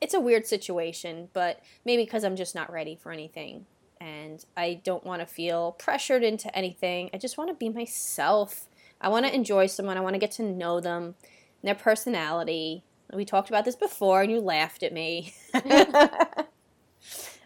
It's 0.00 0.14
a 0.14 0.20
weird 0.20 0.46
situation, 0.46 1.28
but 1.32 1.60
maybe 1.84 2.04
because 2.04 2.24
I'm 2.24 2.36
just 2.36 2.54
not 2.54 2.72
ready 2.72 2.96
for 2.96 3.12
anything, 3.12 3.66
and 4.00 4.44
I 4.56 4.80
don't 4.82 5.04
want 5.04 5.20
to 5.20 5.26
feel 5.26 5.72
pressured 5.72 6.22
into 6.24 6.54
anything. 6.56 7.10
I 7.12 7.18
just 7.18 7.38
want 7.38 7.50
to 7.50 7.54
be 7.54 7.68
myself. 7.68 8.66
I 9.00 9.08
want 9.08 9.26
to 9.26 9.34
enjoy 9.34 9.66
someone. 9.66 9.96
I 9.96 10.00
want 10.00 10.14
to 10.14 10.20
get 10.20 10.32
to 10.32 10.42
know 10.42 10.80
them, 10.80 11.14
their 11.62 11.74
personality. 11.74 12.82
We 13.14 13.24
talked 13.24 13.48
about 13.48 13.64
this 13.64 13.76
before, 13.76 14.22
and 14.22 14.30
you 14.30 14.40
laughed 14.40 14.82
at 14.82 14.92
me. 14.92 15.34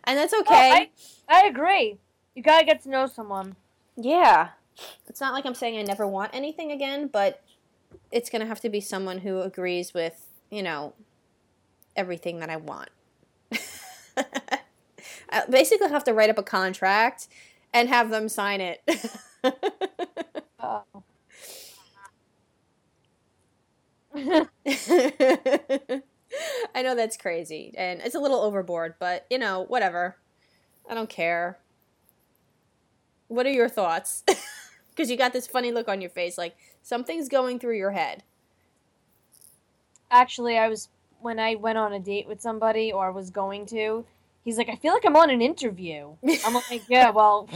Oh, 0.08 0.12
and 0.12 0.16
that's 0.16 0.32
okay. 0.32 0.90
I, 1.28 1.42
I 1.42 1.46
agree. 1.48 1.98
You 2.34 2.42
gotta 2.42 2.64
get 2.64 2.82
to 2.84 2.88
know 2.88 3.06
someone. 3.06 3.56
yeah. 3.96 4.50
It's 5.08 5.20
not 5.20 5.34
like 5.34 5.44
I'm 5.44 5.54
saying 5.54 5.78
I 5.78 5.82
never 5.82 6.06
want 6.06 6.30
anything 6.32 6.70
again, 6.70 7.08
but 7.08 7.42
it's 8.12 8.30
to 8.30 8.46
have 8.46 8.60
to 8.60 8.68
be 8.68 8.80
someone 8.80 9.18
who 9.18 9.40
agrees 9.40 9.92
with, 9.92 10.28
you 10.50 10.62
know, 10.62 10.94
everything 11.96 12.38
that 12.38 12.48
I 12.48 12.56
want. 12.56 12.90
I 14.16 15.44
basically 15.50 15.88
have 15.88 16.04
to 16.04 16.14
write 16.14 16.30
up 16.30 16.38
a 16.38 16.42
contract 16.42 17.28
and 17.74 17.88
have 17.88 18.10
them 18.10 18.28
sign 18.28 18.60
it. 18.60 18.82
Oh. 20.60 20.82
I 26.74 26.77
know 26.88 26.94
that's 26.94 27.16
crazy 27.16 27.74
and 27.76 28.00
it's 28.00 28.14
a 28.14 28.20
little 28.20 28.40
overboard, 28.40 28.94
but 28.98 29.26
you 29.30 29.38
know, 29.38 29.64
whatever. 29.68 30.16
I 30.88 30.94
don't 30.94 31.10
care. 31.10 31.58
What 33.28 33.46
are 33.46 33.52
your 33.52 33.68
thoughts? 33.68 34.24
Because 34.98 35.12
you 35.12 35.16
got 35.16 35.32
this 35.32 35.46
funny 35.46 35.70
look 35.70 35.86
on 35.86 36.00
your 36.00 36.10
face, 36.10 36.36
like 36.36 36.56
something's 36.82 37.28
going 37.28 37.60
through 37.60 37.76
your 37.76 37.92
head. 37.92 38.24
Actually, 40.10 40.58
I 40.58 40.66
was 40.66 40.88
when 41.20 41.38
I 41.38 41.54
went 41.54 41.78
on 41.78 41.92
a 41.92 42.00
date 42.00 42.26
with 42.26 42.40
somebody 42.40 42.90
or 42.90 43.12
was 43.12 43.30
going 43.30 43.66
to. 43.66 44.04
He's 44.44 44.58
like, 44.58 44.68
I 44.68 44.74
feel 44.74 44.92
like 44.92 45.06
I'm 45.06 45.14
on 45.14 45.30
an 45.30 45.40
interview. 45.40 46.14
I'm 46.44 46.54
like, 46.68 46.82
yeah, 46.88 47.10
well, 47.10 47.48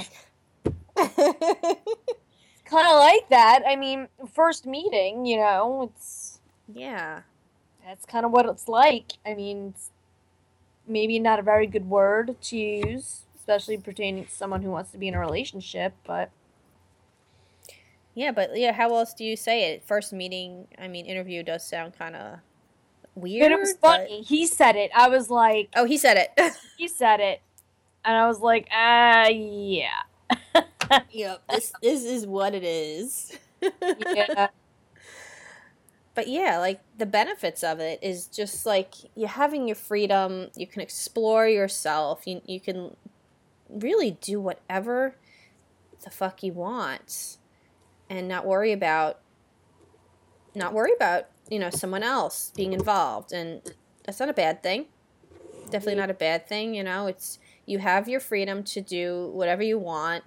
kind 0.95 1.09
of 1.09 2.97
like 2.97 3.29
that. 3.31 3.64
I 3.66 3.75
mean, 3.75 4.07
first 4.33 4.64
meeting, 4.64 5.27
you 5.27 5.38
know, 5.38 5.90
it's 5.92 6.38
yeah. 6.73 7.23
That's 7.85 8.07
kind 8.07 8.25
of 8.25 8.33
what 8.33 8.47
it's 8.47 8.68
like. 8.68 9.12
I 9.27 9.35
mean, 9.35 9.75
maybe 10.87 11.18
not 11.18 11.38
a 11.38 11.42
very 11.42 11.66
good 11.66 11.88
word 11.88 12.37
to 12.42 12.57
use, 12.57 13.23
especially 13.37 13.77
pertaining 13.79 14.25
to 14.27 14.31
someone 14.31 14.62
who 14.62 14.71
wants 14.71 14.90
to 14.92 14.99
be 14.99 15.09
in 15.09 15.14
a 15.14 15.21
relationship, 15.21 15.95
but 16.05 16.31
Yeah, 18.14 18.31
but 18.33 18.51
yeah, 18.59 18.73
how 18.73 18.95
else 18.95 19.14
do 19.14 19.25
you 19.25 19.37
say 19.37 19.73
it? 19.73 19.85
First 19.85 20.12
meeting, 20.12 20.66
I 20.79 20.88
mean, 20.88 21.07
interview 21.07 21.42
does 21.42 21.66
sound 21.66 21.97
kind 21.99 22.14
of 22.14 22.38
weird. 23.14 23.45
but 23.45 23.53
it 23.53 23.59
was 23.59 23.75
but- 23.81 24.09
He 24.09 24.47
said 24.47 24.77
it. 24.77 24.90
I 24.95 25.09
was 25.09 25.31
like, 25.31 25.71
Oh, 25.77 25.85
he 25.85 25.97
said 25.97 26.16
it. 26.16 26.53
he 26.79 26.88
said 26.88 27.21
it. 27.21 27.40
And 28.05 28.16
I 28.16 28.27
was 28.27 28.40
like, 28.40 28.66
ah, 28.73 29.29
yeah. 29.29 30.03
yep. 31.11 31.40
This 31.49 31.73
this 31.81 32.05
is 32.05 32.27
what 32.27 32.53
it 32.53 32.64
is. 32.64 33.38
yeah. 33.62 34.49
But 36.14 36.29
yeah, 36.29 36.59
like 36.59 36.81
the 36.98 37.07
benefits 37.07 37.64
of 37.64 37.81
it 37.81 37.98
is 38.03 38.27
just 38.27 38.66
like 38.66 38.94
you're 39.14 39.29
having 39.29 39.66
your 39.66 39.77
freedom. 39.77 40.48
You 40.55 40.66
can 40.66 40.83
explore 40.83 41.48
yourself. 41.48 42.27
You 42.27 42.42
you 42.46 42.61
can 42.61 42.96
really 43.68 44.12
do 44.20 44.40
whatever 44.40 45.16
the 46.05 46.11
fuck 46.11 46.42
you 46.42 46.53
want, 46.53 47.38
and 48.11 48.29
not 48.29 48.46
worry 48.46 48.72
about 48.72 49.20
not 50.55 50.75
worry 50.75 50.92
about 50.94 51.29
you 51.48 51.59
know 51.59 51.70
someone 51.70 52.03
else 52.03 52.53
being 52.55 52.75
involved, 52.75 53.33
and 53.33 53.62
that's 54.05 54.20
not 54.20 54.29
a 54.29 54.35
bad 54.35 54.62
thing. 54.62 54.87
Definitely 55.70 55.94
not 55.94 56.11
a 56.11 56.14
bad 56.14 56.46
thing. 56.46 56.75
You 56.75 56.85
know, 56.85 57.07
it's 57.07 57.38
you 57.64 57.79
have 57.79 58.09
your 58.09 58.20
freedom 58.20 58.62
to 58.64 58.83
do 58.83 59.31
whatever 59.33 59.62
you 59.62 59.79
want. 59.79 60.25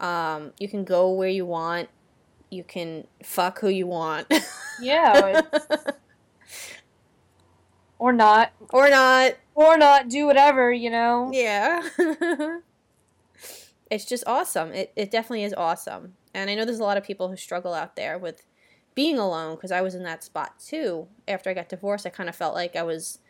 Um, 0.00 0.52
you 0.58 0.68
can 0.68 0.84
go 0.84 1.10
where 1.12 1.30
you 1.30 1.46
want. 1.46 1.88
You 2.54 2.62
can 2.64 3.06
fuck 3.22 3.58
who 3.58 3.68
you 3.68 3.86
want. 3.86 4.32
Yeah. 4.80 5.42
Or 7.96 8.12
not. 8.12 8.52
or 8.70 8.90
not. 8.90 9.34
Or 9.54 9.78
not 9.78 10.08
do 10.10 10.26
whatever, 10.26 10.70
you 10.70 10.90
know? 10.90 11.30
Yeah. 11.32 11.88
it's 13.90 14.04
just 14.04 14.24
awesome. 14.26 14.72
It, 14.72 14.92
it 14.94 15.10
definitely 15.10 15.44
is 15.44 15.54
awesome. 15.54 16.14
And 16.34 16.50
I 16.50 16.54
know 16.54 16.66
there's 16.66 16.80
a 16.80 16.84
lot 16.84 16.98
of 16.98 17.04
people 17.04 17.30
who 17.30 17.36
struggle 17.36 17.72
out 17.72 17.96
there 17.96 18.18
with 18.18 18.44
being 18.94 19.18
alone 19.18 19.54
because 19.54 19.72
I 19.72 19.80
was 19.80 19.94
in 19.94 20.02
that 20.02 20.22
spot 20.22 20.58
too. 20.58 21.06
After 21.26 21.48
I 21.48 21.54
got 21.54 21.68
divorced, 21.70 22.04
I 22.04 22.10
kind 22.10 22.28
of 22.28 22.36
felt 22.36 22.54
like 22.54 22.76
I 22.76 22.82
was, 22.82 23.20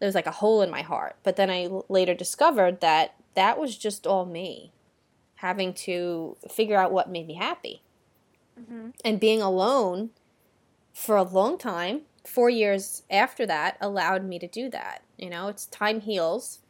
there 0.00 0.08
was 0.08 0.14
like 0.16 0.26
a 0.26 0.32
hole 0.32 0.60
in 0.62 0.70
my 0.70 0.82
heart. 0.82 1.16
But 1.22 1.36
then 1.36 1.50
I 1.50 1.64
l- 1.66 1.84
later 1.88 2.14
discovered 2.14 2.80
that 2.80 3.14
that 3.34 3.58
was 3.60 3.76
just 3.76 4.06
all 4.08 4.26
me 4.26 4.72
having 5.36 5.74
to 5.74 6.36
figure 6.50 6.78
out 6.78 6.90
what 6.90 7.10
made 7.10 7.26
me 7.26 7.34
happy. 7.34 7.82
Hmm 8.56 8.90
And 9.04 9.20
being 9.20 9.42
alone 9.42 10.10
for 10.92 11.16
a 11.16 11.22
long 11.22 11.58
time, 11.58 12.02
four 12.26 12.50
years 12.50 13.02
after 13.10 13.46
that, 13.46 13.76
allowed 13.80 14.24
me 14.24 14.38
to 14.38 14.46
do 14.48 14.70
that. 14.70 15.02
You 15.18 15.30
know, 15.30 15.48
it's 15.48 15.66
time 15.66 16.00
heals, 16.00 16.60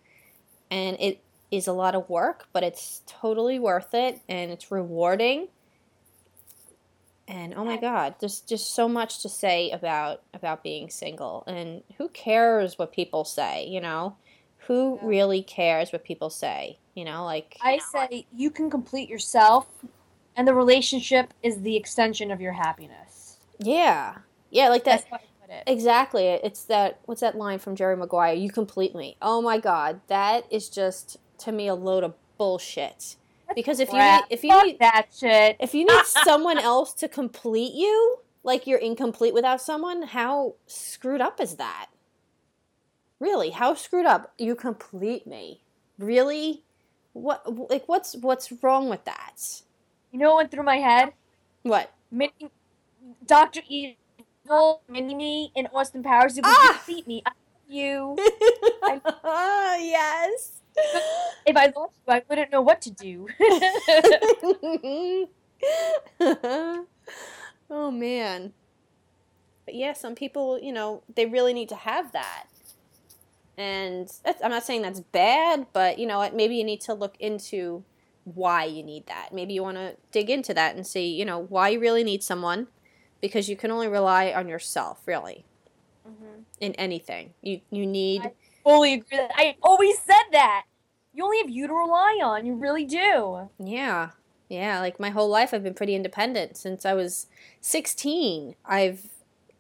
and 0.71 0.97
it 1.01 1.21
is 1.51 1.67
a 1.67 1.73
lot 1.73 1.95
of 1.95 2.09
work, 2.09 2.49
but 2.53 2.63
it's 2.63 3.03
totally 3.07 3.59
worth 3.59 3.95
it, 3.95 4.21
and 4.29 4.51
it's 4.51 4.71
rewarding. 4.71 5.49
And 7.27 7.55
oh 7.55 7.65
my 7.65 7.79
God, 7.79 8.17
there's 8.21 8.41
just 8.41 8.75
so 8.75 8.87
much 8.87 9.23
to 9.23 9.29
say 9.29 9.71
about 9.71 10.23
about 10.35 10.63
being 10.63 10.91
single, 10.91 11.45
and 11.47 11.83
who 11.97 12.09
cares 12.09 12.79
what 12.79 12.93
people 12.93 13.25
say? 13.25 13.67
You 13.67 13.81
know, 13.81 14.17
who 14.67 14.97
Yeah. 15.01 15.09
really 15.09 15.43
cares 15.43 15.93
what 15.93 16.05
people 16.05 16.29
say? 16.29 16.79
You 16.95 17.05
know, 17.05 17.25
like 17.25 17.57
I 17.63 17.79
say 17.79 18.27
you 18.35 18.51
can 18.51 18.69
complete 18.71 19.09
yourself, 19.09 19.67
and 20.37 20.47
the 20.49 20.55
relationship 20.55 21.33
is 21.43 21.63
the 21.63 21.77
extension 21.77 22.31
of 22.31 22.41
your 22.41 22.53
happiness. 22.53 23.39
yeah, 23.59 24.17
yeah, 24.51 24.69
like 24.69 24.85
that. 24.85 25.05
That's 25.09 25.11
how 25.11 25.17
I 25.17 25.47
put 25.47 25.51
it. 25.55 25.65
Exactly. 25.67 26.27
It's 26.29 26.65
that 26.65 27.01
what's 27.07 27.21
that 27.21 27.37
line 27.37 27.59
from 27.59 27.75
Jerry 27.77 27.97
Maguire? 27.97 28.35
You 28.35 28.51
complete 28.51 28.95
me. 28.95 29.17
Oh 29.21 29.43
my 29.43 29.59
god, 29.59 30.01
that 30.09 30.45
is 30.51 30.69
just 30.69 31.17
to 31.39 31.53
me 31.53 31.67
a 31.69 31.75
load 31.75 32.05
of 32.05 32.15
bullshit. 32.39 33.17
Because 33.55 33.79
if 33.79 33.89
you 33.89 33.95
Crap. 33.95 34.31
need, 34.31 34.35
if 34.35 34.43
you 34.43 34.51
Fuck 34.51 34.65
need 34.67 34.79
that 34.81 35.07
shit. 35.17 35.57
if 35.61 35.75
you 35.75 35.85
need 35.87 36.05
someone 36.25 36.59
else 36.59 36.93
to 36.95 37.09
complete 37.09 37.75
you, 37.75 38.19
like 38.43 38.67
you're 38.67 38.79
incomplete 38.79 39.35
without 39.35 39.61
someone, 39.61 40.03
how 40.03 40.55
screwed 40.67 41.21
up 41.21 41.41
is 41.41 41.57
that? 41.57 41.89
Really, 43.21 43.51
how 43.51 43.75
screwed 43.75 44.07
up? 44.07 44.33
You 44.39 44.55
complete 44.55 45.27
me. 45.27 45.63
Really? 45.99 46.65
What 47.13 47.43
like 47.71 47.85
what's 47.89 48.17
what's 48.17 48.51
wrong 48.63 48.89
with 48.89 49.05
that? 49.05 49.63
You 50.15 50.21
know 50.21 50.29
what 50.31 50.37
went 50.37 50.51
through 50.53 50.63
my 50.63 50.77
head? 50.77 51.13
What? 51.65 51.91
Mini, 52.09 52.31
Dr. 53.27 53.63
Evil, 53.69 54.81
Mini 54.89 55.13
Me, 55.13 55.51
and 55.57 55.67
Austin 55.75 56.05
Powers. 56.05 56.39
It 56.39 56.45
would 56.45 56.55
Ah! 56.57 56.81
defeat 56.87 57.09
me. 57.09 57.25
I 57.27 57.31
love 57.31 57.69
you. 57.69 58.17
yes. 59.91 60.53
if 61.45 61.57
I 61.57 61.73
lost 61.75 61.95
you, 62.07 62.15
I 62.15 62.23
wouldn't 62.29 62.53
know 62.53 62.63
what 62.63 62.81
to 62.83 62.93
do. 62.93 63.27
oh 67.69 67.91
man. 67.91 68.53
But 69.65 69.75
yeah, 69.75 69.95
some 69.95 70.15
people, 70.15 70.61
you 70.61 70.73
know, 70.73 71.03
they 71.13 71.27
really 71.27 71.55
need 71.55 71.71
to 71.71 71.75
have 71.77 72.13
that. 72.13 72.45
And 73.59 74.13
I'm 74.45 74.53
not 74.53 74.63
saying 74.63 74.83
that's 74.83 75.01
bad, 75.01 75.67
but 75.73 75.99
you 75.99 76.07
know 76.07 76.19
what? 76.19 76.37
Maybe 76.37 76.55
you 76.55 76.63
need 76.63 76.83
to 76.83 76.95
look 76.95 77.17
into 77.19 77.83
why 78.25 78.65
you 78.65 78.83
need 78.83 79.07
that. 79.07 79.31
Maybe 79.33 79.55
you 79.55 79.63
want 79.63 79.77
to 79.77 79.97
dig 80.11 80.31
into 80.31 80.55
that 80.55 80.75
and 80.75 80.87
see, 80.87 81.09
you 81.09 81.25
know, 81.25 81.39
why 81.39 81.71
you 81.71 81.81
really 81.81 82.05
need 82.05 82.23
someone 82.23 82.69
because 83.21 83.49
you 83.49 83.57
can 83.57 83.71
only 83.71 83.89
rely 83.89 84.33
on 84.33 84.49
yourself, 84.49 85.01
really, 85.07 85.45
mm-hmm. 86.07 86.43
in 86.61 86.73
anything. 86.75 87.35
You 87.43 87.61
you 87.71 87.87
need. 87.87 88.23
I 88.23 88.33
fully 88.63 88.95
agree. 88.95 89.19
That 89.19 89.33
I 89.35 89.57
always 89.63 89.99
said 89.99 90.25
that. 90.33 90.65
You 91.13 91.25
only 91.25 91.39
have 91.39 91.51
you 91.51 91.69
to 91.69 91.73
rely 91.73 92.21
on. 92.25 92.45
You 92.45 92.55
really 92.55 92.85
do. 92.85 93.49
Yeah. 93.59 94.11
Yeah, 94.49 94.81
like 94.81 95.01
my 95.01 95.11
whole 95.11 95.29
life 95.29 95.55
I've 95.55 95.63
been 95.63 95.75
pretty 95.75 95.95
independent 95.95 96.57
since 96.57 96.85
I 96.85 96.93
was 96.95 97.29
16. 97.61 98.57
I've 98.65 99.09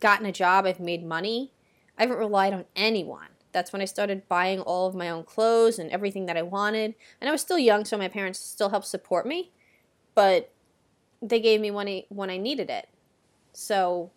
gotten 0.00 0.26
a 0.26 0.32
job, 0.32 0.66
I've 0.66 0.80
made 0.80 1.04
money. 1.04 1.52
I 1.96 2.02
haven't 2.02 2.18
relied 2.18 2.52
on 2.52 2.64
anyone. 2.76 3.28
That's 3.54 3.72
when 3.72 3.80
I 3.80 3.86
started 3.86 4.28
buying 4.28 4.60
all 4.60 4.86
of 4.86 4.94
my 4.94 5.08
own 5.08 5.24
clothes 5.24 5.78
and 5.78 5.90
everything 5.90 6.26
that 6.26 6.36
I 6.36 6.42
wanted. 6.42 6.94
And 7.20 7.28
I 7.28 7.32
was 7.32 7.40
still 7.40 7.58
young, 7.58 7.86
so 7.86 7.96
my 7.96 8.08
parents 8.08 8.38
still 8.38 8.68
helped 8.68 8.86
support 8.86 9.26
me, 9.26 9.52
but 10.14 10.50
they 11.22 11.40
gave 11.40 11.60
me 11.60 11.70
when 11.70 11.88
I, 11.88 12.04
when 12.08 12.28
I 12.28 12.36
needed 12.36 12.68
it. 12.68 12.88
So 13.52 14.10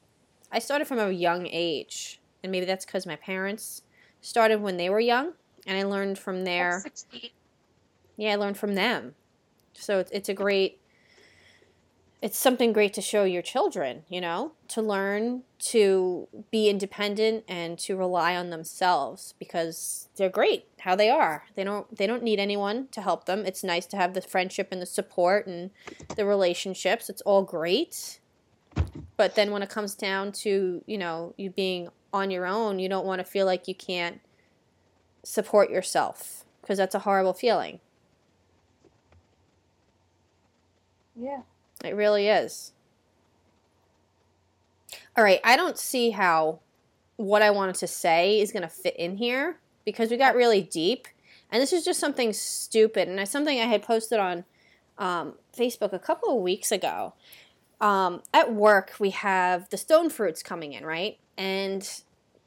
I 0.52 0.60
started 0.60 0.88
from 0.88 1.00
a 1.00 1.12
young 1.12 1.48
age, 1.50 2.20
and 2.42 2.52
maybe 2.52 2.66
that's 2.66 2.86
because 2.86 3.06
my 3.06 3.16
parents 3.16 3.84
started 4.20 4.60
when 4.62 4.78
they 4.78 4.90
were 4.90 5.00
young, 5.00 5.34
and 5.66 5.78
I 5.78 5.84
learned 5.84 6.18
from 6.18 6.44
there. 6.44 6.84
Yeah, 8.18 8.34
I 8.34 8.36
learned 8.36 8.58
from 8.58 8.74
them. 8.74 9.14
So 9.74 10.00
it's, 10.00 10.12
it's 10.12 10.30
a 10.30 10.34
great 10.34 10.82
it's 12.22 12.38
something 12.38 12.74
great 12.74 12.93
to 12.93 13.01
show 13.01 13.24
your 13.26 13.43
children, 13.43 14.03
you 14.09 14.20
know, 14.20 14.53
to 14.70 14.82
learn 14.82 15.43
to 15.59 16.28
be 16.49 16.68
independent 16.68 17.43
and 17.47 17.78
to 17.78 17.95
rely 17.95 18.36
on 18.36 18.49
themselves 18.49 19.36
because 19.38 20.07
they're 20.15 20.30
great 20.30 20.65
how 20.80 20.95
they 20.95 21.09
are. 21.09 21.45
They 21.55 21.63
don't 21.63 21.95
they 21.95 22.07
don't 22.07 22.24
need 22.24 22.39
anyone 22.39 22.88
to 22.91 23.01
help 23.01 23.26
them. 23.26 23.45
It's 23.45 23.63
nice 23.63 23.86
to 23.88 23.97
have 23.97 24.15
the 24.15 24.22
friendship 24.22 24.70
and 24.72 24.82
the 24.82 24.88
support 24.88 25.45
and 25.45 25.70
the 26.15 26.26
relationships. 26.26 27.07
It's 27.09 27.22
all 27.22 27.43
great. 27.43 28.20
But 29.15 29.36
then 29.36 29.51
when 29.51 29.61
it 29.61 29.70
comes 29.70 29.93
down 29.95 30.32
to, 30.34 30.84
you 30.86 30.97
know, 30.97 31.34
you 31.38 31.51
being 31.51 31.89
on 32.13 32.32
your 32.32 32.45
own, 32.45 32.80
you 32.80 32.89
don't 32.89 33.05
want 33.05 33.20
to 33.20 33.26
feel 33.26 33.45
like 33.45 33.68
you 33.68 33.76
can't 33.76 34.22
support 35.24 35.70
yourself 35.70 36.45
because 36.61 36.78
that's 36.80 36.95
a 36.95 36.99
horrible 36.99 37.34
feeling. 37.34 37.80
Yeah. 41.15 41.41
It 41.84 41.96
really 41.96 42.28
is. 42.28 42.74
All 45.16 45.24
right, 45.24 45.40
I 45.44 45.56
don't 45.56 45.78
see 45.78 46.12
how 46.12 46.60
what 47.16 47.42
I 47.42 47.50
wanted 47.50 47.76
to 47.76 47.88
say 47.88 48.40
is 48.40 48.52
going 48.52 48.64
to 48.64 48.70
fit 48.70 48.96
in 48.96 49.18
here 49.18 49.58
because 49.86 50.12
we 50.12 50.18
got 50.18 50.36
really 50.36 50.62
deep. 50.62 51.08
And 51.52 51.62
this 51.62 51.74
is 51.74 51.84
just 51.84 52.00
something 52.00 52.34
stupid. 52.34 53.08
And 53.08 53.20
it's 53.20 53.32
something 53.32 53.60
I 53.60 53.66
had 53.66 53.82
posted 53.82 54.20
on 54.20 54.46
um, 54.98 55.34
Facebook 55.58 55.94
a 55.94 56.00
couple 56.00 56.36
of 56.36 56.42
weeks 56.42 56.72
ago. 56.72 57.14
Um, 57.80 58.22
at 58.34 58.54
work, 58.54 58.94
we 59.00 59.12
have 59.12 59.70
the 59.70 59.78
stone 59.78 60.10
fruits 60.10 60.44
coming 60.44 60.74
in, 60.74 60.86
right? 60.86 61.18
And 61.38 61.90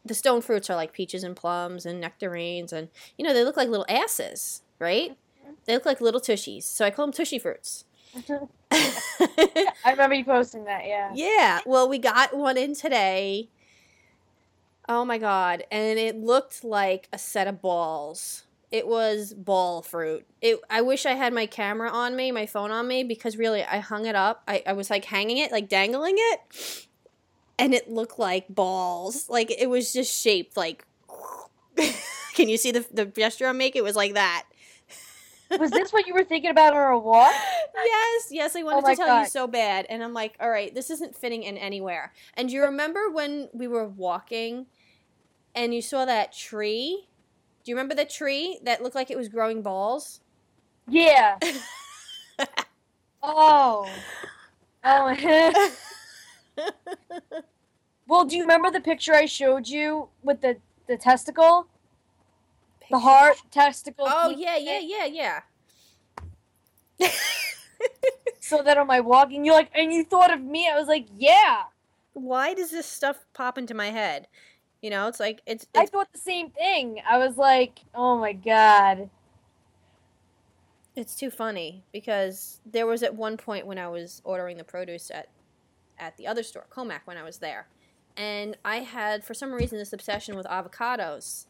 the 0.04 0.14
stone 0.14 0.40
fruits 0.40 0.68
are 0.70 0.76
like 0.76 0.92
peaches 0.92 1.24
and 1.24 1.34
plums 1.36 1.86
and 1.86 2.00
nectarines. 2.00 2.72
And, 2.72 2.88
you 3.16 3.24
know, 3.24 3.32
they 3.32 3.44
look 3.44 3.56
like 3.56 3.68
little 3.68 3.86
asses, 3.88 4.62
right? 4.78 5.16
They 5.64 5.74
look 5.74 5.86
like 5.86 6.00
little 6.00 6.20
tushies. 6.20 6.64
So 6.64 6.84
I 6.84 6.90
call 6.90 7.06
them 7.06 7.12
tushy 7.12 7.38
fruits. 7.38 7.84
I 8.70 9.90
remember 9.90 10.14
you 10.14 10.24
posting 10.24 10.64
that, 10.64 10.86
yeah. 10.86 11.10
Yeah. 11.14 11.60
Well, 11.66 11.88
we 11.88 11.98
got 11.98 12.36
one 12.36 12.56
in 12.56 12.74
today. 12.74 13.48
Oh 14.88 15.04
my 15.04 15.18
god. 15.18 15.64
And 15.70 15.98
it 15.98 16.16
looked 16.16 16.64
like 16.64 17.08
a 17.12 17.18
set 17.18 17.46
of 17.46 17.62
balls. 17.62 18.44
It 18.70 18.86
was 18.86 19.34
ball 19.34 19.82
fruit. 19.82 20.26
It 20.40 20.60
I 20.68 20.80
wish 20.82 21.06
I 21.06 21.12
had 21.12 21.32
my 21.32 21.46
camera 21.46 21.90
on 21.90 22.16
me, 22.16 22.32
my 22.32 22.46
phone 22.46 22.70
on 22.70 22.86
me, 22.88 23.04
because 23.04 23.36
really 23.36 23.64
I 23.64 23.78
hung 23.78 24.06
it 24.06 24.14
up. 24.14 24.42
I, 24.46 24.62
I 24.66 24.72
was 24.72 24.90
like 24.90 25.04
hanging 25.04 25.38
it, 25.38 25.52
like 25.52 25.68
dangling 25.68 26.16
it. 26.16 26.86
And 27.58 27.74
it 27.74 27.90
looked 27.90 28.18
like 28.18 28.48
balls. 28.48 29.28
Like 29.28 29.50
it 29.50 29.68
was 29.68 29.92
just 29.92 30.12
shaped 30.20 30.56
like 30.56 30.84
Can 32.34 32.48
you 32.48 32.56
see 32.56 32.72
the 32.72 32.84
the 32.92 33.06
gesture 33.06 33.46
I'm 33.46 33.58
making? 33.58 33.80
It 33.80 33.84
was 33.84 33.96
like 33.96 34.14
that 34.14 34.44
was 35.58 35.70
this 35.70 35.92
what 35.92 36.06
you 36.06 36.14
were 36.14 36.24
thinking 36.24 36.50
about 36.50 36.74
on 36.74 36.92
a 36.92 36.98
walk? 36.98 37.32
Yes, 37.74 38.28
yes, 38.30 38.56
I 38.56 38.62
oh 38.62 38.64
wanted 38.66 38.84
oh 38.84 38.90
to 38.90 38.96
tell 38.96 39.06
God. 39.06 39.20
you 39.20 39.26
so 39.28 39.46
bad. 39.46 39.86
And 39.88 40.02
I'm 40.02 40.12
like, 40.12 40.34
all 40.40 40.50
right, 40.50 40.74
this 40.74 40.90
isn't 40.90 41.16
fitting 41.16 41.42
in 41.42 41.56
anywhere. 41.56 42.12
And 42.34 42.48
do 42.48 42.54
you 42.54 42.62
remember 42.62 43.10
when 43.10 43.48
we 43.52 43.66
were 43.66 43.88
walking 43.88 44.66
and 45.54 45.74
you 45.74 45.82
saw 45.82 46.04
that 46.04 46.32
tree? 46.32 47.08
Do 47.64 47.70
you 47.70 47.76
remember 47.76 47.94
the 47.94 48.04
tree 48.04 48.58
that 48.64 48.82
looked 48.82 48.94
like 48.94 49.10
it 49.10 49.16
was 49.16 49.28
growing 49.28 49.62
balls? 49.62 50.20
Yeah. 50.88 51.38
oh. 53.22 53.88
Oh. 54.82 55.70
well, 58.06 58.24
do 58.24 58.36
you 58.36 58.42
remember 58.42 58.70
the 58.70 58.80
picture 58.80 59.14
I 59.14 59.26
showed 59.26 59.68
you 59.68 60.08
with 60.22 60.40
the 60.40 60.56
the 60.86 60.96
testicle? 60.96 61.69
The 62.90 62.98
heart, 62.98 63.36
testicle. 63.50 64.06
Oh 64.08 64.30
yeah, 64.30 64.56
yeah, 64.56 64.80
yeah, 64.80 65.06
yeah. 65.06 65.40
so 68.40 68.62
that 68.62 68.78
on 68.78 68.86
my 68.86 69.00
walking, 69.00 69.44
you're 69.44 69.54
like, 69.54 69.70
and 69.74 69.92
you 69.92 70.04
thought 70.04 70.32
of 70.32 70.40
me. 70.40 70.68
I 70.68 70.78
was 70.78 70.88
like, 70.88 71.06
yeah. 71.16 71.62
Why 72.12 72.52
does 72.52 72.72
this 72.72 72.86
stuff 72.86 73.24
pop 73.32 73.56
into 73.56 73.74
my 73.74 73.90
head? 73.90 74.26
You 74.82 74.90
know, 74.90 75.06
it's 75.06 75.20
like 75.20 75.40
it's, 75.46 75.64
it's. 75.64 75.78
I 75.78 75.86
thought 75.86 76.12
the 76.12 76.18
same 76.18 76.50
thing. 76.50 77.00
I 77.08 77.18
was 77.18 77.36
like, 77.36 77.80
oh 77.94 78.18
my 78.18 78.32
god. 78.32 79.08
It's 80.96 81.14
too 81.14 81.30
funny 81.30 81.84
because 81.92 82.60
there 82.66 82.86
was 82.86 83.04
at 83.04 83.14
one 83.14 83.36
point 83.36 83.66
when 83.66 83.78
I 83.78 83.88
was 83.88 84.20
ordering 84.24 84.56
the 84.56 84.64
produce 84.64 85.10
at 85.10 85.28
at 85.98 86.16
the 86.16 86.26
other 86.26 86.42
store, 86.42 86.66
Comac, 86.74 87.02
when 87.04 87.16
I 87.16 87.22
was 87.22 87.38
there, 87.38 87.68
and 88.16 88.56
I 88.64 88.78
had 88.78 89.24
for 89.24 89.34
some 89.34 89.52
reason 89.52 89.78
this 89.78 89.92
obsession 89.92 90.34
with 90.34 90.46
avocados 90.46 91.46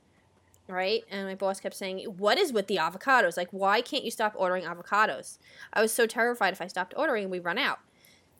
right? 0.70 1.04
And 1.10 1.26
my 1.26 1.34
boss 1.34 1.60
kept 1.60 1.74
saying, 1.74 2.00
What 2.04 2.38
is 2.38 2.52
with 2.52 2.66
the 2.66 2.76
avocados? 2.76 3.36
Like, 3.36 3.48
why 3.50 3.80
can't 3.80 4.04
you 4.04 4.10
stop 4.10 4.34
ordering 4.36 4.64
avocados? 4.64 5.38
I 5.72 5.82
was 5.82 5.92
so 5.92 6.06
terrified 6.06 6.52
if 6.52 6.60
I 6.60 6.66
stopped 6.66 6.94
ordering, 6.96 7.30
we'd 7.30 7.44
run 7.44 7.58
out. 7.58 7.80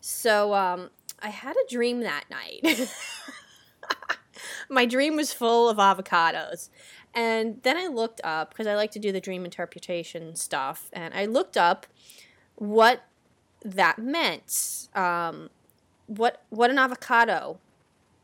So 0.00 0.54
um, 0.54 0.90
I 1.20 1.28
had 1.28 1.56
a 1.56 1.70
dream 1.70 2.00
that 2.00 2.24
night. 2.30 2.90
my 4.68 4.86
dream 4.86 5.16
was 5.16 5.32
full 5.32 5.68
of 5.68 5.76
avocados. 5.76 6.70
And 7.12 7.60
then 7.62 7.76
I 7.76 7.88
looked 7.88 8.20
up, 8.22 8.50
because 8.50 8.66
I 8.66 8.76
like 8.76 8.92
to 8.92 8.98
do 8.98 9.10
the 9.10 9.20
dream 9.20 9.44
interpretation 9.44 10.36
stuff, 10.36 10.88
and 10.92 11.12
I 11.12 11.26
looked 11.26 11.56
up 11.56 11.86
what 12.54 13.02
that 13.64 13.98
meant. 13.98 14.88
Um, 14.94 15.50
what 16.06 16.42
what 16.50 16.70
an 16.70 16.78
avocado 16.78 17.58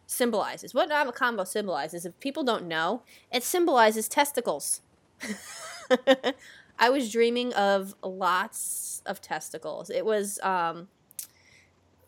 symbolizes. 0.07 0.73
What 0.73 0.91
avocado 0.91 1.45
symbolizes, 1.45 2.07
if 2.07 2.19
people 2.21 2.45
don't 2.45 2.67
know, 2.67 3.03
it 3.33 3.43
symbolizes 3.43 4.09
testicles. 4.09 4.81
I 6.79 6.91
was 6.91 7.11
dreaming 7.11 7.53
of 7.55 7.95
lots 8.03 9.03
of 9.07 9.21
testicles. 9.21 9.91
It 9.91 10.05
was, 10.05 10.39
um, 10.43 10.89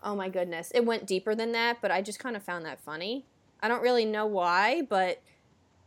oh 0.03 0.15
my 0.15 0.29
goodness, 0.29 0.71
it 0.75 0.85
went 0.85 1.07
deeper 1.07 1.35
than 1.35 1.53
that, 1.53 1.79
but 1.81 1.91
I 1.91 2.03
just 2.03 2.19
kind 2.19 2.37
of 2.37 2.43
found 2.43 2.65
that 2.67 2.81
funny. 2.81 3.25
I 3.61 3.69
don't 3.69 3.83
really 3.83 4.05
know 4.05 4.27
why, 4.27 4.83
but. 4.83 5.21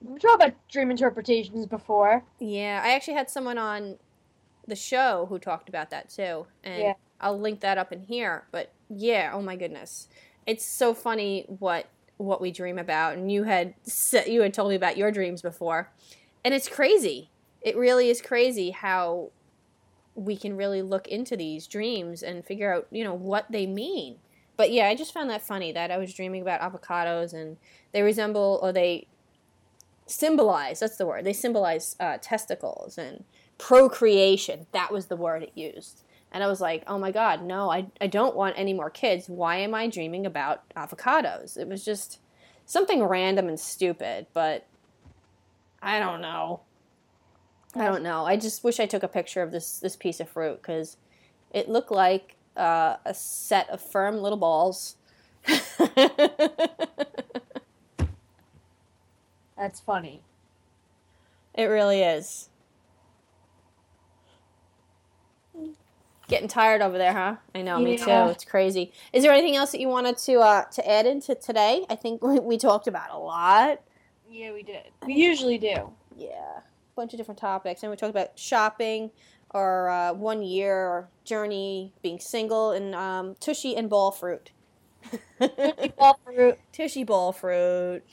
We've 0.04 0.20
talked 0.20 0.36
about 0.36 0.56
dream 0.68 0.90
interpretations 0.90 1.68
before. 1.68 2.24
Yeah, 2.40 2.82
I 2.84 2.96
actually 2.96 3.14
had 3.14 3.30
someone 3.30 3.60
on 3.60 3.98
the 4.68 4.76
show 4.76 5.28
who 5.30 5.38
talked 5.38 5.70
about 5.70 5.92
that 5.92 6.10
too, 6.10 6.48
and 6.64 6.82
yeah. 6.82 6.94
I'll 7.20 7.40
link 7.40 7.60
that 7.60 7.78
up 7.78 7.92
in 7.92 8.02
here. 8.02 8.46
But 8.52 8.72
yeah, 8.90 9.32
oh 9.32 9.44
my 9.44 9.56
goodness, 9.56 10.08
it's 10.48 10.66
so 10.66 10.96
funny 10.96 11.46
what 11.48 11.86
what 12.24 12.42
we 12.42 12.52
dream 12.52 12.78
about 12.78 13.18
and 13.18 13.32
you 13.32 13.44
had 13.44 13.74
you 14.28 14.42
had 14.42 14.54
told 14.54 14.70
me 14.70 14.76
about 14.76 14.98
your 14.98 15.12
dreams 15.12 15.42
before. 15.42 15.92
And 16.44 16.54
it's 16.54 16.68
crazy. 16.68 17.30
It 17.62 17.78
really 17.78 18.10
is 18.10 18.22
crazy 18.22 18.72
how 18.72 19.32
we 20.16 20.36
can 20.36 20.58
really 20.58 20.82
look 20.82 21.08
into 21.08 21.38
these 21.38 21.68
dreams 21.68 22.24
and 22.24 22.46
figure 22.46 22.74
out 22.74 22.88
you 22.92 23.04
know 23.04 23.14
what 23.14 23.52
they 23.52 23.66
mean. 23.66 24.18
But 24.58 24.72
yeah 24.72 24.88
i 24.88 24.96
just 24.96 25.14
found 25.14 25.30
that 25.32 25.42
funny 25.42 25.72
that 25.72 25.90
i 25.90 25.98
was 25.98 26.14
dreaming 26.14 26.44
about 26.44 26.62
avocados 26.62 27.34
and 27.34 27.58
they 27.94 28.04
resemble 28.04 28.60
or 28.62 28.72
they 28.72 29.08
symbolize 30.06 30.82
that's 30.82 30.98
the 30.98 31.06
word 31.08 31.26
they 31.26 31.34
symbolize 31.34 31.96
uh, 32.00 32.18
testicles 32.22 32.98
and 32.98 33.24
procreation. 33.58 34.66
That 34.72 34.92
was 34.92 35.06
the 35.06 35.16
word 35.16 35.44
it 35.44 35.52
used 35.56 36.04
and 36.32 36.44
I 36.44 36.48
was 36.48 36.62
like, 36.62 36.84
oh 36.88 36.98
my 36.98 37.12
God, 37.12 37.44
no, 37.44 37.70
I, 37.70 37.88
I 38.00 38.08
don't 38.08 38.36
want 38.36 38.56
any 38.58 38.74
more 38.74 38.90
kids. 38.90 39.28
Why 39.28 39.58
am 39.58 39.74
I 39.74 39.88
dreaming 39.88 40.26
about 40.26 40.68
avocados? 40.76 41.58
It 41.58 41.68
was 41.68 41.84
just 41.84 42.20
something 42.66 43.04
random 43.04 43.48
and 43.48 43.60
stupid, 43.60 44.28
but 44.34 44.66
I 45.82 46.00
don't 46.00 46.22
know. 46.22 46.62
I 47.76 47.86
don't 47.86 48.04
know. 48.04 48.26
I 48.26 48.38
just 48.38 48.64
wish 48.64 48.80
I 48.80 48.86
took 48.86 49.04
a 49.04 49.08
picture 49.08 49.42
of 49.42 49.52
this 49.52 49.80
this 49.80 49.96
piece 49.96 50.20
of 50.20 50.30
fruit 50.30 50.62
because 50.62 50.98
it 51.52 51.70
looked 51.70 51.92
like 51.92 52.36
uh, 52.56 52.98
a 53.06 53.14
set 53.14 53.70
of 53.70 53.82
firm 53.82 54.18
little 54.18 54.38
balls. 54.38 54.96
That's 59.58 59.80
funny. 59.80 60.22
It 61.54 61.66
really 61.66 62.02
is. 62.02 62.50
Getting 66.32 66.48
tired 66.48 66.82
over 66.82 66.98
there, 66.98 67.12
huh? 67.12 67.36
I 67.54 67.62
know, 67.62 67.78
me 67.78 67.98
too. 67.98 68.06
It's 68.08 68.46
crazy. 68.46 68.94
Is 69.12 69.22
there 69.22 69.34
anything 69.34 69.58
else 69.58 69.74
that 69.74 69.82
you 69.82 69.90
wanted 69.90 70.18
to 70.20 70.40
uh, 70.40 70.64
to 70.64 70.90
add 70.90 71.06
into 71.06 71.36
today? 71.36 71.86
I 71.90 71.96
think 71.96 72.24
we, 72.26 72.40
we 72.40 72.58
talked 72.58 72.88
about 72.88 73.12
a 73.12 73.18
lot. 73.18 73.82
Yeah, 74.30 74.54
we 74.54 74.64
did. 74.64 74.86
We 75.06 75.16
usually 75.16 75.58
do. 75.58 75.92
Yeah, 76.16 76.30
a 76.60 76.96
bunch 76.96 77.14
of 77.14 77.18
different 77.18 77.38
topics, 77.38 77.84
and 77.84 77.90
we 77.90 77.98
talked 77.98 78.12
about 78.12 78.40
shopping, 78.40 79.12
or 79.50 79.90
uh, 79.90 80.14
one 80.14 80.42
year 80.42 81.10
journey, 81.26 81.92
being 82.02 82.18
single, 82.22 82.72
and 82.72 82.96
um, 82.96 83.36
tushy 83.42 83.76
and 83.76 83.90
ball 83.90 84.12
fruit. 84.12 84.52
tushy 85.38 85.94
Ball 85.98 86.18
fruit. 86.24 86.60
Tushy 86.72 87.04
ball 87.04 87.34
fruit. 87.34 88.04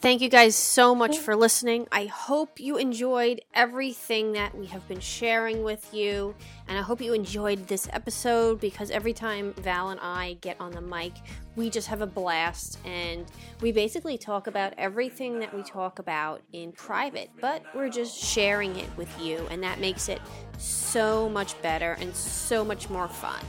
Thank 0.00 0.20
you 0.22 0.28
guys 0.28 0.54
so 0.54 0.94
much 0.94 1.18
for 1.18 1.34
listening. 1.34 1.88
I 1.90 2.06
hope 2.06 2.60
you 2.60 2.76
enjoyed 2.76 3.40
everything 3.52 4.30
that 4.34 4.56
we 4.56 4.66
have 4.66 4.86
been 4.86 5.00
sharing 5.00 5.64
with 5.64 5.92
you. 5.92 6.36
And 6.68 6.78
I 6.78 6.82
hope 6.82 7.00
you 7.00 7.14
enjoyed 7.14 7.66
this 7.66 7.88
episode 7.92 8.60
because 8.60 8.92
every 8.92 9.12
time 9.12 9.54
Val 9.54 9.90
and 9.90 9.98
I 9.98 10.38
get 10.40 10.56
on 10.60 10.70
the 10.70 10.80
mic, 10.80 11.14
we 11.56 11.68
just 11.68 11.88
have 11.88 12.00
a 12.00 12.06
blast. 12.06 12.78
And 12.84 13.26
we 13.60 13.72
basically 13.72 14.16
talk 14.16 14.46
about 14.46 14.72
everything 14.78 15.40
that 15.40 15.52
we 15.52 15.64
talk 15.64 15.98
about 15.98 16.42
in 16.52 16.70
private, 16.70 17.30
but 17.40 17.64
we're 17.74 17.88
just 17.88 18.16
sharing 18.16 18.76
it 18.76 18.88
with 18.96 19.10
you. 19.20 19.48
And 19.50 19.60
that 19.64 19.80
makes 19.80 20.08
it 20.08 20.20
so 20.58 21.28
much 21.28 21.60
better 21.60 21.94
and 21.94 22.14
so 22.14 22.64
much 22.64 22.88
more 22.88 23.08
fun. 23.08 23.44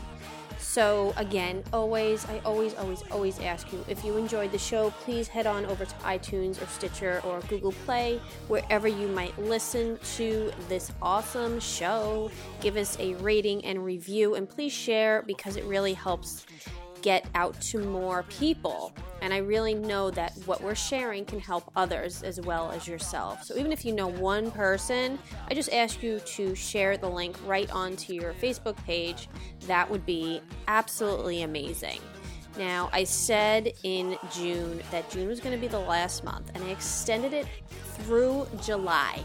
So, 0.70 1.16
again, 1.18 1.64
always, 1.74 2.26
I 2.26 2.42
always, 2.46 2.76
always, 2.76 3.02
always 3.10 3.40
ask 3.40 3.74
you 3.74 3.84
if 3.88 4.06
you 4.06 4.18
enjoyed 4.18 4.52
the 4.52 4.60
show, 4.60 4.92
please 4.92 5.28
head 5.28 5.48
on 5.48 5.66
over 5.66 5.84
to 5.84 5.96
iTunes 5.96 6.62
or 6.62 6.68
Stitcher 6.68 7.22
or 7.26 7.40
Google 7.50 7.72
Play, 7.72 8.22
wherever 8.50 8.88
you 8.88 9.08
might 9.08 9.36
listen 9.40 9.98
to 10.18 10.52
this 10.68 10.92
awesome 11.02 11.60
show. 11.60 12.30
Give 12.62 12.78
us 12.78 13.00
a 13.00 13.16
rating 13.16 13.66
and 13.66 13.84
review, 13.84 14.36
and 14.36 14.48
please 14.48 14.72
share 14.72 15.24
because 15.24 15.56
it 15.56 15.64
really 15.64 15.96
helps 15.96 16.46
get 17.02 17.26
out 17.36 17.60
to 17.62 17.80
more 17.80 18.24
people. 18.24 18.94
And 19.22 19.34
I 19.34 19.38
really 19.38 19.74
know 19.74 20.12
that 20.12 20.34
what 20.46 20.62
we're 20.62 20.76
sharing 20.76 21.26
can 21.26 21.40
help 21.40 21.72
others 21.76 22.24
as 22.24 22.40
well 22.40 22.72
as 22.72 22.88
yourself. 22.88 23.44
So 23.44 23.58
even 23.58 23.72
if 23.72 23.84
you 23.84 23.94
know 23.94 24.08
one 24.08 24.52
person, 24.52 25.20
I 25.50 25.54
just 25.54 25.74
ask 25.74 26.02
you 26.02 26.20
to 26.20 26.56
share 26.56 26.98
the 26.98 27.10
link 27.10 27.36
right 27.46 27.70
onto 27.72 28.14
your 28.14 28.34
Facebook 28.34 28.78
page. 28.86 29.28
That 29.68 29.90
would 29.90 30.06
be 30.06 30.42
absolutely 30.68 31.44
amazing. 31.44 32.00
Now, 32.58 32.90
I 32.92 33.04
said 33.04 33.74
in 33.84 34.18
June 34.34 34.82
that 34.92 35.10
June 35.10 35.28
was 35.28 35.40
going 35.40 35.56
to 35.56 35.62
be 35.62 35.68
the 35.68 35.80
last 35.80 36.24
month, 36.24 36.52
and 36.56 36.64
I 36.64 36.70
extended 36.70 37.34
it 37.34 37.48
through 38.00 38.48
July. 38.62 39.24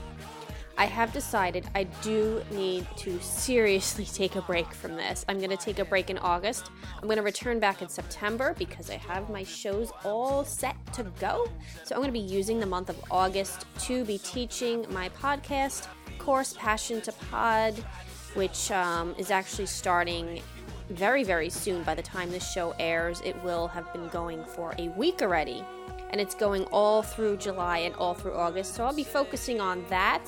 I 0.76 0.86
have 0.86 1.12
decided 1.12 1.66
I 1.74 1.84
do 1.84 2.42
need 2.50 2.86
to 2.98 3.20
seriously 3.20 4.04
take 4.12 4.36
a 4.36 4.42
break 4.42 4.72
from 4.72 4.96
this. 4.96 5.24
I'm 5.28 5.38
going 5.38 5.50
to 5.50 5.56
take 5.56 5.78
a 5.78 5.84
break 5.84 6.10
in 6.10 6.18
August. 6.18 6.70
I'm 6.96 7.04
going 7.04 7.16
to 7.16 7.22
return 7.22 7.60
back 7.60 7.82
in 7.82 7.88
September 7.88 8.54
because 8.58 8.90
I 8.90 8.96
have 8.96 9.30
my 9.30 9.44
shows 9.44 9.92
all 10.04 10.44
set 10.44 10.76
to 10.94 11.04
go. 11.20 11.46
So 11.84 11.94
I'm 11.94 12.00
going 12.00 12.08
to 12.08 12.12
be 12.12 12.18
using 12.18 12.60
the 12.60 12.66
month 12.66 12.90
of 12.90 13.02
August 13.10 13.66
to 13.80 14.04
be 14.04 14.18
teaching 14.18 14.86
my 14.90 15.08
podcast 15.10 15.86
course, 16.24 16.54
Passion 16.58 17.02
to 17.02 17.12
Pod, 17.12 17.74
which 18.32 18.70
um, 18.70 19.14
is 19.18 19.30
actually 19.30 19.66
starting 19.66 20.40
very, 20.88 21.22
very 21.22 21.50
soon. 21.50 21.82
By 21.82 21.94
the 21.94 22.02
time 22.02 22.30
this 22.30 22.50
show 22.50 22.74
airs, 22.78 23.20
it 23.24 23.40
will 23.44 23.68
have 23.68 23.92
been 23.92 24.08
going 24.08 24.42
for 24.44 24.74
a 24.78 24.88
week 24.90 25.20
already. 25.20 25.62
And 26.10 26.20
it's 26.20 26.34
going 26.34 26.64
all 26.66 27.02
through 27.02 27.38
July 27.38 27.78
and 27.78 27.94
all 27.96 28.14
through 28.14 28.34
August. 28.34 28.74
So 28.74 28.84
I'll 28.84 28.94
be 28.94 29.04
focusing 29.04 29.60
on 29.60 29.84
that. 29.90 30.24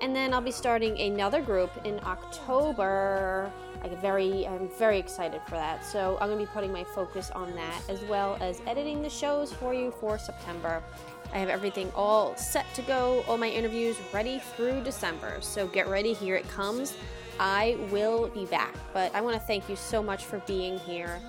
And 0.00 0.14
then 0.14 0.34
I'll 0.34 0.40
be 0.40 0.50
starting 0.50 0.98
another 1.00 1.40
group 1.40 1.70
in 1.84 2.00
October. 2.04 3.50
I 3.82 3.88
very, 3.88 4.46
I'm 4.46 4.68
very 4.78 4.98
excited 4.98 5.40
for 5.46 5.52
that. 5.52 5.84
So 5.84 6.18
I'm 6.20 6.28
going 6.28 6.38
to 6.38 6.44
be 6.44 6.52
putting 6.52 6.72
my 6.72 6.84
focus 6.84 7.30
on 7.30 7.54
that 7.54 7.80
as 7.88 8.02
well 8.04 8.36
as 8.40 8.60
editing 8.66 9.02
the 9.02 9.08
shows 9.08 9.52
for 9.52 9.72
you 9.72 9.92
for 10.00 10.18
September. 10.18 10.82
I 11.32 11.38
have 11.38 11.48
everything 11.48 11.90
all 11.94 12.36
set 12.36 12.66
to 12.74 12.82
go, 12.82 13.24
all 13.26 13.38
my 13.38 13.48
interviews 13.48 13.96
ready 14.12 14.38
through 14.38 14.82
December. 14.82 15.38
So 15.40 15.66
get 15.66 15.88
ready, 15.88 16.12
here 16.12 16.36
it 16.36 16.48
comes. 16.48 16.94
I 17.38 17.76
will 17.90 18.28
be 18.28 18.46
back. 18.46 18.74
But 18.92 19.14
I 19.14 19.20
want 19.20 19.34
to 19.34 19.46
thank 19.46 19.68
you 19.68 19.76
so 19.76 20.02
much 20.02 20.24
for 20.24 20.38
being 20.40 20.78
here 20.78 21.20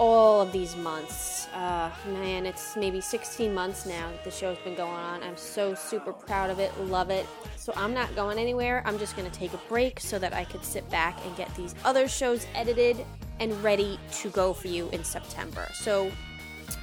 all 0.00 0.40
of 0.40 0.50
these 0.50 0.74
months. 0.76 1.46
Uh, 1.52 1.90
man, 2.06 2.46
it's 2.46 2.74
maybe 2.74 3.02
16 3.02 3.52
months 3.52 3.84
now 3.84 4.10
that 4.10 4.24
the 4.24 4.30
show's 4.30 4.56
been 4.64 4.74
going 4.74 4.90
on. 4.90 5.22
I'm 5.22 5.36
so 5.36 5.74
super 5.74 6.14
proud 6.14 6.48
of 6.48 6.58
it, 6.58 6.72
love 6.86 7.10
it. 7.10 7.26
So 7.56 7.74
I'm 7.76 7.92
not 7.92 8.16
going 8.16 8.38
anywhere. 8.38 8.82
I'm 8.86 8.98
just 8.98 9.14
going 9.14 9.30
to 9.30 9.38
take 9.38 9.52
a 9.52 9.60
break 9.68 10.00
so 10.00 10.18
that 10.18 10.32
I 10.32 10.44
could 10.44 10.64
sit 10.64 10.88
back 10.88 11.18
and 11.26 11.36
get 11.36 11.54
these 11.54 11.74
other 11.84 12.08
shows 12.08 12.46
edited 12.54 13.04
and 13.40 13.52
ready 13.62 14.00
to 14.12 14.30
go 14.30 14.54
for 14.54 14.68
you 14.68 14.88
in 14.88 15.04
September. 15.04 15.68
So, 15.74 16.10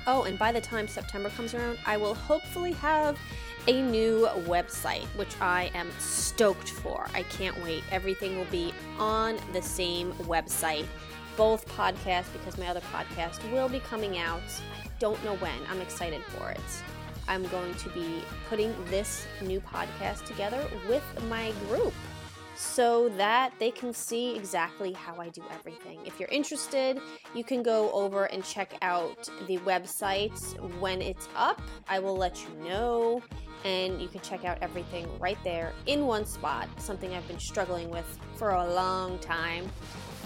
oh, 0.06 0.24
and 0.24 0.38
by 0.38 0.52
the 0.52 0.62
time 0.62 0.88
September 0.88 1.30
comes 1.32 1.56
around, 1.56 1.80
I 1.88 1.98
will 1.98 2.14
hopefully 2.14 2.74
have 2.74 3.18
a 3.68 3.82
new 3.82 4.28
website, 4.46 5.06
which 5.18 5.42
I 5.42 5.72
am 5.74 5.90
stoked 5.98 6.70
for. 6.70 7.08
I 7.16 7.24
can't 7.24 7.60
wait. 7.64 7.84
Everything 7.92 8.38
will 8.38 8.46
be 8.46 8.76
on 9.00 9.40
the 9.54 9.62
same 9.62 10.12
website 10.26 10.86
both 11.38 11.66
podcasts 11.70 12.34
because 12.34 12.58
my 12.58 12.68
other 12.68 12.82
podcast 12.92 13.50
will 13.52 13.70
be 13.70 13.80
coming 13.80 14.18
out. 14.18 14.42
I 14.84 14.90
don't 15.00 15.24
know 15.24 15.36
when. 15.36 15.54
I'm 15.70 15.80
excited 15.80 16.22
for 16.24 16.50
it. 16.50 16.60
I'm 17.28 17.46
going 17.48 17.74
to 17.76 17.90
be 17.90 18.24
putting 18.50 18.74
this 18.86 19.26
new 19.42 19.62
podcast 19.62 20.26
together 20.26 20.66
with 20.90 21.04
my 21.30 21.52
group 21.68 21.94
so 22.56 23.10
that 23.10 23.54
they 23.60 23.70
can 23.70 23.94
see 23.94 24.36
exactly 24.36 24.92
how 24.92 25.16
I 25.22 25.30
do 25.30 25.44
everything. 25.52 26.00
If 26.06 26.20
you're 26.20 26.30
interested, 26.30 27.00
you 27.36 27.44
can 27.44 27.62
go 27.62 27.92
over 27.92 28.26
and 28.26 28.44
check 28.44 28.76
out 28.82 29.30
the 29.46 29.60
website 29.60 30.40
when 30.80 31.02
it's 31.02 31.30
up. 31.36 31.62
I 31.88 32.00
will 32.00 32.18
let 32.18 32.42
you 32.42 32.68
know, 32.68 33.22
and 33.64 34.02
you 34.02 34.08
can 34.08 34.22
check 34.22 34.44
out 34.44 34.58
everything 34.62 35.08
right 35.20 35.38
there 35.44 35.74
in 35.86 36.08
one 36.08 36.26
spot, 36.26 36.68
something 36.80 37.14
I've 37.14 37.28
been 37.28 37.40
struggling 37.40 37.92
with 37.92 38.20
for 38.38 38.50
a 38.50 38.74
long 38.74 39.20
time. 39.20 39.70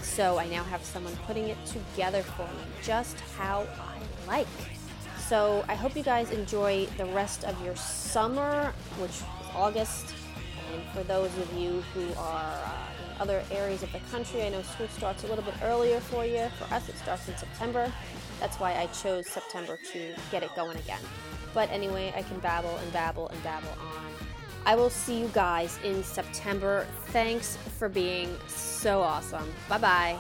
So 0.02 0.38
I 0.38 0.48
now 0.48 0.64
have 0.64 0.84
someone 0.84 1.16
putting 1.28 1.50
it 1.50 1.58
together 1.66 2.22
for 2.24 2.44
me 2.44 2.64
just 2.84 3.20
how 3.38 3.68
I 3.80 4.28
like. 4.28 4.48
So 5.28 5.64
I 5.70 5.76
hope 5.76 5.96
you 5.96 6.04
guys 6.04 6.32
enjoy 6.32 6.88
the 6.98 7.06
rest 7.06 7.44
of 7.46 7.64
your 7.64 7.76
summer, 7.76 8.74
which 9.00 9.12
is 9.12 9.24
August. 9.56 10.14
And 10.74 10.84
for 10.94 11.04
those 11.04 11.36
of 11.38 11.54
you 11.54 11.82
who 11.94 12.14
are 12.18 12.60
uh, 12.66 13.16
in 13.16 13.22
other 13.22 13.44
areas 13.52 13.84
of 13.84 13.92
the 13.92 14.00
country, 14.12 14.44
I 14.44 14.50
know 14.50 14.62
school 14.62 14.88
starts 14.90 15.24
a 15.24 15.28
little 15.28 15.44
bit 15.44 15.54
earlier 15.64 16.00
for 16.00 16.26
you. 16.26 16.50
For 16.58 16.74
us, 16.74 16.90
it 16.90 16.98
starts 16.98 17.28
in 17.28 17.38
September. 17.38 17.92
That's 18.40 18.60
why 18.60 18.74
I 18.74 18.88
chose 18.88 19.28
September 19.28 19.78
to 19.94 20.14
get 20.32 20.44
it 20.44 20.54
going 20.56 20.78
again. 20.78 21.02
But 21.54 21.70
anyway, 21.70 22.14
I 22.16 22.24
can 22.24 22.40
babble 22.40 22.76
and 22.78 22.92
babble 22.92 23.28
and 23.30 23.44
babble 23.44 23.70
on. 23.70 24.31
I 24.66 24.76
will 24.76 24.90
see 24.90 25.20
you 25.20 25.28
guys 25.34 25.80
in 25.84 26.04
September. 26.04 26.86
Thanks 27.08 27.58
for 27.78 27.90
being 27.90 28.36
so 28.48 29.02
awesome. 29.02 29.50
Bye 29.68 29.78
bye. 29.80 30.20